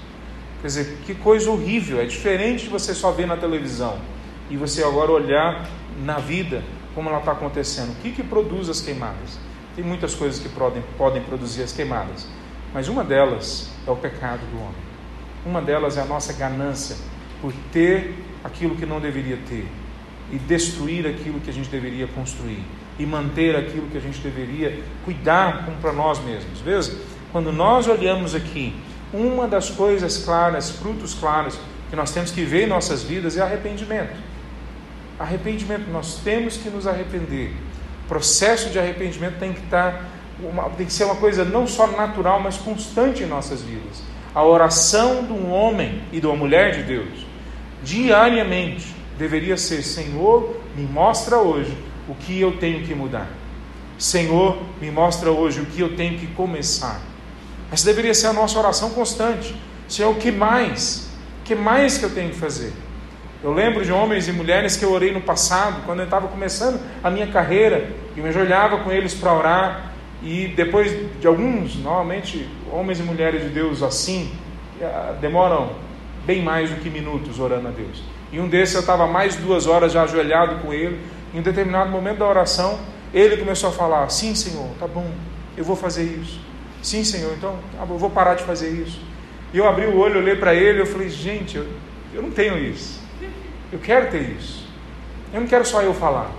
Quer 0.61 0.67
dizer, 0.67 0.97
que 1.05 1.13
coisa 1.13 1.51
horrível. 1.51 2.01
É 2.01 2.05
diferente 2.05 2.63
de 2.63 2.69
você 2.69 2.93
só 2.95 3.11
ver 3.11 3.27
na 3.27 3.37
televisão 3.37 3.99
e 4.49 4.57
você 4.57 4.83
agora 4.83 5.11
olhar 5.11 5.67
na 6.03 6.17
vida 6.17 6.63
como 6.95 7.09
ela 7.09 7.19
está 7.19 7.33
acontecendo. 7.33 7.91
O 7.91 7.95
que, 7.95 8.11
que 8.11 8.23
produz 8.23 8.69
as 8.69 8.81
queimadas? 8.81 9.37
Tem 9.75 9.83
muitas 9.83 10.15
coisas 10.15 10.39
que 10.39 10.49
podem, 10.49 10.83
podem 10.97 11.21
produzir 11.21 11.61
as 11.61 11.71
queimadas, 11.71 12.27
mas 12.73 12.87
uma 12.87 13.03
delas 13.03 13.69
é 13.85 13.91
o 13.91 13.95
pecado 13.95 14.41
do 14.51 14.57
homem. 14.57 14.87
Uma 15.45 15.61
delas 15.61 15.97
é 15.97 16.01
a 16.01 16.05
nossa 16.05 16.33
ganância 16.33 16.95
por 17.41 17.53
ter 17.71 18.15
aquilo 18.43 18.75
que 18.75 18.85
não 18.85 18.99
deveria 18.99 19.37
ter 19.47 19.67
e 20.31 20.37
destruir 20.37 21.07
aquilo 21.07 21.39
que 21.39 21.49
a 21.49 21.53
gente 21.53 21.69
deveria 21.69 22.07
construir 22.07 22.63
e 22.99 23.05
manter 23.05 23.55
aquilo 23.55 23.87
que 23.87 23.97
a 23.97 24.01
gente 24.01 24.19
deveria 24.19 24.83
cuidar 25.05 25.65
como 25.65 25.77
para 25.77 25.93
nós 25.93 26.19
mesmos. 26.19 26.59
Veja, 26.59 26.97
quando 27.31 27.51
nós 27.51 27.87
olhamos 27.87 28.33
aqui, 28.33 28.75
uma 29.13 29.47
das 29.47 29.69
coisas 29.69 30.17
claras, 30.17 30.71
frutos 30.71 31.13
claros 31.13 31.57
que 31.89 31.95
nós 31.95 32.11
temos 32.11 32.31
que 32.31 32.43
ver 32.43 32.63
em 32.63 32.67
nossas 32.67 33.03
vidas 33.03 33.37
é 33.37 33.41
arrependimento. 33.41 34.15
Arrependimento, 35.19 35.89
nós 35.89 36.19
temos 36.23 36.57
que 36.57 36.69
nos 36.69 36.85
arrepender. 36.85 37.53
O 38.05 38.07
processo 38.07 38.69
de 38.69 38.79
arrependimento 38.79 39.39
tem 39.39 39.53
que 39.53 39.61
estar, 39.61 40.05
uma, 40.39 40.69
tem 40.71 40.85
que 40.85 40.93
ser 40.93 41.05
uma 41.05 41.15
coisa 41.15 41.45
não 41.45 41.67
só 41.67 41.87
natural, 41.87 42.39
mas 42.39 42.57
constante 42.57 43.23
em 43.23 43.27
nossas 43.27 43.61
vidas 43.61 44.01
a 44.37 44.43
oração 44.43 45.23
de 45.23 45.33
um 45.33 45.51
homem 45.51 45.99
e 46.11 46.19
de 46.19 46.27
uma 46.27 46.35
mulher 46.35 46.71
de 46.71 46.83
Deus, 46.83 47.25
diariamente, 47.81 48.85
deveria 49.17 49.57
ser: 49.57 49.81
Senhor, 49.81 50.61
me 50.75 50.83
mostra 50.83 51.39
hoje 51.39 51.75
o 52.07 52.13
que 52.13 52.39
eu 52.39 52.55
tenho 52.57 52.85
que 52.85 52.93
mudar. 52.93 53.27
Senhor, 53.97 54.61
me 54.79 54.91
mostra 54.91 55.31
hoje 55.31 55.61
o 55.61 55.65
que 55.65 55.81
eu 55.81 55.95
tenho 55.95 56.19
que 56.19 56.27
começar. 56.27 57.01
Essa 57.71 57.87
deveria 57.87 58.13
ser 58.13 58.27
a 58.27 58.33
nossa 58.33 58.59
oração 58.59 58.91
constante. 58.91 59.55
Senhor, 59.87 60.11
o 60.11 60.19
que 60.19 60.31
mais? 60.31 61.09
O 61.41 61.43
que 61.43 61.55
mais 61.55 61.97
que 61.97 62.03
eu 62.03 62.11
tenho 62.11 62.29
que 62.29 62.37
fazer? 62.37 62.73
Eu 63.43 63.51
lembro 63.51 63.83
de 63.83 63.91
homens 63.91 64.27
e 64.27 64.31
mulheres 64.31 64.77
que 64.77 64.85
eu 64.85 64.91
orei 64.91 65.11
no 65.11 65.21
passado, 65.21 65.81
quando 65.83 66.01
eu 66.01 66.05
estava 66.05 66.27
começando 66.27 66.79
a 67.03 67.09
minha 67.09 67.25
carreira, 67.25 67.89
e 68.15 68.21
me 68.21 68.29
ajoelhava 68.29 68.83
com 68.83 68.91
eles 68.91 69.15
para 69.15 69.33
orar, 69.33 69.93
e 70.21 70.47
depois 70.47 70.91
de 71.19 71.27
alguns, 71.27 71.75
normalmente 71.75 72.47
homens 72.71 72.99
e 72.99 73.03
mulheres 73.03 73.43
de 73.43 73.49
Deus 73.49 73.83
assim, 73.83 74.31
eh, 74.81 75.15
demoram 75.21 75.71
bem 76.25 76.41
mais 76.41 76.71
do 76.71 76.77
que 76.77 76.89
minutos 76.89 77.39
orando 77.39 77.67
a 77.67 77.71
Deus. 77.71 78.03
E 78.31 78.39
um 78.39 78.47
desses 78.47 78.75
eu 78.75 78.81
estava 78.81 79.05
mais 79.05 79.35
duas 79.35 79.67
horas 79.67 79.91
já 79.91 80.03
ajoelhado 80.03 80.59
com 80.61 80.73
ele. 80.73 80.99
Em 81.33 81.39
um 81.39 81.41
determinado 81.43 81.91
momento 81.91 82.17
da 82.17 82.25
oração, 82.25 82.79
ele 83.13 83.37
começou 83.37 83.69
a 83.69 83.73
falar: 83.73 84.09
Sim, 84.09 84.33
Senhor, 84.33 84.67
tá 84.79 84.87
bom, 84.87 85.09
eu 85.55 85.63
vou 85.63 85.75
fazer 85.75 86.03
isso. 86.03 86.39
Sim, 86.81 87.03
Senhor, 87.03 87.33
então 87.37 87.55
tá 87.77 87.85
eu 87.87 87.97
vou 87.97 88.09
parar 88.09 88.35
de 88.35 88.43
fazer 88.43 88.69
isso. 88.69 88.99
E 89.53 89.57
eu 89.57 89.67
abri 89.67 89.85
o 89.85 89.97
olho, 89.97 90.19
olhei 90.19 90.35
para 90.35 90.55
ele 90.55 90.79
e 90.79 90.81
eu 90.81 90.85
falei: 90.87 91.09
Gente, 91.09 91.57
eu, 91.57 91.67
eu 92.13 92.23
não 92.23 92.31
tenho 92.31 92.57
isso. 92.57 92.99
Eu 93.71 93.79
quero 93.79 94.09
ter 94.09 94.21
isso. 94.21 94.67
Eu 95.31 95.41
não 95.41 95.47
quero 95.47 95.65
só 95.65 95.81
eu 95.83 95.93
falar. 95.93 96.31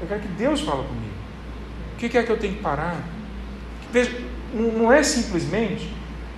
Eu 0.00 0.06
quero 0.06 0.20
que 0.20 0.28
Deus 0.28 0.60
fale 0.62 0.84
comigo 0.84 1.11
que 2.08 2.18
é 2.18 2.22
que 2.22 2.30
eu 2.30 2.38
tenho 2.38 2.54
que 2.54 2.62
parar? 2.62 2.96
Veja, 3.92 4.10
não 4.54 4.92
é 4.92 5.02
simplesmente 5.02 5.92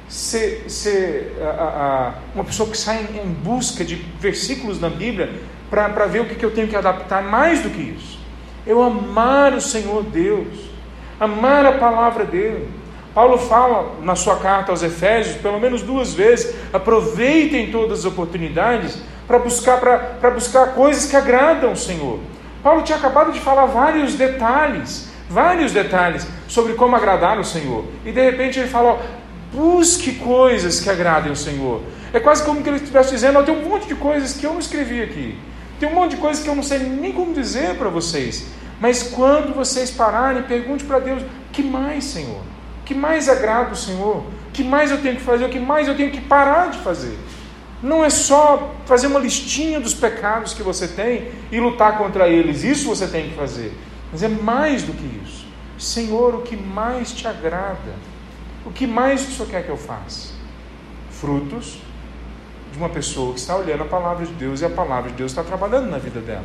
ser, 0.08 0.64
ser 0.68 1.36
a, 1.40 1.62
a, 1.62 2.14
uma 2.34 2.44
pessoa 2.44 2.68
que 2.68 2.76
sai 2.76 3.06
em, 3.14 3.26
busca 3.28 3.84
de 3.84 3.96
versículos 4.18 4.80
na 4.80 4.88
Bíblia 4.88 5.32
para 5.70 6.06
ver 6.06 6.20
o 6.20 6.26
que, 6.26 6.34
que 6.34 6.44
eu 6.44 6.52
tenho 6.52 6.68
que 6.68 6.76
adaptar, 6.76 7.22
mais 7.22 7.62
do 7.62 7.70
que 7.70 7.80
isso. 7.80 8.18
Eu 8.66 8.82
amar 8.82 9.52
o 9.54 9.60
Senhor 9.60 10.02
Deus, 10.04 10.48
amar 11.18 11.66
a 11.66 11.72
palavra 11.72 12.24
dele. 12.24 12.68
Paulo 13.14 13.38
fala 13.38 13.96
na 14.02 14.16
sua 14.16 14.36
carta 14.36 14.72
aos 14.72 14.82
Efésios, 14.82 15.36
pelo 15.36 15.60
menos 15.60 15.82
duas 15.82 16.12
vezes, 16.14 16.54
aproveitem 16.72 17.70
todas 17.70 18.00
as 18.00 18.04
oportunidades 18.04 18.98
para 19.26 19.38
buscar, 19.38 19.80
buscar 20.34 20.74
coisas 20.74 21.08
que 21.08 21.16
agradam 21.16 21.72
o 21.72 21.76
Senhor. 21.76 22.18
Paulo 22.62 22.82
tinha 22.82 22.98
acabado 22.98 23.32
de 23.32 23.40
falar 23.40 23.66
vários 23.66 24.14
detalhes 24.14 25.13
vários 25.28 25.72
detalhes 25.72 26.26
sobre 26.48 26.74
como 26.74 26.96
agradar 26.96 27.38
o 27.38 27.44
Senhor. 27.44 27.84
E 28.04 28.12
de 28.12 28.20
repente 28.20 28.58
ele 28.58 28.68
fala: 28.68 28.92
ó, 28.92 28.98
busque 29.52 30.14
coisas 30.16 30.80
que 30.80 30.90
agradem 30.90 31.32
o 31.32 31.36
Senhor. 31.36 31.82
É 32.12 32.20
quase 32.20 32.44
como 32.44 32.62
que 32.62 32.68
ele 32.68 32.76
estivesse 32.76 33.10
dizendo: 33.10 33.38
ó, 33.38 33.42
tem 33.42 33.54
um 33.54 33.68
monte 33.68 33.86
de 33.86 33.94
coisas 33.94 34.34
que 34.34 34.44
eu 34.44 34.52
não 34.52 34.60
escrevi 34.60 35.02
aqui. 35.02 35.38
Tem 35.80 35.88
um 35.88 35.94
monte 35.94 36.12
de 36.12 36.16
coisas 36.18 36.42
que 36.42 36.48
eu 36.48 36.54
não 36.54 36.62
sei 36.62 36.78
nem 36.78 37.12
como 37.12 37.34
dizer 37.34 37.76
para 37.76 37.88
vocês. 37.88 38.46
Mas 38.80 39.02
quando 39.02 39.54
vocês 39.54 39.90
pararem, 39.90 40.42
pergunte 40.42 40.84
para 40.84 40.98
Deus: 40.98 41.22
que 41.52 41.62
mais, 41.62 42.04
Senhor? 42.04 42.42
Que 42.84 42.94
mais 42.94 43.28
agrada 43.28 43.72
o 43.72 43.76
Senhor? 43.76 44.24
Que 44.52 44.62
mais 44.62 44.90
eu 44.90 44.98
tenho 44.98 45.16
que 45.16 45.22
fazer? 45.22 45.44
O 45.44 45.48
que 45.48 45.58
mais 45.58 45.88
eu 45.88 45.96
tenho 45.96 46.10
que 46.10 46.20
parar 46.20 46.70
de 46.70 46.78
fazer? 46.78 47.18
Não 47.82 48.04
é 48.04 48.10
só 48.10 48.74
fazer 48.86 49.08
uma 49.08 49.18
listinha 49.18 49.78
dos 49.78 49.92
pecados 49.92 50.54
que 50.54 50.62
você 50.62 50.88
tem 50.88 51.28
e 51.50 51.60
lutar 51.60 51.98
contra 51.98 52.28
eles. 52.28 52.62
Isso 52.64 52.88
você 52.88 53.06
tem 53.06 53.30
que 53.30 53.34
fazer. 53.34 53.72
Mas 54.10 54.22
é 54.22 54.28
mais 54.28 54.82
do 54.82 54.92
que 54.92 55.04
isso. 55.23 55.23
Senhor, 55.78 56.34
o 56.34 56.42
que 56.42 56.56
mais 56.56 57.12
te 57.12 57.26
agrada? 57.26 57.94
O 58.64 58.70
que 58.70 58.86
mais 58.86 59.28
o 59.28 59.32
Senhor 59.32 59.48
quer 59.50 59.64
que 59.64 59.68
eu 59.68 59.76
faça? 59.76 60.32
Frutos 61.10 61.78
de 62.72 62.78
uma 62.78 62.88
pessoa 62.88 63.32
que 63.32 63.40
está 63.40 63.56
olhando 63.56 63.82
a 63.82 63.86
palavra 63.86 64.26
de 64.26 64.32
Deus 64.32 64.60
e 64.60 64.64
a 64.64 64.70
palavra 64.70 65.10
de 65.10 65.16
Deus 65.16 65.30
está 65.30 65.42
trabalhando 65.42 65.90
na 65.90 65.98
vida 65.98 66.20
dela. 66.20 66.44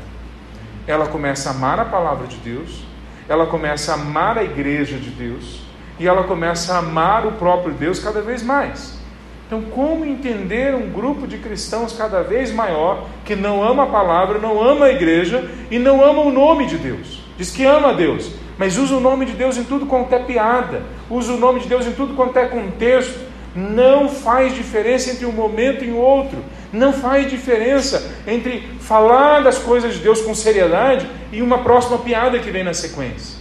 Ela 0.86 1.08
começa 1.08 1.50
a 1.50 1.54
amar 1.54 1.80
a 1.80 1.86
palavra 1.86 2.28
de 2.28 2.38
Deus, 2.38 2.84
ela 3.28 3.46
começa 3.48 3.92
a 3.92 3.96
amar 3.96 4.38
a 4.38 4.44
igreja 4.44 4.98
de 4.98 5.10
Deus 5.10 5.62
e 6.00 6.08
ela 6.08 6.24
começa 6.24 6.74
a 6.74 6.80
amar 6.80 7.26
o 7.26 7.34
próprio 7.34 7.74
Deus 7.74 8.00
cada 8.00 8.22
vez 8.22 8.42
mais. 8.44 9.00
Então, 9.48 9.64
como 9.64 10.06
entender 10.06 10.76
um 10.76 10.92
grupo 10.92 11.26
de 11.26 11.40
cristãos 11.40 11.94
cada 11.94 12.22
vez 12.22 12.52
maior 12.52 13.08
que 13.26 13.36
não 13.36 13.64
ama 13.64 13.84
a 13.84 13.88
palavra, 13.88 14.38
não 14.38 14.62
ama 14.62 14.86
a 14.86 14.92
igreja 14.92 15.50
e 15.72 15.80
não 15.80 16.04
ama 16.04 16.22
o 16.22 16.32
nome 16.32 16.68
de 16.68 16.78
Deus? 16.78 17.19
Diz 17.40 17.52
que 17.52 17.64
ama 17.64 17.92
a 17.92 17.94
Deus, 17.94 18.32
mas 18.58 18.78
usa 18.78 18.98
o 18.98 19.00
nome 19.00 19.26
de 19.26 19.32
Deus 19.32 19.56
em 19.56 19.64
tudo 19.64 19.86
quanto 19.86 20.14
é 20.14 20.20
piada, 20.20 20.84
usa 21.10 21.32
o 21.32 21.38
nome 21.38 21.62
de 21.62 21.70
Deus 21.70 21.88
em 21.88 21.94
tudo 21.94 22.14
quanto 22.14 22.38
é 22.38 22.46
contexto. 22.46 23.18
Não 23.56 24.10
faz 24.10 24.54
diferença 24.54 25.10
entre 25.10 25.26
um 25.26 25.32
momento 25.32 25.86
e 25.86 25.90
o 25.90 25.96
outro. 25.96 26.38
Não 26.72 26.92
faz 26.92 27.30
diferença 27.30 28.14
entre 28.28 28.68
falar 28.82 29.40
das 29.40 29.58
coisas 29.58 29.94
de 29.94 30.02
Deus 30.02 30.22
com 30.22 30.36
seriedade 30.36 31.10
e 31.32 31.42
uma 31.42 31.60
próxima 31.60 31.98
piada 32.00 32.38
que 32.40 32.52
vem 32.52 32.64
na 32.64 32.74
sequência. 32.74 33.40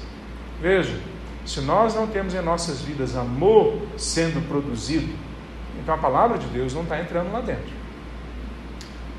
Veja, 0.63 0.95
se 1.45 1.61
nós 1.61 1.95
não 1.95 2.07
temos 2.07 2.35
em 2.35 2.41
nossas 2.41 2.81
vidas 2.81 3.17
amor 3.17 3.79
sendo 3.97 4.47
produzido, 4.49 5.13
então 5.83 5.93
a 5.93 5.99
palavra 5.99 6.39
de 6.39 6.47
Deus 6.47 6.73
não 6.73 6.85
está 6.85 7.01
entrando 7.01 7.33
lá 7.33 7.41
dentro. 7.41 7.77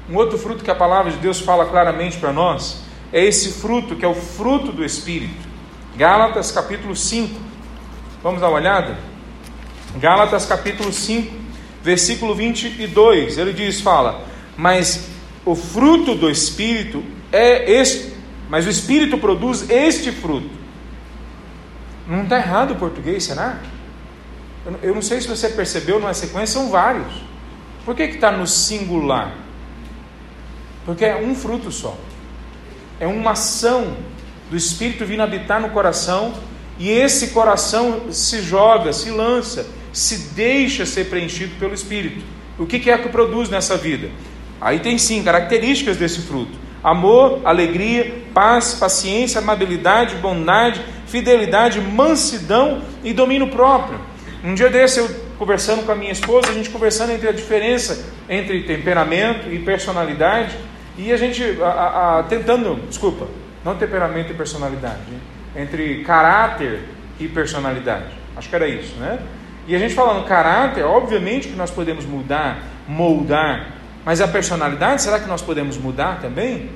Um 0.09 0.15
outro 0.15 0.37
fruto 0.37 0.63
que 0.63 0.71
a 0.71 0.75
palavra 0.75 1.11
de 1.11 1.17
Deus 1.17 1.41
fala 1.41 1.65
claramente 1.65 2.17
para 2.17 2.31
nós 2.31 2.88
é 3.11 3.23
esse 3.25 3.53
fruto 3.53 3.95
que 3.95 4.05
é 4.05 4.07
o 4.07 4.15
fruto 4.15 4.71
do 4.71 4.83
Espírito. 4.83 5.47
Gálatas 5.95 6.51
capítulo 6.51 6.95
5. 6.95 7.39
Vamos 8.23 8.39
dar 8.39 8.47
uma 8.47 8.57
olhada? 8.57 8.97
Gálatas 9.97 10.45
capítulo 10.45 10.93
5, 10.93 11.33
versículo 11.83 12.35
22. 12.35 13.37
Ele 13.37 13.53
diz, 13.53 13.81
fala: 13.81 14.25
"Mas 14.55 15.09
o 15.45 15.55
fruto 15.55 16.15
do 16.15 16.29
espírito 16.29 17.03
é 17.31 17.71
este, 17.79 18.13
mas 18.49 18.65
o 18.65 18.69
espírito 18.69 19.17
produz 19.17 19.69
este 19.69 20.11
fruto". 20.11 20.49
Não 22.07 22.23
está 22.23 22.37
errado 22.37 22.71
o 22.71 22.75
português, 22.75 23.23
será? 23.23 23.59
Eu 24.81 24.93
não 24.93 25.01
sei 25.01 25.19
se 25.21 25.27
você 25.27 25.49
percebeu, 25.49 25.99
na 25.99 26.13
sequência 26.13 26.59
são 26.59 26.69
vários. 26.69 27.11
Por 27.85 27.95
que 27.95 28.03
está 28.03 28.31
no 28.31 28.45
singular? 28.45 29.35
Porque 30.85 31.05
é 31.05 31.15
um 31.15 31.33
fruto 31.33 31.71
só. 31.71 31.97
É 32.99 33.07
uma 33.07 33.31
ação 33.31 33.95
do 34.49 34.57
Espírito 34.57 35.05
vindo 35.05 35.21
habitar 35.21 35.61
no 35.61 35.69
coração 35.69 36.33
e 36.77 36.89
esse 36.89 37.27
coração 37.29 38.11
se 38.11 38.41
joga, 38.41 38.91
se 38.93 39.09
lança, 39.09 39.67
se 39.91 40.33
deixa 40.33 40.85
ser 40.85 41.05
preenchido 41.05 41.55
pelo 41.59 41.73
Espírito. 41.73 42.23
O 42.57 42.65
que 42.65 42.89
é 42.89 42.97
que 42.97 43.09
produz 43.09 43.49
nessa 43.49 43.77
vida? 43.77 44.09
Aí 44.59 44.79
tem 44.79 44.97
sim 44.97 45.23
características 45.23 45.97
desse 45.97 46.21
fruto: 46.21 46.51
amor, 46.83 47.41
alegria, 47.45 48.23
paz, 48.33 48.73
paciência, 48.73 49.39
amabilidade, 49.39 50.15
bondade, 50.15 50.81
fidelidade, 51.07 51.79
mansidão 51.79 52.81
e 53.03 53.13
domínio 53.13 53.47
próprio. 53.47 53.99
Um 54.43 54.53
dia 54.53 54.69
desse 54.69 54.99
eu 54.99 55.09
conversando 55.37 55.85
com 55.85 55.91
a 55.91 55.95
minha 55.95 56.11
esposa, 56.11 56.49
a 56.49 56.53
gente 56.53 56.69
conversando 56.69 57.13
entre 57.13 57.27
a 57.27 57.31
diferença 57.31 58.05
entre 58.29 58.63
temperamento 58.63 59.49
e 59.51 59.59
personalidade, 59.59 60.55
e 60.99 61.13
a 61.13 61.17
gente 61.17 61.41
a, 61.61 62.19
a, 62.19 62.23
tentando, 62.23 62.75
desculpa, 62.87 63.25
não 63.63 63.75
temperamento 63.75 64.31
e 64.31 64.35
personalidade, 64.35 64.99
entre 65.55 66.03
caráter 66.03 66.81
e 67.19 67.27
personalidade. 67.27 68.11
Acho 68.35 68.49
que 68.49 68.55
era 68.55 68.67
isso, 68.67 68.95
né? 68.97 69.19
E 69.65 69.75
a 69.75 69.79
gente 69.79 69.93
falando 69.93 70.25
caráter, 70.25 70.83
obviamente 70.83 71.47
que 71.47 71.55
nós 71.55 71.71
podemos 71.71 72.05
mudar, 72.05 72.63
moldar, 72.87 73.75
mas 74.03 74.19
a 74.19 74.27
personalidade, 74.27 75.01
será 75.01 75.19
que 75.19 75.27
nós 75.27 75.41
podemos 75.41 75.77
mudar 75.77 76.19
também? 76.19 76.69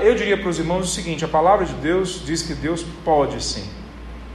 Eu 0.00 0.14
diria 0.14 0.38
para 0.38 0.48
os 0.48 0.58
irmãos 0.58 0.84
o 0.84 0.94
seguinte: 0.94 1.24
a 1.24 1.28
palavra 1.28 1.66
de 1.66 1.74
Deus 1.74 2.22
diz 2.24 2.42
que 2.42 2.54
Deus 2.54 2.84
pode 3.04 3.42
sim. 3.42 3.68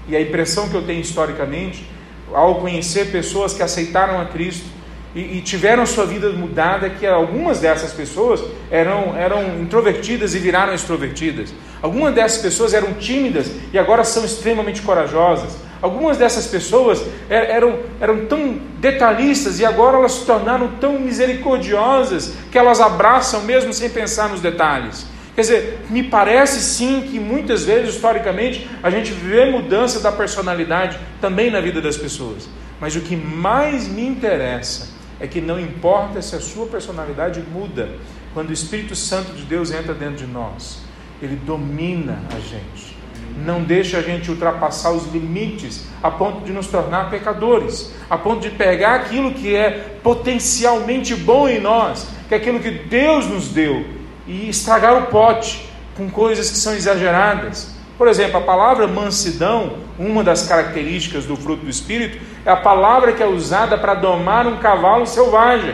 E 0.07 0.15
a 0.15 0.21
impressão 0.21 0.69
que 0.69 0.75
eu 0.75 0.83
tenho 0.83 1.01
historicamente 1.01 1.89
ao 2.31 2.55
conhecer 2.55 3.11
pessoas 3.11 3.53
que 3.53 3.63
aceitaram 3.63 4.19
a 4.19 4.25
Cristo 4.25 4.74
e, 5.16 5.38
e 5.38 5.41
tiveram 5.41 5.86
sua 5.86 6.05
vida 6.05 6.30
mudada, 6.32 6.89
que 6.89 7.07
algumas 7.07 7.61
dessas 7.61 7.93
pessoas 7.93 8.43
eram, 8.70 9.16
eram 9.16 9.61
introvertidas 9.61 10.36
e 10.36 10.39
viraram 10.39 10.74
extrovertidas. 10.74 11.53
Algumas 11.82 12.13
dessas 12.13 12.41
pessoas 12.41 12.74
eram 12.74 12.93
tímidas 12.93 13.49
e 13.72 13.80
agora 13.80 14.03
são 14.03 14.26
extremamente 14.26 14.82
corajosas. 14.82 15.55
Algumas 15.82 16.18
dessas 16.18 16.47
pessoas 16.47 17.01
eram, 17.30 17.80
eram 18.01 18.26
tão 18.26 18.59
detalhistas 18.80 19.59
e 19.59 19.66
agora 19.66 19.97
elas 19.97 20.13
se 20.13 20.26
tornaram 20.26 20.68
tão 20.80 20.99
misericordiosas 20.99 22.34
que 22.51 22.57
elas 22.57 22.82
abraçam 22.82 23.41
mesmo 23.43 23.72
sem 23.72 23.89
pensar 23.89 24.30
nos 24.30 24.41
detalhes. 24.41 25.05
Quer 25.36 25.41
dizer, 25.41 25.80
me 25.89 26.03
parece 26.03 26.61
sim 26.61 27.01
que 27.01 27.20
muitas 27.20 27.66
vezes, 27.66 27.95
historicamente, 27.95 28.70
a 28.82 28.89
gente 28.89 29.11
vê 29.11 29.45
mudança 29.51 29.99
da 29.99 30.11
personalidade 30.11 30.97
também 31.22 31.51
na 31.51 31.59
vida 31.59 31.82
das 31.82 31.97
pessoas. 31.97 32.49
Mas 32.80 32.95
o 32.95 33.01
que 33.01 33.16
mais 33.16 33.88
me 33.88 34.05
interessa 34.05 34.94
é 35.20 35.28
que 35.28 35.41
não 35.41 35.59
importa 35.59 36.22
se 36.22 36.36
a 36.36 36.39
sua 36.39 36.66
personalidade 36.68 37.41
muda, 37.41 37.89
quando 38.34 38.49
o 38.49 38.53
Espírito 38.53 38.95
Santo 38.95 39.34
de 39.34 39.43
Deus 39.43 39.72
entra 39.72 39.93
dentro 39.93 40.18
de 40.18 40.28
nós, 40.28 40.82
ele 41.22 41.36
domina 41.36 42.20
a 42.36 42.39
gente. 42.39 42.95
Não 43.38 43.63
deixa 43.63 43.97
a 43.97 44.01
gente 44.01 44.30
ultrapassar 44.30 44.91
os 44.91 45.11
limites 45.11 45.86
a 46.01 46.09
ponto 46.09 46.45
de 46.45 46.53
nos 46.53 46.68
tornar 46.68 47.09
pecadores, 47.09 47.93
a 48.09 48.18
ponto 48.18 48.41
de 48.41 48.49
pegar 48.49 48.95
aquilo 48.95 49.34
que 49.34 49.55
é 49.55 49.99
potencialmente 50.01 51.16
bom 51.16 51.47
em 51.47 51.59
nós, 51.59 52.07
que 52.28 52.34
é 52.34 52.38
aquilo 52.38 52.59
que 52.59 52.72
Deus 52.72 53.28
nos 53.28 53.49
deu, 53.49 53.86
e 54.28 54.49
estragar 54.49 54.97
o 54.97 55.07
pote 55.07 55.70
com 55.95 56.09
coisas 56.09 56.49
que 56.49 56.57
são 56.57 56.74
exageradas. 56.74 57.74
Por 57.97 58.07
exemplo, 58.07 58.37
a 58.37 58.41
palavra 58.41 58.87
mansidão, 58.87 59.77
uma 59.97 60.23
das 60.23 60.47
características 60.47 61.25
do 61.25 61.35
fruto 61.35 61.63
do 61.63 61.69
Espírito, 61.69 62.17
é 62.45 62.51
a 62.51 62.57
palavra 62.57 63.13
que 63.13 63.23
é 63.23 63.27
usada 63.27 63.77
para 63.77 63.93
domar 63.93 64.45
um 64.45 64.57
cavalo 64.57 65.05
selvagem. 65.05 65.73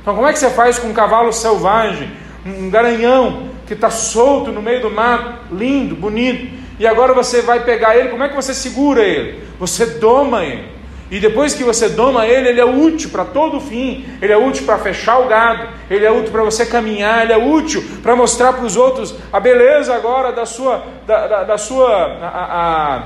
Então, 0.00 0.14
como 0.14 0.26
é 0.26 0.32
que 0.32 0.38
você 0.38 0.50
faz 0.50 0.78
com 0.78 0.88
um 0.88 0.94
cavalo 0.94 1.32
selvagem, 1.32 2.10
um 2.46 2.70
garanhão 2.70 3.48
que 3.66 3.74
está 3.74 3.90
solto 3.90 4.52
no 4.52 4.62
meio 4.62 4.80
do 4.80 4.90
mato, 4.90 5.54
lindo, 5.54 5.96
bonito, 5.96 6.56
e 6.78 6.86
agora 6.86 7.12
você 7.12 7.42
vai 7.42 7.60
pegar 7.64 7.96
ele, 7.96 8.08
como 8.08 8.22
é 8.22 8.28
que 8.28 8.36
você 8.36 8.54
segura 8.54 9.02
ele? 9.02 9.42
Você 9.58 9.84
doma 9.84 10.44
ele. 10.44 10.77
E 11.10 11.18
depois 11.18 11.54
que 11.54 11.64
você 11.64 11.88
doma 11.88 12.26
ele, 12.26 12.48
ele 12.50 12.60
é 12.60 12.64
útil 12.64 13.08
para 13.10 13.24
todo 13.24 13.56
o 13.56 13.60
fim. 13.60 14.06
Ele 14.20 14.32
é 14.32 14.36
útil 14.36 14.66
para 14.66 14.78
fechar 14.78 15.18
o 15.18 15.26
gado, 15.26 15.68
ele 15.88 16.04
é 16.04 16.10
útil 16.10 16.30
para 16.30 16.42
você 16.42 16.66
caminhar, 16.66 17.22
ele 17.22 17.32
é 17.32 17.38
útil 17.38 17.82
para 18.02 18.14
mostrar 18.14 18.52
para 18.52 18.64
os 18.64 18.76
outros 18.76 19.14
a 19.32 19.40
beleza 19.40 19.94
agora 19.94 20.32
da 20.32 20.44
sua, 20.44 20.84
da, 21.06 21.26
da, 21.26 21.44
da 21.44 21.58
sua, 21.58 21.88
a, 21.88 22.96
a, 22.96 23.02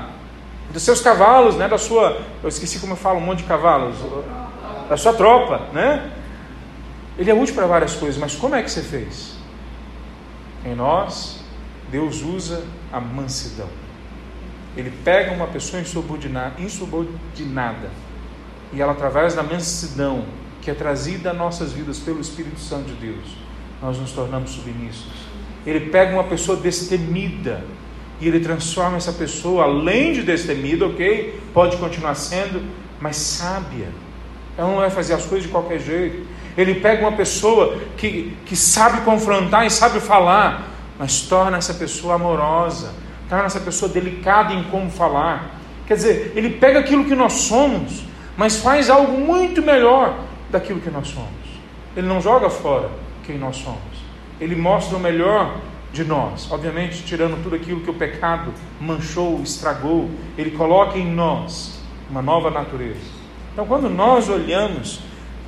dos 0.71 0.83
seus 0.83 0.99
cavalos, 0.99 1.55
né? 1.55 1.67
Da 1.67 1.77
sua, 1.77 2.17
eu 2.41 2.49
esqueci 2.49 2.79
como 2.79 2.93
eu 2.93 2.97
falo, 2.97 3.19
um 3.19 3.21
monte 3.21 3.39
de 3.39 3.45
cavalos, 3.45 3.95
da 4.89 4.97
sua 4.97 5.13
tropa, 5.13 5.61
né? 5.71 6.11
Ele 7.17 7.31
é 7.31 7.33
útil 7.33 7.55
para 7.55 7.67
várias 7.67 7.95
coisas, 7.95 8.19
mas 8.19 8.35
como 8.35 8.55
é 8.55 8.63
que 8.63 8.69
você 8.69 8.81
fez? 8.81 9.35
Em 10.65 10.75
nós, 10.75 11.39
Deus 11.89 12.21
usa 12.21 12.63
a 12.91 12.99
mansidão. 12.99 13.82
Ele 14.75 14.91
pega 15.03 15.31
uma 15.31 15.47
pessoa 15.47 15.81
insubordinada, 15.81 16.55
e 18.73 18.81
ela, 18.81 18.93
através 18.93 19.35
da 19.35 19.43
mansidão 19.43 20.25
que 20.61 20.71
é 20.71 20.73
trazida 20.73 21.31
a 21.31 21.33
nossas 21.33 21.73
vidas 21.73 21.99
pelo 21.99 22.21
Espírito 22.21 22.59
Santo 22.59 22.85
de 22.85 22.93
Deus, 22.93 23.37
nós 23.81 23.99
nos 23.99 24.11
tornamos 24.11 24.51
submissos. 24.51 25.11
Ele 25.65 25.91
pega 25.91 26.13
uma 26.13 26.23
pessoa 26.23 26.57
destemida 26.57 27.63
e 28.19 28.27
ele 28.27 28.39
transforma 28.39 28.97
essa 28.97 29.11
pessoa, 29.11 29.65
além 29.65 30.13
de 30.13 30.23
destemida, 30.23 30.87
ok? 30.87 31.39
Pode 31.53 31.77
continuar 31.77 32.15
sendo, 32.15 32.63
mas 32.99 33.17
sábia. 33.17 33.89
Ela 34.57 34.69
não 34.69 34.77
vai 34.77 34.89
fazer 34.89 35.13
as 35.13 35.25
coisas 35.25 35.45
de 35.45 35.51
qualquer 35.51 35.79
jeito. 35.79 36.25
Ele 36.57 36.75
pega 36.75 37.01
uma 37.01 37.17
pessoa 37.17 37.77
que, 37.97 38.35
que 38.45 38.55
sabe 38.55 39.01
confrontar 39.01 39.65
e 39.65 39.69
sabe 39.69 39.99
falar, 39.99 40.69
mas 40.97 41.21
torna 41.21 41.57
essa 41.57 41.73
pessoa 41.73 42.15
amorosa, 42.15 42.93
torna 43.29 43.45
essa 43.45 43.59
pessoa 43.59 43.91
delicada 43.91 44.53
em 44.53 44.63
como 44.65 44.89
falar. 44.89 45.59
Quer 45.87 45.95
dizer, 45.95 46.33
ele 46.35 46.51
pega 46.51 46.79
aquilo 46.79 47.05
que 47.05 47.15
nós 47.15 47.33
somos, 47.33 48.03
mas 48.37 48.57
faz 48.57 48.89
algo 48.89 49.17
muito 49.17 49.61
melhor 49.61 50.17
daquilo 50.49 50.79
que 50.79 50.89
nós 50.89 51.07
somos. 51.07 51.29
Ele 51.95 52.07
não 52.07 52.21
joga 52.21 52.49
fora 52.49 52.89
quem 53.25 53.37
nós 53.37 53.57
somos. 53.57 54.03
Ele 54.39 54.55
mostra 54.55 54.97
o 54.97 54.99
melhor 54.99 55.57
de 55.91 56.03
nós, 56.03 56.51
obviamente 56.51 57.03
tirando 57.03 57.41
tudo 57.43 57.55
aquilo 57.55 57.81
que 57.81 57.89
o 57.89 57.93
pecado 57.93 58.51
manchou, 58.81 59.39
estragou, 59.43 60.09
ele 60.35 60.49
coloca 60.51 60.97
em 60.97 61.05
nós 61.05 61.79
uma 62.09 62.21
nova 62.21 62.49
natureza. 62.49 63.23
Então, 63.53 63.67
quando 63.67 63.87
nós 63.89 64.27
olhamos 64.27 65.01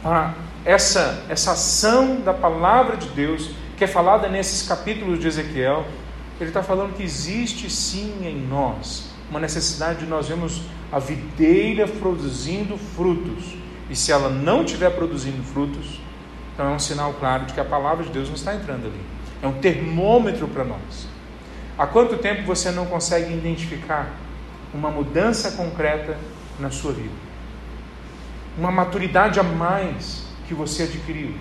para 0.04 0.36
essa, 0.64 1.26
essa 1.30 1.54
ação 1.54 2.22
da 2.22 2.32
palavra 2.32 2.96
de 2.96 3.08
Deus, 3.10 3.50
que 3.76 3.84
é 3.84 3.88
falada 3.88 4.30
nesses 4.30 4.68
capítulos 4.68 5.20
de 5.20 5.28
Ezequiel, 5.28 5.86
ele 6.40 6.50
está 6.50 6.62
falando 6.62 6.96
que 6.96 7.04
existe 7.04 7.70
sim 7.70 8.14
em 8.24 8.36
nós 8.48 9.16
uma 9.30 9.40
necessidade 9.40 10.00
de 10.00 10.06
nós 10.06 10.28
vermos 10.28 10.62
a 10.92 11.00
videira 11.00 11.88
produzindo 11.88 12.78
frutos. 12.78 13.56
E 13.90 13.96
se 13.96 14.12
ela 14.12 14.30
não 14.30 14.64
estiver 14.64 14.90
produzindo 14.92 15.44
frutos, 15.44 16.00
então 16.54 16.72
é 16.72 16.76
um 16.76 16.80
sinal 16.80 17.14
claro 17.14 17.46
de 17.46 17.54
que 17.54 17.60
a 17.60 17.66
palavra 17.66 18.04
de 18.04 18.12
Deus 18.12 18.28
não 18.28 18.36
está 18.36 18.56
entrando 18.56 18.88
ali. 18.88 19.02
É 19.42 19.48
um 19.48 19.54
termômetro 19.54 20.48
para 20.48 20.64
nós. 20.64 21.08
Há 21.78 21.86
quanto 21.86 22.18
tempo 22.18 22.44
você 22.44 22.72
não 22.72 22.86
consegue 22.86 23.34
identificar 23.34 24.12
uma 24.74 24.90
mudança 24.90 25.52
concreta 25.52 26.18
na 26.60 26.72
sua 26.72 26.94
vida? 26.94 27.14
Uma 28.58 28.72
maturidade 28.72 29.40
a 29.40 29.44
mais 29.44 30.26
que 30.48 30.54
você 30.54 30.84
adquiriu? 30.84 31.36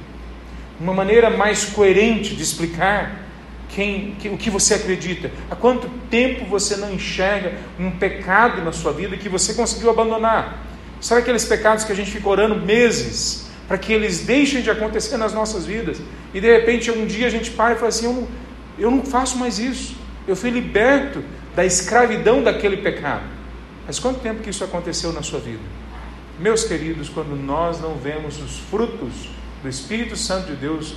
Uma 0.80 0.92
maneira 0.92 1.30
mais 1.30 1.64
coerente 1.66 2.34
de 2.34 2.42
explicar 2.42 3.23
quem, 3.74 4.14
que, 4.20 4.28
o 4.28 4.36
que 4.36 4.50
você 4.50 4.74
acredita? 4.74 5.30
Há 5.50 5.56
quanto 5.56 5.88
tempo 6.08 6.44
você 6.44 6.76
não 6.76 6.92
enxerga 6.92 7.54
um 7.78 7.90
pecado 7.90 8.62
na 8.62 8.70
sua 8.70 8.92
vida 8.92 9.16
que 9.16 9.28
você 9.28 9.52
conseguiu 9.54 9.90
abandonar? 9.90 10.64
Sabe 11.00 11.22
aqueles 11.22 11.44
pecados 11.44 11.82
que 11.84 11.90
a 11.90 11.94
gente 11.94 12.10
fica 12.10 12.28
orando 12.28 12.54
meses 12.54 13.50
para 13.66 13.76
que 13.76 13.92
eles 13.92 14.20
deixem 14.20 14.62
de 14.62 14.70
acontecer 14.70 15.16
nas 15.16 15.32
nossas 15.32 15.66
vidas 15.66 16.00
e 16.32 16.40
de 16.40 16.46
repente 16.46 16.90
um 16.90 17.04
dia 17.04 17.26
a 17.26 17.30
gente 17.30 17.50
para 17.50 17.74
e 17.74 17.76
fala 17.76 17.88
assim: 17.88 18.06
eu 18.06 18.12
não, 18.12 18.28
eu 18.78 18.90
não 18.90 19.04
faço 19.04 19.36
mais 19.36 19.58
isso. 19.58 19.96
Eu 20.26 20.36
fui 20.36 20.50
liberto 20.50 21.22
da 21.56 21.64
escravidão 21.64 22.42
daquele 22.42 22.76
pecado. 22.76 23.24
Mas 23.86 23.98
quanto 23.98 24.20
tempo 24.20 24.40
que 24.40 24.50
isso 24.50 24.64
aconteceu 24.64 25.12
na 25.12 25.22
sua 25.22 25.40
vida? 25.40 25.60
Meus 26.38 26.64
queridos, 26.64 27.08
quando 27.08 27.36
nós 27.36 27.80
não 27.80 27.96
vemos 27.96 28.40
os 28.40 28.58
frutos 28.70 29.30
do 29.62 29.68
Espírito 29.68 30.16
Santo 30.16 30.46
de 30.46 30.56
Deus 30.56 30.94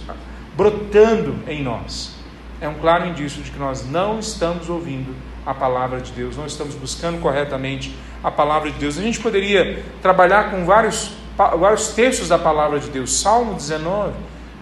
brotando 0.55 1.35
em 1.47 1.61
nós, 1.63 2.16
é 2.59 2.67
um 2.67 2.75
claro 2.75 3.07
indício 3.07 3.41
de 3.41 3.51
que 3.51 3.59
nós 3.59 3.87
não 3.89 4.19
estamos 4.19 4.69
ouvindo 4.69 5.15
a 5.45 5.53
palavra 5.53 6.01
de 6.01 6.11
Deus, 6.11 6.35
não 6.35 6.45
estamos 6.45 6.75
buscando 6.75 7.21
corretamente 7.21 7.95
a 8.23 8.31
palavra 8.31 8.71
de 8.71 8.77
Deus. 8.79 8.97
A 8.97 9.01
gente 9.01 9.19
poderia 9.19 9.83
trabalhar 10.01 10.51
com 10.51 10.65
vários, 10.65 11.11
vários 11.37 11.89
textos 11.89 12.29
da 12.29 12.37
palavra 12.37 12.79
de 12.79 12.89
Deus. 12.89 13.19
Salmo 13.19 13.53
19 13.53 14.13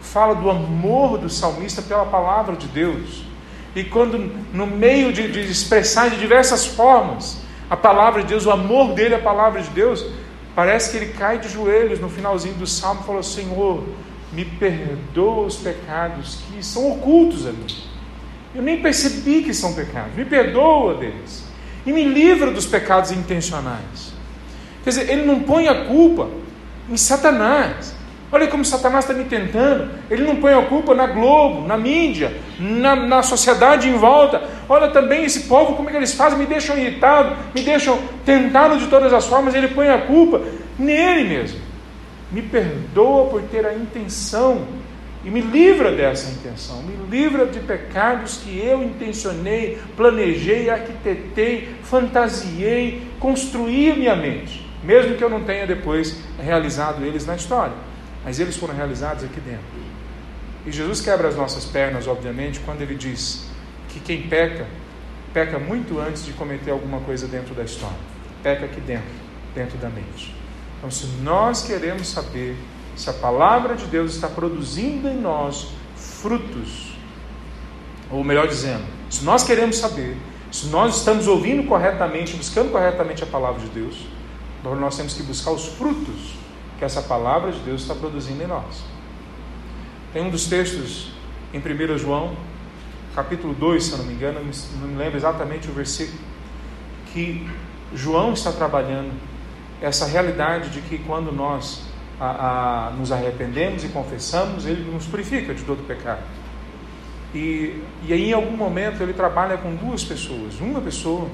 fala 0.01 0.35
do 0.35 0.49
amor 0.49 1.17
do 1.17 1.29
salmista 1.29 1.81
pela 1.81 2.05
palavra 2.05 2.55
de 2.55 2.67
Deus. 2.67 3.23
E 3.75 3.83
quando, 3.83 4.31
no 4.53 4.67
meio 4.67 5.11
de, 5.11 5.29
de 5.29 5.41
expressar 5.41 6.09
de 6.09 6.17
diversas 6.17 6.65
formas 6.65 7.41
a 7.69 7.75
palavra 7.75 8.21
de 8.21 8.29
Deus, 8.29 8.45
o 8.45 8.51
amor 8.51 8.93
dele 8.93 9.15
à 9.15 9.19
palavra 9.19 9.61
de 9.61 9.69
Deus, 9.71 10.05
parece 10.55 10.91
que 10.91 10.97
ele 10.97 11.13
cai 11.13 11.39
de 11.39 11.49
joelhos 11.49 11.99
no 11.99 12.09
finalzinho 12.09 12.55
do 12.55 12.67
salmo 12.67 13.01
e 13.01 13.05
fala: 13.05 13.23
Senhor, 13.23 13.83
me 14.35 14.43
perdoa 14.43 15.45
os 15.45 15.55
pecados 15.55 16.39
que 16.47 16.63
são 16.63 16.91
ocultos 16.91 17.47
a 17.47 17.51
mim. 17.51 17.65
Eu 18.53 18.61
nem 18.61 18.81
percebi 18.81 19.43
que 19.43 19.53
são 19.53 19.73
pecados. 19.73 20.13
Me 20.15 20.25
perdoa 20.25 20.95
deles. 20.95 21.45
E 21.85 21.93
me 21.93 22.03
livra 22.03 22.51
dos 22.51 22.65
pecados 22.65 23.11
intencionais. 23.11 24.13
Quer 24.83 24.89
dizer, 24.89 25.09
ele 25.09 25.25
não 25.25 25.39
põe 25.41 25.67
a 25.67 25.85
culpa 25.85 26.29
em 26.89 26.97
Satanás. 26.97 27.95
Olha 28.31 28.47
como 28.47 28.65
Satanás 28.65 29.05
está 29.05 29.13
me 29.13 29.25
tentando. 29.25 29.89
Ele 30.09 30.23
não 30.23 30.35
põe 30.37 30.53
a 30.53 30.61
culpa 30.63 30.93
na 30.93 31.07
Globo, 31.07 31.65
na 31.65 31.77
mídia, 31.77 32.35
na, 32.59 32.95
na 32.95 33.23
sociedade 33.23 33.87
em 33.87 33.97
volta. 33.97 34.41
Olha 34.67 34.89
também 34.89 35.23
esse 35.23 35.41
povo, 35.41 35.75
como 35.75 35.89
é 35.89 35.91
que 35.91 35.97
eles 35.97 36.13
fazem? 36.13 36.37
Me 36.39 36.45
deixam 36.45 36.77
irritado, 36.77 37.37
me 37.53 37.61
deixam 37.61 37.99
tentado 38.25 38.77
de 38.77 38.87
todas 38.87 39.13
as 39.13 39.25
formas. 39.25 39.55
Ele 39.55 39.69
põe 39.69 39.89
a 39.89 39.99
culpa 40.01 40.41
nele 40.77 41.29
mesmo. 41.29 41.64
Me 42.31 42.41
perdoa 42.41 43.29
por 43.29 43.41
ter 43.43 43.65
a 43.65 43.73
intenção 43.73 44.67
e 45.23 45.29
me 45.29 45.41
livra 45.41 45.91
dessa 45.91 46.31
intenção, 46.31 46.83
me 46.83 46.95
livra 47.09 47.47
de 47.47 47.59
pecados 47.59 48.37
que 48.37 48.59
eu 48.59 48.83
intencionei, 48.83 49.79
planejei, 49.97 50.69
arquitetei, 50.69 51.75
fantasiei, 51.81 53.07
construí 53.19 53.91
minha 53.95 54.15
mente, 54.15 54.69
mesmo 54.83 55.15
que 55.15 55.23
eu 55.23 55.29
não 55.29 55.43
tenha 55.43 55.65
depois 55.65 56.19
realizado 56.39 57.03
eles 57.03 57.25
na 57.25 57.35
história 57.35 57.73
mas 58.25 58.39
eles 58.39 58.57
foram 58.57 58.73
realizados 58.73 59.23
aqui 59.23 59.39
dentro. 59.39 59.63
E 60.65 60.71
Jesus 60.71 60.99
quebra 60.99 61.27
as 61.27 61.35
nossas 61.35 61.63
pernas, 61.65 62.07
obviamente, 62.07 62.59
quando 62.61 62.81
ele 62.81 62.95
diz 62.95 63.47
que 63.87 63.99
quem 63.99 64.23
peca, 64.23 64.65
peca 65.31 65.59
muito 65.59 65.99
antes 65.99 66.25
de 66.25 66.33
cometer 66.33 66.71
alguma 66.71 66.99
coisa 67.01 67.27
dentro 67.27 67.53
da 67.53 67.63
história. 67.63 67.95
Peca 68.41 68.65
aqui 68.65 68.81
dentro, 68.81 69.05
dentro 69.53 69.77
da 69.77 69.89
mente. 69.89 70.34
Então, 70.85 70.91
se 70.91 71.07
nós 71.23 71.63
queremos 71.63 72.07
saber 72.09 72.55
se 72.95 73.09
a 73.09 73.13
palavra 73.13 73.75
de 73.75 73.87
Deus 73.87 74.13
está 74.13 74.27
produzindo 74.27 75.07
em 75.07 75.19
nós 75.19 75.69
frutos, 75.95 76.95
ou 78.11 78.23
melhor 78.23 78.47
dizendo, 78.47 78.83
se 79.09 79.25
nós 79.25 79.43
queremos 79.43 79.77
saber 79.77 80.15
se 80.51 80.67
nós 80.67 80.97
estamos 80.97 81.27
ouvindo 81.27 81.67
corretamente, 81.67 82.37
buscando 82.37 82.71
corretamente 82.71 83.23
a 83.23 83.25
palavra 83.25 83.59
de 83.61 83.67
Deus, 83.69 84.05
nós 84.63 84.95
temos 84.95 85.15
que 85.15 85.23
buscar 85.23 85.51
os 85.51 85.65
frutos 85.65 86.35
que 86.77 86.85
essa 86.85 87.01
palavra 87.01 87.51
de 87.51 87.59
Deus 87.61 87.81
está 87.81 87.95
produzindo 87.95 88.43
em 88.43 88.47
nós. 88.47 88.83
Tem 90.13 90.23
um 90.23 90.29
dos 90.29 90.45
textos 90.45 91.11
em 91.51 91.57
1 91.57 91.97
João, 91.97 92.37
capítulo 93.15 93.55
2, 93.55 93.83
se 93.83 93.91
eu 93.93 93.97
não 93.97 94.05
me 94.05 94.13
engano, 94.13 94.39
não 94.79 94.87
me 94.87 94.95
lembro 94.95 95.17
exatamente 95.17 95.67
o 95.67 95.73
versículo, 95.73 96.19
que 97.11 97.49
João 97.91 98.33
está 98.33 98.51
trabalhando 98.51 99.11
essa 99.81 100.05
realidade 100.05 100.69
de 100.69 100.81
que 100.81 100.97
quando 100.99 101.31
nós 101.31 101.83
a, 102.19 102.87
a, 102.87 102.91
nos 102.91 103.11
arrependemos 103.11 103.83
e 103.83 103.89
confessamos, 103.89 104.65
Ele 104.65 104.89
nos 104.91 105.05
purifica 105.05 105.53
de 105.53 105.63
todo 105.63 105.85
pecado. 105.85 106.21
E, 107.33 107.81
e 108.03 108.13
aí, 108.13 108.29
em 108.29 108.33
algum 108.33 108.55
momento, 108.55 109.03
Ele 109.03 109.13
trabalha 109.13 109.57
com 109.57 109.75
duas 109.75 110.03
pessoas. 110.03 110.59
Uma 110.61 110.79
pessoa, 110.79 111.27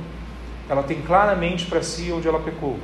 ela 0.68 0.82
tem 0.82 1.02
claramente 1.02 1.66
para 1.68 1.84
si 1.84 2.12
onde 2.12 2.28
ela 2.28 2.40
pecou 2.40 2.80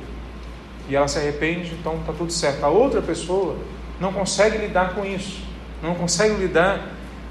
e 0.88 0.96
ela 0.96 1.06
se 1.06 1.18
arrepende, 1.18 1.74
então 1.78 1.96
está 1.96 2.12
tudo 2.12 2.32
certo. 2.32 2.64
A 2.64 2.68
outra 2.68 3.02
pessoa 3.02 3.56
não 4.00 4.12
consegue 4.12 4.56
lidar 4.58 4.94
com 4.94 5.04
isso, 5.04 5.42
não 5.82 5.94
consegue 5.94 6.34
lidar 6.34 6.80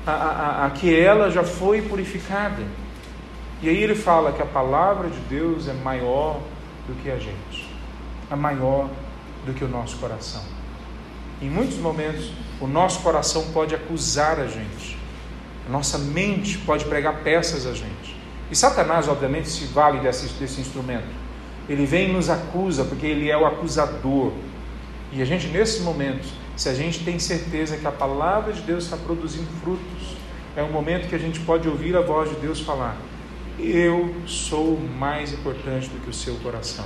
a, 0.06 0.12
a, 0.12 0.66
a, 0.66 0.70
que 0.70 0.98
ela 0.98 1.32
já 1.32 1.44
foi 1.44 1.82
purificada. 1.82 2.62
E 3.62 3.68
aí 3.68 3.78
ele 3.78 3.96
fala 3.96 4.32
que 4.32 4.42
a 4.42 4.46
palavra 4.46 5.10
de 5.10 5.20
Deus 5.22 5.68
é 5.68 5.74
maior 5.74 6.40
do 6.88 6.94
que 7.02 7.10
a 7.10 7.18
gente, 7.18 7.67
é 8.30 8.36
maior 8.36 8.90
do 9.46 9.54
que 9.54 9.64
o 9.64 9.68
nosso 9.68 9.98
coração. 9.98 10.42
Em 11.42 11.50
muitos 11.50 11.78
momentos, 11.78 12.32
o 12.60 12.68
nosso 12.68 13.02
coração 13.02 13.52
pode 13.54 13.76
acusar 13.76 14.40
a 14.40 14.48
gente, 14.48 14.98
a 15.68 15.72
nossa 15.72 15.98
mente 15.98 16.58
pode 16.60 16.86
pregar 16.86 17.22
peças 17.24 17.66
a 17.66 17.74
gente. 17.74 18.18
E 18.50 18.56
Satanás, 18.56 19.08
obviamente, 19.08 19.50
se 19.50 19.66
vale 19.66 20.00
desse, 20.00 20.28
desse 20.36 20.62
instrumento. 20.62 21.08
Ele 21.70 21.86
vem 21.86 22.10
e 22.10 22.14
nos 22.14 22.30
acusa, 22.30 22.86
porque 22.86 23.06
ele 23.06 23.30
é 23.30 23.38
o 23.38 23.46
acusador. 23.46 24.32
E 25.12 25.22
a 25.22 25.26
gente, 25.26 25.48
nesses 25.48 25.82
momentos, 25.82 26.32
se 26.56 26.70
a 26.70 26.74
gente 26.74 27.04
tem 27.04 27.20
certeza 27.20 27.78
que 27.78 27.86
a 27.86 27.92
palavra 27.92 28.54
de 28.54 28.62
Deus 28.62 28.86
está 28.86 28.98
produzindo 28.98 29.48
frutos, 29.62 30.18
é 30.56 30.64
um 30.64 30.72
momento 30.72 31.08
que 31.08 31.16
a 31.16 31.20
gente 31.20 31.40
pode 31.42 31.68
ouvir 31.68 31.96
a 31.96 32.02
voz 32.02 32.30
de 32.30 32.36
Deus 32.38 32.62
falar: 32.62 32.98
Eu 33.60 34.16
sou 34.26 34.80
mais 34.98 35.34
importante 35.34 35.90
do 35.90 36.00
que 36.00 36.10
o 36.10 36.14
seu 36.14 36.36
coração. 36.38 36.86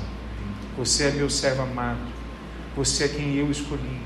Você 0.77 1.05
é 1.05 1.11
meu 1.11 1.29
servo 1.29 1.63
amado. 1.63 1.99
Você 2.75 3.05
é 3.05 3.07
quem 3.07 3.35
eu 3.35 3.49
escolhi. 3.51 3.99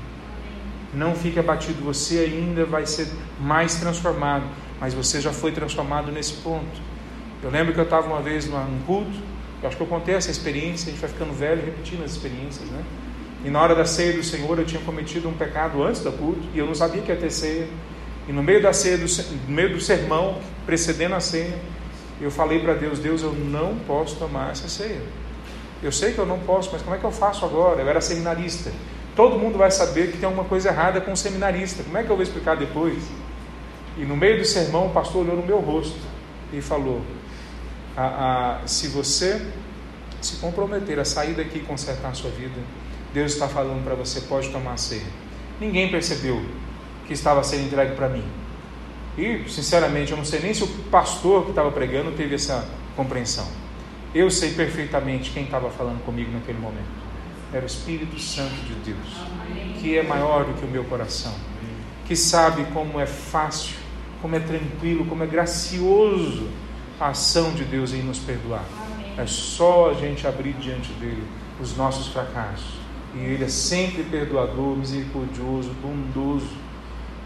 Não 0.92 1.14
fique 1.14 1.38
abatido, 1.38 1.84
você 1.84 2.20
ainda 2.20 2.64
vai 2.64 2.86
ser 2.86 3.08
mais 3.40 3.74
transformado, 3.74 4.44
mas 4.80 4.94
você 4.94 5.20
já 5.20 5.32
foi 5.32 5.52
transformado 5.52 6.10
nesse 6.10 6.34
ponto. 6.34 6.80
Eu 7.42 7.50
lembro 7.50 7.74
que 7.74 7.78
eu 7.78 7.84
estava 7.84 8.06
uma 8.06 8.22
vez 8.22 8.46
num 8.46 8.80
culto 8.86 9.36
eu 9.62 9.68
acho 9.68 9.76
que 9.76 9.82
eu 9.82 9.86
contei 9.86 10.14
essa 10.14 10.30
experiência, 10.30 10.88
a 10.88 10.92
gente 10.92 11.00
vai 11.00 11.10
ficando 11.10 11.32
velho 11.32 11.64
repetindo 11.64 12.04
as 12.04 12.12
experiências, 12.12 12.68
né? 12.68 12.84
E 13.44 13.50
na 13.50 13.60
hora 13.60 13.74
da 13.74 13.84
ceia 13.84 14.12
do 14.12 14.22
Senhor 14.22 14.58
eu 14.58 14.64
tinha 14.64 14.80
cometido 14.82 15.28
um 15.28 15.32
pecado 15.32 15.82
antes 15.82 16.02
da 16.02 16.10
culto 16.10 16.42
e 16.54 16.58
eu 16.58 16.66
não 16.66 16.74
sabia 16.74 17.00
que 17.00 17.10
ia 17.10 17.16
ter 17.16 17.30
ceia. 17.30 17.68
E 18.28 18.32
no 18.32 18.42
meio 18.42 18.60
da 18.60 18.72
ceia, 18.72 18.98
do, 18.98 19.06
no 19.48 19.54
meio 19.54 19.72
do 19.72 19.80
sermão, 19.80 20.40
precedendo 20.66 21.14
a 21.14 21.20
ceia, 21.20 21.58
eu 22.20 22.30
falei 22.30 22.58
para 22.60 22.74
Deus: 22.74 22.98
Deus, 22.98 23.22
eu 23.22 23.32
não 23.32 23.76
posso 23.86 24.16
tomar 24.16 24.50
essa 24.50 24.68
ceia. 24.68 25.00
Eu 25.82 25.92
sei 25.92 26.12
que 26.12 26.18
eu 26.18 26.26
não 26.26 26.38
posso, 26.40 26.70
mas 26.72 26.82
como 26.82 26.96
é 26.96 26.98
que 26.98 27.04
eu 27.04 27.12
faço 27.12 27.44
agora? 27.44 27.82
Eu 27.82 27.88
era 27.88 28.00
seminarista. 28.00 28.72
Todo 29.14 29.38
mundo 29.38 29.58
vai 29.58 29.70
saber 29.70 30.10
que 30.10 30.18
tem 30.18 30.26
alguma 30.26 30.44
coisa 30.44 30.68
errada 30.68 31.00
com 31.00 31.12
o 31.12 31.16
seminarista. 31.16 31.82
Como 31.82 31.96
é 31.96 32.02
que 32.02 32.10
eu 32.10 32.16
vou 32.16 32.22
explicar 32.22 32.56
depois? 32.56 33.02
E 33.96 34.04
no 34.04 34.16
meio 34.16 34.38
do 34.38 34.44
sermão, 34.44 34.86
o 34.86 34.90
pastor 34.90 35.22
olhou 35.22 35.36
no 35.36 35.42
meu 35.42 35.58
rosto 35.58 35.98
e 36.52 36.60
falou: 36.60 37.00
a, 37.96 38.60
a, 38.62 38.66
se 38.66 38.88
você 38.88 39.40
se 40.20 40.36
comprometer 40.36 40.98
a 40.98 41.04
sair 41.04 41.34
daqui 41.34 41.58
e 41.58 41.62
consertar 41.62 42.10
a 42.10 42.14
sua 42.14 42.30
vida, 42.30 42.60
Deus 43.14 43.32
está 43.32 43.48
falando 43.48 43.82
para 43.84 43.94
você, 43.94 44.20
pode 44.22 44.50
tomar 44.50 44.76
ceia. 44.76 45.06
Ninguém 45.58 45.90
percebeu 45.90 46.42
que 47.06 47.12
estava 47.12 47.42
sendo 47.42 47.64
entregue 47.64 47.94
para 47.94 48.08
mim. 48.08 48.24
E, 49.16 49.48
sinceramente, 49.48 50.10
eu 50.10 50.18
não 50.18 50.24
sei 50.24 50.40
nem 50.40 50.52
se 50.52 50.62
o 50.62 50.66
pastor 50.90 51.44
que 51.44 51.50
estava 51.50 51.70
pregando 51.72 52.12
teve 52.12 52.34
essa 52.34 52.68
compreensão. 52.94 53.46
Eu 54.16 54.30
sei 54.30 54.52
perfeitamente 54.52 55.30
quem 55.30 55.44
estava 55.44 55.68
falando 55.68 56.02
comigo 56.02 56.32
naquele 56.32 56.58
momento. 56.58 56.88
Era 57.52 57.64
o 57.64 57.66
Espírito 57.66 58.18
Santo 58.18 58.54
de 58.66 58.72
Deus, 58.76 59.14
que 59.78 59.98
é 59.98 60.02
maior 60.02 60.46
do 60.46 60.54
que 60.54 60.64
o 60.64 60.68
meu 60.68 60.84
coração, 60.84 61.34
que 62.06 62.16
sabe 62.16 62.64
como 62.72 62.98
é 62.98 63.04
fácil, 63.04 63.76
como 64.22 64.34
é 64.34 64.40
tranquilo, 64.40 65.04
como 65.04 65.22
é 65.22 65.26
gracioso 65.26 66.48
a 66.98 67.08
ação 67.08 67.52
de 67.52 67.64
Deus 67.64 67.92
em 67.92 68.02
nos 68.02 68.18
perdoar. 68.18 68.64
É 69.18 69.26
só 69.26 69.90
a 69.90 69.92
gente 69.92 70.26
abrir 70.26 70.54
diante 70.54 70.90
dele 70.94 71.22
os 71.60 71.76
nossos 71.76 72.06
fracassos. 72.06 72.78
E 73.14 73.18
ele 73.18 73.44
é 73.44 73.48
sempre 73.48 74.02
perdoador, 74.02 74.78
misericordioso, 74.78 75.74
bondoso. 75.82 76.56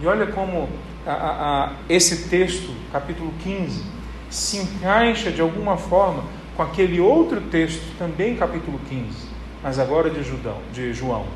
E 0.01 0.07
olha 0.09 0.26
como 0.26 0.68
a, 1.07 1.12
a, 1.12 1.66
a, 1.66 1.72
esse 1.88 2.28
texto, 2.28 2.74
capítulo 2.91 3.32
15, 3.45 3.80
se 4.28 4.57
encaixa 4.57 5.30
de 5.30 5.41
alguma 5.41 5.76
forma 5.76 6.39
com 6.57 6.62
aquele 6.62 7.01
outro 7.01 7.40
texto, 7.42 7.82
também 7.98 8.36
capítulo 8.36 8.80
15, 8.88 9.28
mas 9.62 9.78
agora 9.78 10.11
de, 10.11 10.22
Judão, 10.22 10.59
de 10.72 10.92
João, 10.92 11.26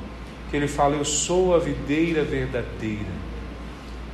que 0.50 0.56
ele 0.56 0.68
fala: 0.68 0.96
Eu 0.96 1.04
sou 1.04 1.54
a 1.54 1.58
videira 1.58 2.24
verdadeira. 2.24 3.24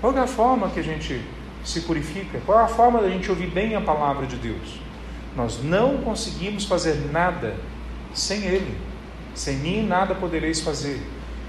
Qual 0.01 0.17
é 0.17 0.21
a 0.21 0.27
forma 0.27 0.71
que 0.71 0.81
a 0.81 0.85
gente 0.85 1.21
se 1.65 1.83
purifica? 1.83 2.41
Qual 2.47 2.59
é 2.59 2.65
a 2.65 2.69
forma 2.69 3.01
da 3.01 3.09
gente 3.09 3.31
ouvir 3.31 3.49
bem 3.49 3.75
a 3.77 3.81
palavra 3.81 4.27
de 4.27 4.37
Deus? 4.37 4.81
Nós 5.37 5.63
não 5.63 5.99
conseguimos 5.99 6.65
fazer 6.65 6.97
nada 7.13 7.55
sem 8.13 8.45
Ele. 8.45 8.77
Sem 9.35 9.57
mim 9.57 9.87
nada 9.87 10.15
podereis 10.15 10.61
fazer. 10.61 11.01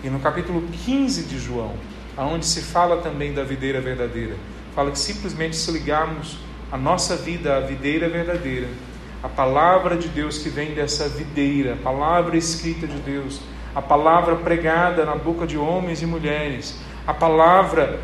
E 0.04 0.10
no 0.10 0.20
capítulo 0.20 0.64
15 0.86 1.24
de 1.24 1.40
João, 1.40 1.74
aonde 2.16 2.46
se 2.46 2.62
fala 2.62 3.02
também 3.02 3.34
da 3.34 3.44
videira 3.44 3.82
verdadeira, 3.82 4.36
fala 4.76 4.92
que 4.92 5.00
simplesmente 5.00 5.56
se 5.56 5.72
ligarmos 5.72 6.38
a 6.72 6.78
nossa 6.78 7.16
vida 7.16 7.58
à 7.58 7.60
videira 7.60 8.08
verdadeira, 8.08 8.68
a 9.24 9.30
palavra 9.30 9.96
de 9.96 10.08
Deus 10.08 10.40
que 10.40 10.50
vem 10.50 10.74
dessa 10.74 11.08
videira, 11.08 11.74
a 11.74 11.78
palavra 11.78 12.36
escrita 12.38 12.88
de 12.88 12.98
Deus, 12.98 13.40
a 13.76 13.82
palavra 13.82 14.36
pregada 14.36 15.06
na 15.06 15.16
boca 15.16 15.46
de 15.46 15.58
homens 15.58 16.02
e 16.02 16.06
mulheres, 16.06 16.80
a 17.06 17.14
palavra 17.14 18.00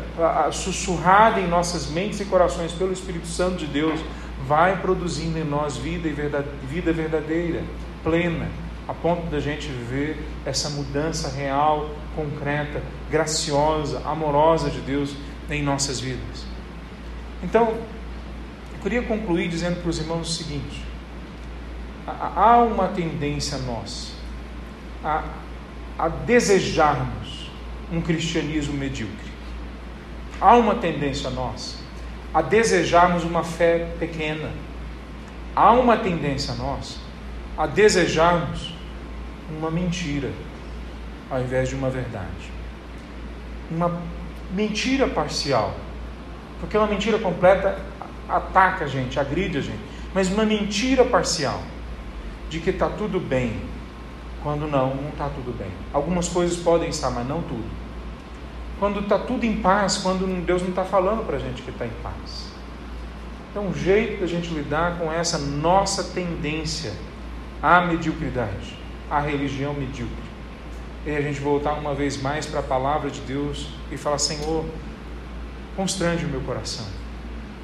sussurrada 0.52 1.40
em 1.40 1.46
nossas 1.46 1.88
mentes 1.90 2.20
e 2.20 2.24
corações 2.24 2.72
pelo 2.72 2.92
Espírito 2.92 3.26
Santo 3.26 3.56
de 3.56 3.66
Deus, 3.66 4.00
vai 4.46 4.80
produzindo 4.80 5.38
em 5.38 5.44
nós 5.44 5.76
vida 5.76 6.08
e 6.08 6.12
verdade, 6.12 6.48
vida 6.68 6.92
verdadeira, 6.92 7.62
plena, 8.02 8.48
a 8.86 8.94
ponto 8.94 9.26
da 9.26 9.40
gente 9.40 9.68
viver 9.68 10.24
essa 10.46 10.70
mudança 10.70 11.28
real, 11.28 11.90
concreta, 12.16 12.80
graciosa, 13.10 14.00
amorosa 14.04 14.70
de 14.70 14.80
Deus 14.80 15.14
em 15.50 15.62
nossas 15.62 16.00
vidas. 16.00 16.46
Então, 17.42 17.68
eu 18.72 18.78
queria 18.82 19.02
concluir 19.02 19.48
dizendo 19.48 19.80
para 19.82 19.90
os 19.90 19.98
irmãos 19.98 20.30
o 20.30 20.32
seguinte: 20.32 20.87
há 22.36 22.58
uma 22.58 22.88
tendência 22.88 23.58
nossa 23.58 24.12
a, 25.04 25.24
a 25.98 26.08
desejarmos 26.08 27.50
um 27.92 28.00
cristianismo 28.00 28.74
medíocre. 28.74 29.28
Há 30.40 30.54
uma 30.54 30.74
tendência 30.74 31.30
nossa 31.30 31.78
a 32.32 32.42
desejarmos 32.42 33.24
uma 33.24 33.42
fé 33.42 33.94
pequena. 33.98 34.50
Há 35.56 35.72
uma 35.72 35.96
tendência 35.96 36.54
nossa 36.54 36.98
a 37.56 37.66
desejarmos 37.66 38.74
uma 39.50 39.70
mentira 39.70 40.30
ao 41.30 41.40
invés 41.40 41.68
de 41.68 41.74
uma 41.74 41.90
verdade. 41.90 42.52
Uma 43.70 44.00
mentira 44.52 45.08
parcial. 45.08 45.74
Porque 46.60 46.76
uma 46.76 46.86
mentira 46.86 47.18
completa 47.18 47.78
ataca 48.28 48.84
a 48.84 48.88
gente, 48.88 49.18
agride 49.18 49.58
a 49.58 49.60
gente. 49.60 49.80
Mas 50.14 50.30
uma 50.30 50.44
mentira 50.44 51.04
parcial 51.04 51.60
de 52.48 52.60
que 52.60 52.70
está 52.70 52.88
tudo 52.88 53.20
bem, 53.20 53.60
quando 54.42 54.66
não, 54.66 54.94
não 54.94 55.08
está 55.10 55.28
tudo 55.28 55.56
bem. 55.56 55.70
Algumas 55.92 56.28
coisas 56.28 56.56
podem 56.58 56.88
estar, 56.88 57.10
mas 57.10 57.26
não 57.26 57.42
tudo. 57.42 57.68
Quando 58.78 59.00
está 59.00 59.18
tudo 59.18 59.44
em 59.44 59.56
paz, 59.60 59.98
quando 59.98 60.26
Deus 60.44 60.62
não 60.62 60.70
está 60.70 60.84
falando 60.84 61.26
para 61.26 61.36
a 61.36 61.40
gente 61.40 61.62
que 61.62 61.70
está 61.70 61.84
em 61.84 61.92
paz. 62.02 62.48
Então, 63.50 63.66
um 63.66 63.74
jeito 63.74 64.20
da 64.20 64.26
gente 64.26 64.50
lidar 64.50 64.98
com 64.98 65.12
essa 65.12 65.38
nossa 65.38 66.04
tendência 66.04 66.92
à 67.62 67.80
mediocridade, 67.80 68.78
à 69.10 69.20
religião 69.20 69.74
medíocre, 69.74 70.28
é 71.06 71.16
a 71.16 71.20
gente 71.20 71.40
voltar 71.40 71.72
uma 71.72 71.94
vez 71.94 72.20
mais 72.20 72.46
para 72.46 72.60
a 72.60 72.62
palavra 72.62 73.10
de 73.10 73.20
Deus 73.22 73.68
e 73.90 73.96
falar: 73.96 74.18
Senhor, 74.18 74.64
constrange 75.74 76.24
o 76.24 76.28
meu 76.28 76.40
coração. 76.42 76.84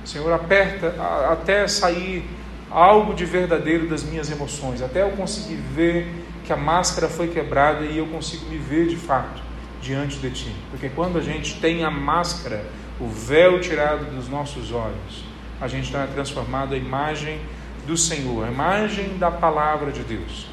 Senhor, 0.05 0.32
aperta 0.32 0.95
até 1.30 1.66
sair 1.68 2.28
algo 2.75 3.14
de 3.14 3.25
verdadeiro 3.25 3.89
das 3.89 4.03
minhas 4.03 4.29
emoções, 4.31 4.83
até 4.83 5.03
eu 5.03 5.12
conseguir 5.12 5.55
ver 5.55 6.09
que 6.45 6.53
a 6.53 6.57
máscara 6.57 7.09
foi 7.09 7.29
quebrada 7.29 7.85
e 7.85 7.97
eu 7.97 8.07
consigo 8.07 8.47
me 8.47 8.59
ver 8.59 8.89
de 8.89 8.97
fato 8.97 9.41
diante 9.81 10.18
de 10.18 10.31
Ti. 10.31 10.57
Porque 10.70 10.89
quando 10.89 11.16
a 11.16 11.22
gente 11.22 11.61
tem 11.61 11.85
a 11.85 11.91
máscara, 11.91 12.64
o 12.99 13.07
véu 13.07 13.61
tirado 13.61 14.05
dos 14.14 14.29
nossos 14.29 14.72
olhos, 14.72 15.25
a 15.61 15.68
gente 15.68 15.85
está 15.85 16.05
transformado 16.09 16.75
à 16.75 16.77
imagem 16.77 17.41
do 17.87 17.97
Senhor, 17.97 18.45
a 18.45 18.51
imagem 18.51 19.18
da 19.18 19.31
palavra 19.31 19.93
de 19.93 20.03
Deus. 20.03 20.49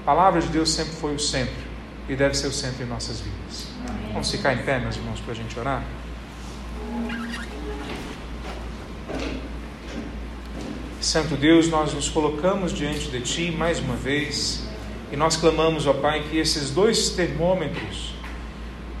A 0.00 0.04
palavra 0.06 0.40
de 0.40 0.48
Deus 0.48 0.70
sempre 0.70 0.94
foi 0.94 1.14
o 1.14 1.18
centro 1.18 1.66
e 2.08 2.16
deve 2.16 2.34
ser 2.34 2.46
o 2.46 2.52
centro 2.52 2.82
em 2.82 2.86
nossas 2.86 3.20
vidas. 3.20 3.68
Vamos 4.12 4.30
ficar 4.30 4.54
em 4.54 4.58
pé, 4.58 4.78
meus 4.78 4.96
irmãos, 4.96 5.20
para 5.20 5.32
a 5.32 5.36
gente 5.36 5.58
orar? 5.58 5.82
Santo 11.00 11.36
Deus, 11.36 11.68
nós 11.68 11.92
nos 11.92 12.08
colocamos 12.08 12.72
diante 12.72 13.08
de 13.08 13.20
Ti 13.20 13.50
mais 13.50 13.78
uma 13.78 13.94
vez 13.94 14.66
e 15.12 15.16
nós 15.16 15.36
clamamos, 15.36 15.86
ó 15.86 15.92
Pai, 15.92 16.24
que 16.28 16.38
esses 16.38 16.70
dois 16.70 17.10
termômetros, 17.10 18.14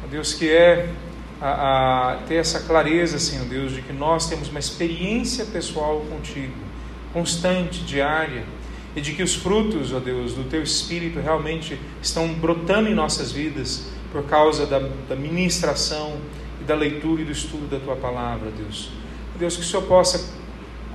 ó 0.04 0.06
Deus, 0.06 0.34
que 0.34 0.48
é 0.50 0.90
a, 1.40 2.12
a, 2.12 2.16
ter 2.28 2.36
essa 2.36 2.60
clareza, 2.60 3.18
Senhor 3.18 3.46
Deus, 3.46 3.72
de 3.72 3.82
que 3.82 3.92
nós 3.92 4.28
temos 4.28 4.48
uma 4.48 4.58
experiência 4.58 5.46
pessoal 5.46 6.00
contigo, 6.08 6.54
constante, 7.12 7.80
diária, 7.82 8.44
e 8.94 9.00
de 9.00 9.12
que 9.12 9.22
os 9.22 9.34
frutos, 9.34 9.92
ó 9.92 9.98
Deus, 9.98 10.34
do 10.34 10.44
Teu 10.44 10.62
Espírito 10.62 11.18
realmente 11.18 11.78
estão 12.00 12.32
brotando 12.34 12.88
em 12.88 12.94
nossas 12.94 13.32
vidas 13.32 13.88
por 14.12 14.22
causa 14.24 14.66
da, 14.66 14.78
da 15.08 15.16
ministração 15.16 16.18
e 16.60 16.64
da 16.64 16.74
leitura 16.74 17.22
e 17.22 17.24
do 17.24 17.32
estudo 17.32 17.68
da 17.68 17.80
Tua 17.80 17.96
palavra, 17.96 18.50
Deus. 18.50 18.90
Deus, 19.38 19.56
que 19.56 19.62
o 19.62 19.64
Senhor 19.64 19.82
possa 19.82 20.35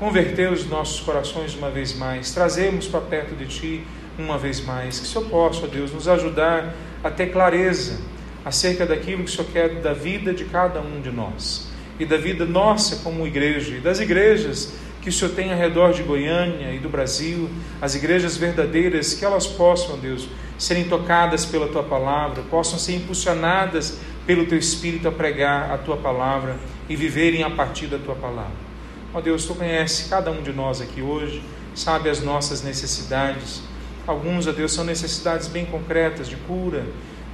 converter 0.01 0.51
os 0.51 0.65
nossos 0.65 0.99
corações 0.99 1.53
uma 1.53 1.69
vez 1.69 1.93
mais, 1.93 2.33
trazermos 2.33 2.87
para 2.87 3.01
perto 3.01 3.35
de 3.35 3.45
Ti 3.45 3.83
uma 4.17 4.35
vez 4.35 4.59
mais. 4.59 4.99
Que 4.99 5.05
o 5.05 5.07
Senhor 5.07 5.29
possa, 5.29 5.65
ó 5.65 5.67
Deus, 5.67 5.93
nos 5.93 6.07
ajudar 6.07 6.73
a 7.03 7.11
ter 7.11 7.27
clareza 7.27 7.99
acerca 8.43 8.83
daquilo 8.83 9.23
que 9.23 9.29
o 9.29 9.31
Senhor 9.31 9.51
quer 9.53 9.75
da 9.75 9.93
vida 9.93 10.33
de 10.33 10.45
cada 10.45 10.81
um 10.81 11.01
de 11.01 11.11
nós 11.11 11.69
e 11.99 12.05
da 12.05 12.17
vida 12.17 12.45
nossa 12.45 13.03
como 13.03 13.27
igreja 13.27 13.75
e 13.75 13.79
das 13.79 13.99
igrejas 13.99 14.73
que 15.03 15.09
o 15.09 15.13
Senhor 15.13 15.35
tem 15.35 15.53
ao 15.53 15.59
redor 15.59 15.93
de 15.93 16.01
Goiânia 16.01 16.73
e 16.73 16.79
do 16.79 16.89
Brasil, 16.89 17.47
as 17.79 17.93
igrejas 17.93 18.35
verdadeiras, 18.35 19.13
que 19.13 19.23
elas 19.23 19.45
possam, 19.45 19.99
Deus, 19.99 20.27
serem 20.57 20.85
tocadas 20.85 21.45
pela 21.45 21.67
Tua 21.67 21.83
palavra, 21.83 22.41
possam 22.49 22.79
ser 22.79 22.95
impulsionadas 22.95 23.99
pelo 24.25 24.47
Teu 24.47 24.57
Espírito 24.57 25.07
a 25.07 25.11
pregar 25.11 25.71
a 25.71 25.77
Tua 25.77 25.97
palavra 25.97 26.57
e 26.89 26.95
viverem 26.95 27.43
a 27.43 27.51
partir 27.51 27.85
da 27.85 27.99
Tua 27.99 28.15
palavra. 28.15 28.70
Ó 29.13 29.17
oh 29.17 29.21
Deus, 29.21 29.43
tu 29.43 29.53
conhece 29.55 30.07
cada 30.07 30.31
um 30.31 30.41
de 30.41 30.53
nós 30.53 30.79
aqui 30.79 31.01
hoje, 31.01 31.43
sabe 31.75 32.09
as 32.09 32.21
nossas 32.21 32.63
necessidades. 32.63 33.61
Alguns, 34.07 34.47
ó 34.47 34.53
Deus, 34.53 34.71
são 34.71 34.85
necessidades 34.85 35.49
bem 35.49 35.65
concretas 35.65 36.29
de 36.29 36.37
cura, 36.37 36.85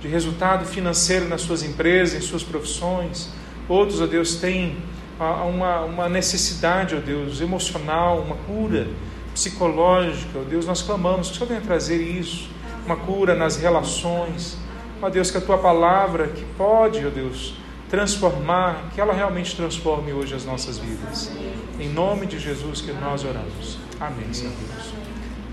de 0.02 0.08
resultado 0.08 0.66
financeiro 0.66 1.28
nas 1.28 1.42
suas 1.42 1.62
empresas, 1.62 2.16
em 2.16 2.26
suas 2.26 2.42
profissões. 2.42 3.30
Outros, 3.70 4.02
ó 4.02 4.08
Deus, 4.08 4.38
têm 4.38 4.76
uma, 5.20 5.82
uma 5.82 6.10
necessidade, 6.10 6.96
ó 6.96 7.00
Deus, 7.00 7.42
emocional, 7.42 8.22
uma 8.22 8.36
cura 8.38 8.88
psicológica. 9.32 10.40
Ó 10.40 10.44
Deus, 10.50 10.66
nós 10.66 10.82
clamamos 10.82 11.28
que 11.28 11.34
o 11.34 11.38
Senhor 11.38 11.48
venha 11.48 11.62
trazer 11.62 12.02
isso, 12.02 12.50
uma 12.88 12.96
cura 12.96 13.36
nas 13.36 13.56
relações. 13.56 14.58
Ó 15.00 15.10
Deus, 15.10 15.30
que 15.30 15.38
a 15.38 15.42
tua 15.42 15.60
palavra, 15.60 16.30
que 16.30 16.44
pode, 16.58 17.06
ó 17.06 17.10
Deus, 17.12 17.54
transformar, 17.88 18.90
que 18.96 19.00
ela 19.00 19.14
realmente 19.14 19.56
transforme 19.56 20.12
hoje 20.12 20.34
as 20.34 20.44
nossas 20.44 20.80
vidas. 20.80 21.32
Em 21.80 21.90
nome 21.90 22.26
de 22.26 22.40
Jesus 22.40 22.82
que 22.82 22.92
nós 22.92 23.24
oramos. 23.24 23.78
Amém, 24.00 24.34
Senhor 24.34 24.54
Deus. 24.54 24.94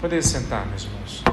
Poder 0.00 0.22
sentar, 0.22 0.66
meus 0.66 0.84
irmãos. 0.84 1.23